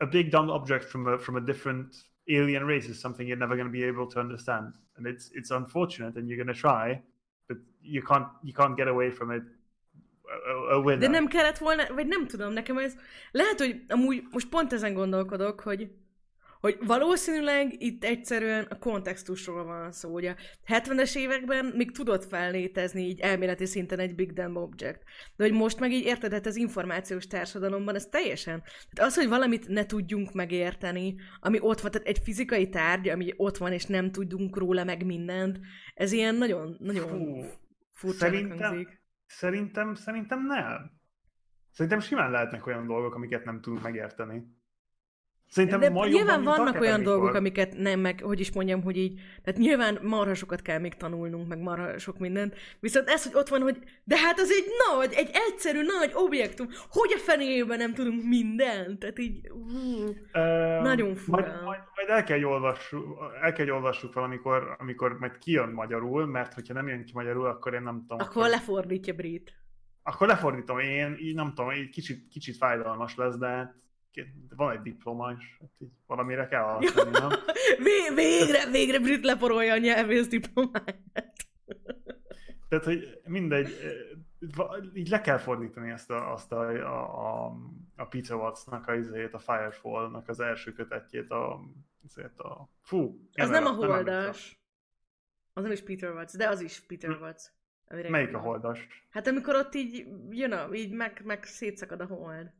[0.00, 1.94] a big dumb object from a from a different
[2.28, 5.50] alien race is something you're never going to be able to understand, and it's it's
[5.50, 7.02] unfortunate, and you're going to try,
[7.48, 9.42] but you can't you can't get away from it.
[10.98, 12.96] De nem kellett volna, vagy nem tudom, nekem ez...
[13.30, 15.90] Lehet, hogy amúgy most pont ezen gondolkodok, hogy
[16.60, 20.14] hogy valószínűleg itt egyszerűen a kontextusról van szó.
[20.14, 20.34] Ugye
[20.66, 25.02] 70-es években még tudott fellétezni így elméleti szinten egy Big Dumb Object.
[25.36, 28.62] De hogy most meg így érted, hát az információs társadalomban ez teljesen.
[28.90, 33.32] Tehát az, hogy valamit ne tudjunk megérteni, ami ott van, tehát egy fizikai tárgy, ami
[33.36, 35.60] ott van, és nem tudunk róla meg mindent,
[35.94, 37.44] ez ilyen nagyon, nagyon Fú,
[37.92, 38.88] furcsa szerintem,
[39.26, 40.98] szerintem, szerintem nem.
[41.72, 44.58] Szerintem simán lehetnek olyan dolgok, amiket nem tudunk megérteni.
[45.50, 47.12] Szerintem De ma nyilván jobban, vannak olyan amikor.
[47.14, 50.94] dolgok, amiket nem, meg hogy is mondjam, hogy így, tehát nyilván marha sokat kell még
[50.94, 54.64] tanulnunk, meg marha sok mindent, viszont ez, hogy ott van, hogy de hát az egy
[54.88, 60.04] nagy, egy egyszerű nagy objektum, hogy a fenében nem tudunk mindent, tehát így, hú,
[60.34, 61.40] uh, nagyon fura.
[61.40, 66.54] Majd, majd, majd, el kell, olvassuk, el kell, olvassuk valamikor, amikor majd kijön magyarul, mert
[66.54, 68.18] hogyha nem jön ki magyarul, akkor én nem tudom.
[68.18, 69.54] Akkor, akkor lefordítja Brit.
[70.02, 73.78] Akkor lefordítom én, így nem tudom, így kicsit, kicsit fájdalmas lesz, de
[74.56, 77.30] van egy diploma is, hát így valamire kell használni, nem?
[78.14, 81.34] végre, végre brit leporolja a nyelvész diplomáját.
[82.68, 83.68] Tehát, hogy mindegy,
[84.94, 87.56] így le kell fordítani ezt a, azt a, a, a,
[87.96, 91.60] a Pizza Watts-nak a, izét, a Firefall-nak az első kötetjét, a,
[92.04, 93.28] azért a fú.
[93.32, 94.60] Az nem a holdas.
[95.52, 97.22] Az nem is Peter Watts, de az is Peter hm.
[97.22, 97.42] Watts.
[98.08, 98.86] Melyik a holdas?
[99.10, 102.52] Hát amikor ott így jön, a, így meg, meg szétszakad a hold.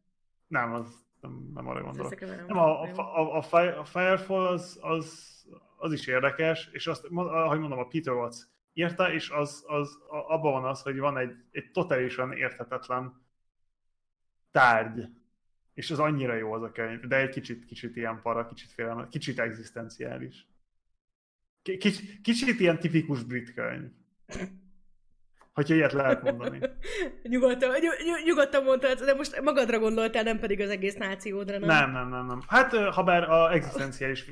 [0.47, 2.21] Nem, az nem, nem arra gondolok.
[2.47, 5.29] Nem, a, a, a, a Firefall az, az,
[5.77, 8.39] az is érdekes, és azt, ahogy mondom, a Peter Watts
[8.73, 13.23] írta, és az, az, abban van az, hogy van egy, egy totálisan érthetetlen
[14.51, 15.09] tárgy,
[15.75, 19.09] és az annyira jó az a könyv, de egy kicsit, kicsit ilyen para, kicsit félelme,
[19.09, 20.47] kicsit egzisztenciális.
[21.63, 23.91] Kicsit, kicsit ilyen tipikus brit könyv
[25.53, 26.59] hogyha ilyet lehet mondani.
[27.23, 31.69] nyugodtan, ny- nyugodtan mondtad, de most magadra gondoltál, nem pedig az egész nációdra, nem?
[31.69, 32.27] Nem, nem, nem.
[32.27, 32.41] nem.
[32.47, 34.25] Hát, ha bár a egzisztenciális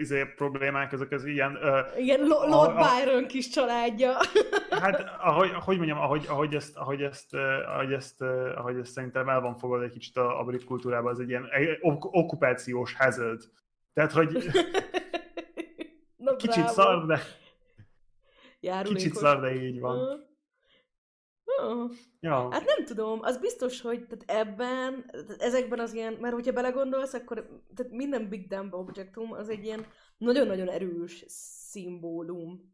[0.00, 1.58] izé, problémák, ezek az ilyen...
[1.62, 4.12] Uh, Igen, Lord a, Byron kis családja.
[4.82, 7.34] hát, ahogy, ahogy mondjam, ahogy, ahogy, ezt, ahogy, ezt,
[7.66, 8.22] ahogy, ezt,
[8.54, 11.48] ahogy ezt szerintem el van fogadva egy kicsit a, a brit kultúrában, az egy ilyen
[11.80, 13.40] ok- okupációs hazard.
[13.92, 14.36] Tehát, hogy
[16.36, 17.20] kicsit szar, de...
[18.82, 20.32] Kicsit szar, de így van.
[21.64, 21.90] Oh.
[22.20, 22.48] Ja.
[22.52, 27.62] Hát nem tudom, az biztos, hogy tehát ebben, ezekben az ilyen, mert hogyha belegondolsz, akkor
[27.74, 29.86] tehát minden Big Dumb objektum az egy ilyen
[30.18, 32.72] nagyon-nagyon erős szimbólum.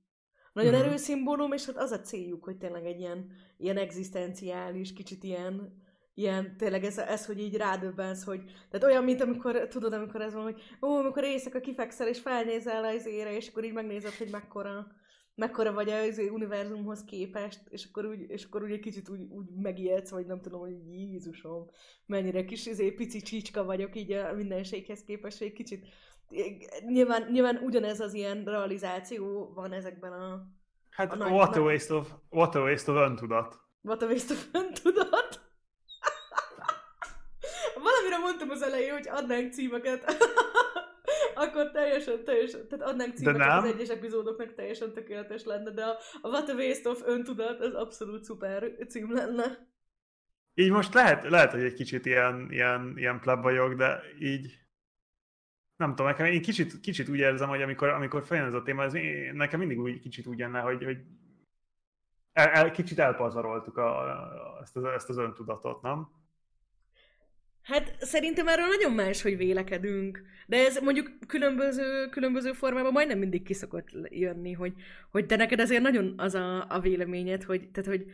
[0.53, 0.83] Nagyon Mhm.
[0.83, 5.83] erős szimbólum, és hát az a céljuk, hogy tényleg egy ilyen, ilyen egzisztenciális, kicsit ilyen,
[6.15, 10.35] ilyen tényleg ez, ez, hogy így rádöbbensz, hogy tehát olyan, mint amikor, tudod, amikor ez
[10.35, 14.31] van, hogy ó, amikor éjszaka kifekszel, és felnézel az ére, és akkor így megnézed, hogy
[14.31, 14.87] mekkora,
[15.35, 19.47] mekkora vagy az univerzumhoz képest, és akkor úgy, és akkor úgy egy kicsit úgy, úgy
[19.57, 21.67] megijedsz, vagy nem tudom, hogy Jézusom,
[22.07, 25.87] mennyire kis izé, pici csicska vagyok így a mindenséghez képest, hogy egy kicsit
[26.87, 30.47] nyilván, nyilván ugyanez az ilyen realizáció van ezekben a
[30.91, 33.61] Hát a nagy- what a waste of, what a waste of öntudat.
[33.83, 34.49] What a waste of
[34.83, 35.41] tudat.
[37.75, 40.05] Valamire mondtam az elején, hogy adnánk címeket.
[41.35, 43.59] Akkor teljesen, teljesen, tehát adnánk címeket nem.
[43.59, 47.75] az egyes epizódoknak, teljesen tökéletes lenne, de a, a What a Waste of Öntudat az
[47.75, 49.69] abszolút szuper cím lenne.
[50.55, 54.59] Így most lehet, lehet hogy egy kicsit ilyen, ilyen, ilyen pleb vagyok, de így
[55.77, 58.83] nem tudom, nekem én kicsit, kicsit úgy érzem, hogy amikor, amikor feljön ez a téma,
[58.83, 60.99] ez én- nekem mindig úgy, kicsit úgy jönne, hogy, hogy
[62.33, 66.09] el, el, kicsit elpazaroltuk a, a, ezt, az, ezt az öntudatot, nem?
[67.63, 70.23] Hát szerintem erről nagyon más, hogy vélekedünk.
[70.47, 74.73] De ez mondjuk különböző, különböző formában majdnem mindig kiszokott jönni, hogy,
[75.11, 78.05] hogy te neked azért nagyon az a, a véleményed, hogy, tehát, hogy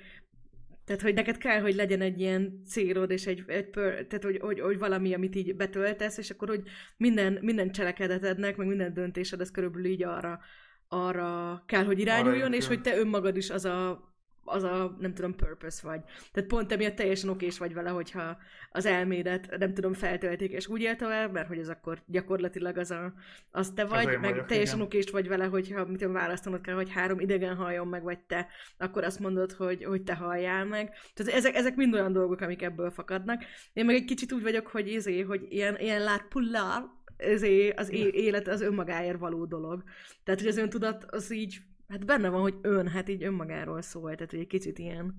[0.85, 4.39] tehát, hogy neked kell, hogy legyen egy ilyen célod, és egy, egy pör, tehát, hogy,
[4.41, 6.63] hogy, hogy, valami, amit így betöltesz, és akkor, hogy
[6.97, 10.41] minden, minden cselekedetednek, meg minden döntésed, az körülbelül így arra,
[10.89, 12.77] arra kell, hogy irányuljon, és épül.
[12.77, 14.15] hogy te önmagad is az a,
[14.47, 16.01] az a, nem tudom, purpose vagy.
[16.33, 18.39] Tehát pont emiatt teljesen okés vagy vele, hogyha
[18.71, 22.91] az elmédet, nem tudom, feltöltik, és úgy él tovább, mert hogy az akkor gyakorlatilag az,
[22.91, 23.15] a,
[23.51, 24.87] az te vagy, én meg vagyok, teljesen igen.
[24.87, 28.49] okés vagy vele, hogyha mit tudom, választanod kell, hogy három idegen halljon meg, vagy te,
[28.79, 30.93] akkor azt mondod, hogy, hogy te halljál meg.
[31.15, 33.45] Tehát ezek, ezek mind olyan dolgok, amik ebből fakadnak.
[33.73, 36.83] Én meg egy kicsit úgy vagyok, hogy izé, hogy ilyen, ilyen látpullár,
[37.19, 39.83] izé, az é- élet az önmagáért való dolog.
[40.25, 44.15] Tehát, hogy az öntudat az így, hát benne van, hogy ön, hát így önmagáról szól,
[44.15, 45.15] tehát hogy egy kicsit ilyen.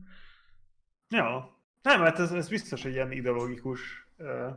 [1.10, 1.56] Ja.
[1.82, 4.50] Nem, hát ez, ez biztos egy ilyen ideológikus uh,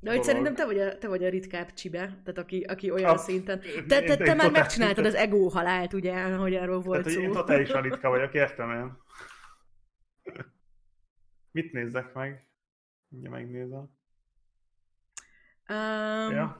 [0.00, 3.10] De hogy szerintem te vagy a, te vagy a ritkább csibe, tehát aki, aki olyan
[3.14, 3.60] A- szinten.
[3.88, 7.32] Te, te, te már megcsináltad az ego halált, ugye, hogy erről volt Tehát, hogy én
[7.32, 7.40] szó.
[7.40, 8.96] totálisan ritka vagyok, értem én.
[11.50, 12.48] Mit nézzek meg?
[13.08, 13.90] Mindjárt megnézem.
[15.68, 16.56] Um, Ja.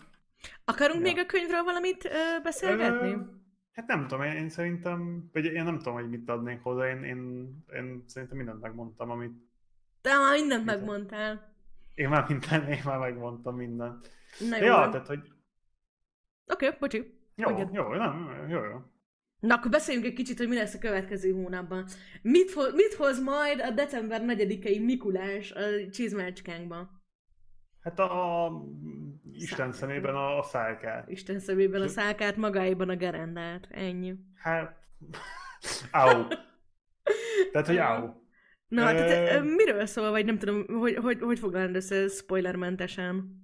[0.65, 1.12] Akarunk Ja.
[1.12, 3.12] még a könyvről valamit ö, beszélgetni?
[3.12, 3.19] Ö,
[3.81, 7.05] Hát nem tudom, én, én szerintem, vagy én nem tudom, hogy mit adnék hozzá, én,
[7.05, 7.19] én,
[7.74, 9.32] én szerintem mindent megmondtam, amit
[10.01, 11.55] Te már mindent megmondtál.
[11.94, 14.11] én már minden, én már megmondtam mindent.
[14.48, 14.65] Na jó.
[14.65, 14.90] Ja, van.
[14.90, 15.32] tehát, hogy
[16.47, 17.19] Oké, okay, bocsi.
[17.35, 17.74] jó, Mondjad.
[17.74, 18.78] jó, nem, jó, jó.
[19.40, 21.86] Na, akkor beszéljünk egy kicsit, hogy mi lesz a következő hónapban.
[22.23, 26.99] Mit, ho- mit hoz majd a december 4-i Mikulás a csizmácskánkban?
[27.81, 28.52] Hát a, a
[29.32, 31.09] Isten szemében a, a szálkát.
[31.09, 33.66] Isten szemében a szálkát, magáiban a gerendát.
[33.70, 34.15] Ennyi.
[34.35, 34.77] Hát,
[35.90, 36.27] au.
[37.52, 38.19] Tehát, hogy au.
[38.69, 43.39] Na, hát, tehát, miről szól, vagy nem tudom, hogy, hogy, hogy foglalod össze spoilermentesen?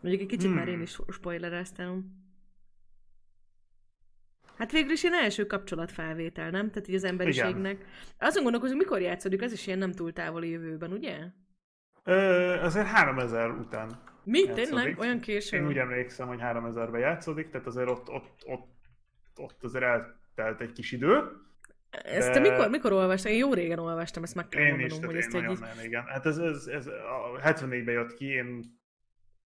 [0.00, 0.58] Mondjuk egy kicsit Hmm.
[0.58, 2.16] már én is spoilereztem.
[4.56, 6.70] Hát végül is ilyen első kapcsolatfelvétel, nem?
[6.70, 7.84] Tehát így az emberiségnek.
[8.18, 11.18] Azon gondolkozunk, mikor játszódik, ez is ilyen nem túl távoli jövőben, ugye?
[12.04, 14.02] Ö, azért 3000 után.
[14.24, 14.38] Mi?
[14.38, 14.64] Játszódik.
[14.64, 14.98] Tényleg?
[14.98, 15.56] Olyan késő?
[15.56, 18.76] Én úgy emlékszem, hogy 3000-ben játszódik, tehát azért ott, ott, ott,
[19.36, 21.22] ott azért eltelt egy kis idő.
[21.90, 23.32] Ezt te de- mikor, mikor olvastam?
[23.32, 25.60] Én jó régen olvastam, ezt meg kell Én mondanom, is, hogy ezt én egy nagyon,
[25.60, 26.04] nagyon igen.
[26.06, 28.64] Hát ez, ez, ez a 74-ben jött ki, én,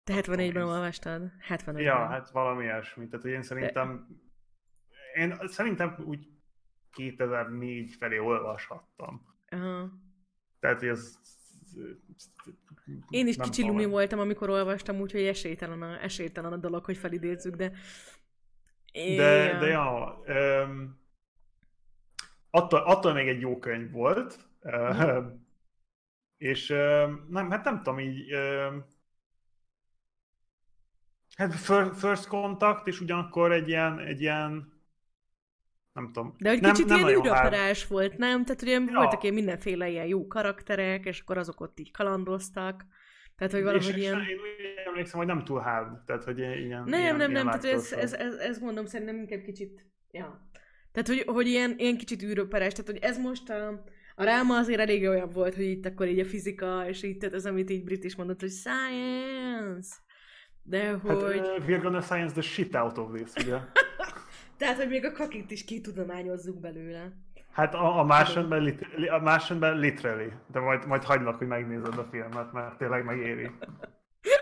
[0.03, 1.31] Te 74-ben ez- olvastad?
[1.49, 1.77] 75-ben.
[1.77, 3.07] ja, hát valami ilyesmi.
[3.07, 4.07] Tehát hogy én szerintem,
[5.13, 6.27] én szerintem úgy
[6.91, 9.21] 2004 felé olvashattam.
[9.49, 9.89] Aha.
[10.59, 11.15] Tehát, ez...
[13.10, 17.56] Én is kicsi lumi voltam, amikor olvastam, úgyhogy esélytelen a, esélytelen a dolog, hogy felidézzük,
[17.56, 17.72] de...
[18.93, 20.22] De, de ja,
[20.65, 20.99] um,
[22.49, 25.23] attól, attól még egy jó könyv volt, uh,
[26.38, 28.85] és um, nem, hát nem tudom, így um,
[31.35, 34.70] hát fir- first contact, és ugyanakkor egy ilyen, egy ilyen
[35.93, 36.35] nem tudom.
[36.38, 38.45] De hogy nem, kicsit nem ilyen űroperás volt, nem?
[38.45, 38.93] Tehát ugye Ja.
[38.93, 42.85] voltak ilyen mindenféle ilyen jó karakterek, és akkor azok ott így kalandoztak.
[43.35, 44.19] Tehát, hogy valahogy és, ilyen...
[44.19, 47.45] és én úgy emlékszem, hogy nem túl hard, tehát hogy ilyen Nem, ilyen, nem, nem,
[47.45, 50.49] tehát ez, ez, ez, ez, mondom szerintem inkább kicsit, ja.
[50.91, 53.84] Tehát, hogy, hogy ilyen, ilyen kicsit űröperes, tehát, hogy ez most a,
[54.15, 57.35] a ráma azért elég olyan volt, hogy itt akkor így a fizika, és így, tehát
[57.35, 59.89] az, amit így Brit is mondott, hogy science,
[60.63, 63.57] de Hát, hogy, uh, we're gonna science the shit out of this, ugye?
[64.61, 67.11] tehát, hogy még a kakit is kitudományozzuk belőle.
[67.51, 72.07] Hát a, a másodban, lit, a másodban literally, de majd, majd hagylak, hogy megnézed a
[72.11, 73.51] filmet, mert tényleg megéri.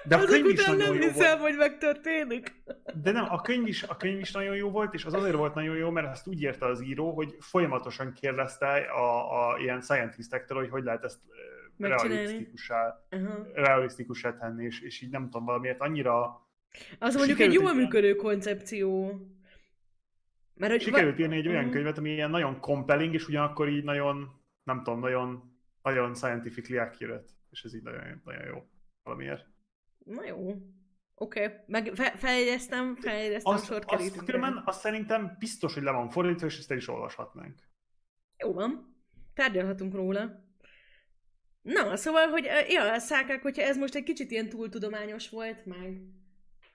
[0.03, 1.49] De a könyv is nem hiszem, volt.
[1.49, 2.63] hogy megtörténik.
[3.03, 5.53] De nem, a könyv, is, a könyv is nagyon jó volt, és az azért volt
[5.53, 10.57] nagyon jó, mert ezt úgy írta az író, hogy folyamatosan kérdezte a, a ilyen scientistektől,
[10.57, 11.19] hogy hogy lehet ezt
[11.77, 13.53] realisztikussá, uh-huh.
[13.53, 16.47] realisztikussá tenni, és, és így nem tudom, valamiért annyira...
[16.99, 19.19] Az mondjuk egy jól működő koncepció.
[20.59, 21.73] Mert, hogy sikerült írni egy olyan uh-huh.
[21.73, 27.31] könyvet, ami ilyen nagyon compelling, és ugyanakkor így nagyon, nem tudom, nagyon, nagyon scientifically accurate,
[27.49, 28.69] és ez így nagyon, nagyon jó
[29.03, 29.45] valamiért.
[30.05, 30.49] Na jó.
[31.15, 31.57] Oké, okay.
[31.67, 36.45] meg fe- feljegyeztem, feljegyeztem azt, sor azt, különben azt szerintem biztos, hogy le van fordítva,
[36.45, 37.55] és ezt el is olvashatnánk.
[38.37, 38.95] Jó van.
[39.33, 40.47] Tárgyalhatunk róla.
[41.61, 46.01] Na, szóval, hogy ja, a szákák, hogyha ez most egy kicsit ilyen túltudományos volt, meg...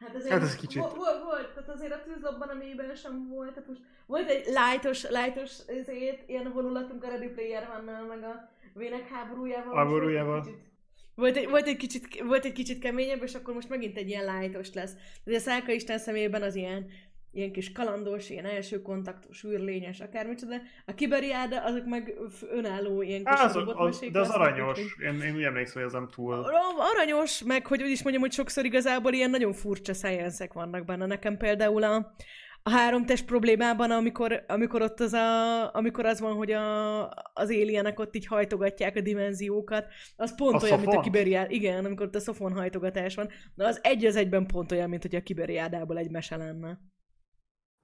[0.01, 0.81] Hát, azért hát ez kicsit.
[0.81, 4.45] Volt, volt, volt, tehát azért a tűzlapban a mélyben sem volt, tehát most volt egy
[4.47, 9.77] lightos, lightos ezért, ilyen vonulatunk a Ready Player van meg a Vének háborújával.
[9.77, 10.41] Háborújával.
[10.41, 10.73] Kicsit
[11.15, 14.39] volt egy, volt, egy kicsit, volt egy kicsit keményebb, és akkor most megint egy ilyen
[14.39, 14.93] lightos lesz.
[15.25, 16.87] De a Szálka Isten szemében az ilyen,
[17.35, 20.55] ilyen kis kalandos, ilyen első kontaktus, űrlényes, akármicsoda.
[20.87, 22.15] A kiberiáda, azok meg
[22.51, 24.79] önálló ilyen kis az, az, De az aranyos.
[25.05, 26.47] Én, én úgy emlékszem, hogy ez nem túl...
[26.95, 31.07] Aranyos, meg hogy úgy is mondjam, hogy sokszor igazából ilyen nagyon furcsa science vannak benne.
[31.07, 32.15] Nekem például a,
[32.63, 37.03] a három test problémában, amikor, amikor ott az, a, amikor az van, hogy a,
[37.33, 39.87] az alienek ott így hajtogatják a dimenziókat,
[40.17, 40.87] az pont a olyan, szofont?
[40.87, 41.51] mint a kiberiád.
[41.51, 43.29] Igen, amikor ott a szofon hajtogatás van.
[43.55, 46.79] De az egy az egyben pont olyan, mint hogy a kiberiádából egy mese lenne.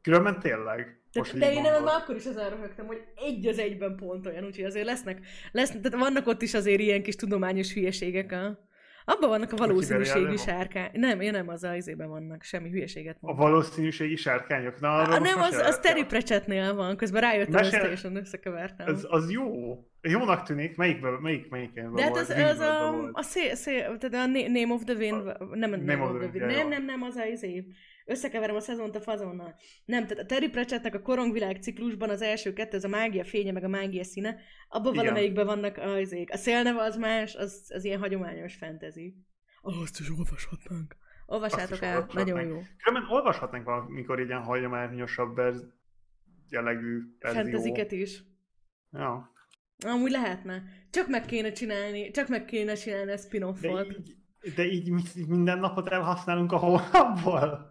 [0.03, 1.01] Különben tényleg.
[1.13, 4.65] De, de én nem, akkor is ezen röhögtem, hogy egy az egyben pont olyan, úgyhogy
[4.65, 8.69] azért lesznek, lesznek tehát vannak ott is azért ilyen kis tudományos hülyeségek a,
[9.05, 10.91] abban vannak a valószínűségi sárkány.
[10.93, 13.45] Nem, én nem, az a izében vannak, semmi hülyeséget mondom.
[13.45, 14.81] A valószínűségi sárkányok?
[14.81, 17.81] Na, a, nem, az, az Terry Pratchettnél van, közben rájöttem Mesél...
[17.81, 18.87] össze, és összekevertem.
[18.89, 19.79] Az, az jó.
[20.03, 24.31] Jónak tűnik, melyikben, melyik, melyikben De hát az, az a, a, szél, szél, tehát a
[24.49, 27.17] Name of the Wind, a, nem Name, name of the Wind, nem, nem, nem, az
[27.17, 27.65] a izé.
[28.07, 29.55] Összekeverem a szezont a fazonnal.
[29.85, 33.53] Nem, tehát a Terry Pratchettnek a korongvilág ciklusban az első kettő, az a mágia fénye,
[33.53, 34.37] meg a mágia színe,
[34.69, 36.33] abban valamelyikben vannak az izék.
[36.33, 39.15] A szélneve az más, az, az ilyen hagyományos fantasy.
[39.61, 40.97] Azt is olvashatnánk.
[41.27, 42.63] Olvassátok el, nagyon jó.
[42.85, 45.65] Különben olvashatnánk valamikor ilyen hagyományosabb verz...
[46.49, 47.43] jellegű verzió.
[47.43, 48.23] Fantaziket is.
[48.93, 49.33] Ja.
[49.87, 50.63] Amúgy lehetne.
[50.91, 53.87] Csak meg kéne csinálni, csak meg kéne csinálni a spin-offot.
[53.87, 54.15] De így,
[54.55, 57.70] de így minden napot elhasználunk a hónapból.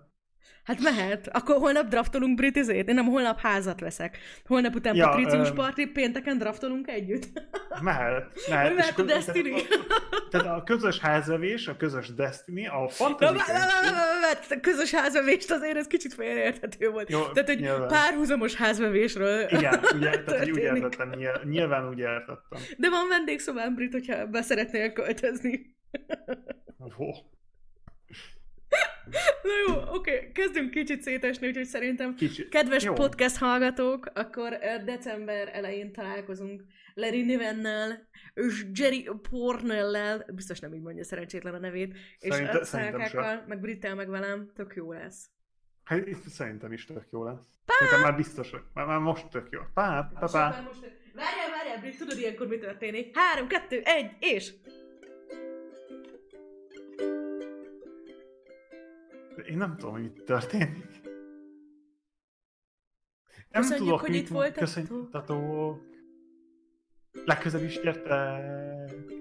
[0.69, 1.27] Hát mehet.
[1.27, 2.89] Akkor holnap draftolunk britizét?
[2.89, 4.17] Én nem holnap házat veszek.
[4.45, 5.53] Holnap után ja, Patricius ö...
[5.53, 7.25] party, pénteken draftolunk együtt.
[7.81, 8.33] Mehet.
[8.49, 8.75] mehet.
[8.75, 9.53] Mehet a Destiny.
[10.29, 13.51] Tehát a közös házevés, a közös Destiny, a fantasy...
[14.49, 17.09] A közös házevést azért ez kicsit félreérthető volt.
[17.09, 17.87] Jó, tehát egy nyilván.
[17.87, 21.11] párhuzamos házvevésről Igen, ugye, tehát úgy értettem,
[21.43, 22.61] nyilván úgy értettem.
[22.77, 25.75] De van vendégszobám, Brit, hogyha be szeretnél költözni.
[26.97, 27.15] Oh.
[29.43, 30.31] Na jó, oké, okay.
[30.31, 32.49] kezdünk kicsit szétesni, úgyhogy szerintem kicsit.
[32.49, 32.93] kedves jó.
[32.93, 36.63] podcast hallgatók, akkor december elején találkozunk
[36.93, 42.63] Larry Nivennel és Jerry Pornellel, biztos nem így mondja szerencsétlen a nevét, Szerinte, és a
[42.63, 45.29] Szálkákkal, meg Brittel, meg velem, tök jó lesz.
[45.83, 47.59] Hát szerintem is tök jó lesz.
[47.65, 47.73] Pá!
[47.73, 49.59] Szerintem már biztos, már, már most tök jó.
[49.73, 50.63] Pá, pá, pá.
[51.13, 53.17] Várjál, várjál, Brit, tudod ilyenkor mi történik?
[53.17, 54.53] Három, kettő, egy, és...
[59.45, 61.01] Én nem tudom, hogy mit történik.
[63.49, 64.59] Nem Köszönjük, tudok, hogy mit itt voltatok.
[64.59, 64.91] Köszönjük,
[67.25, 69.18] Legközelebb is gyertek!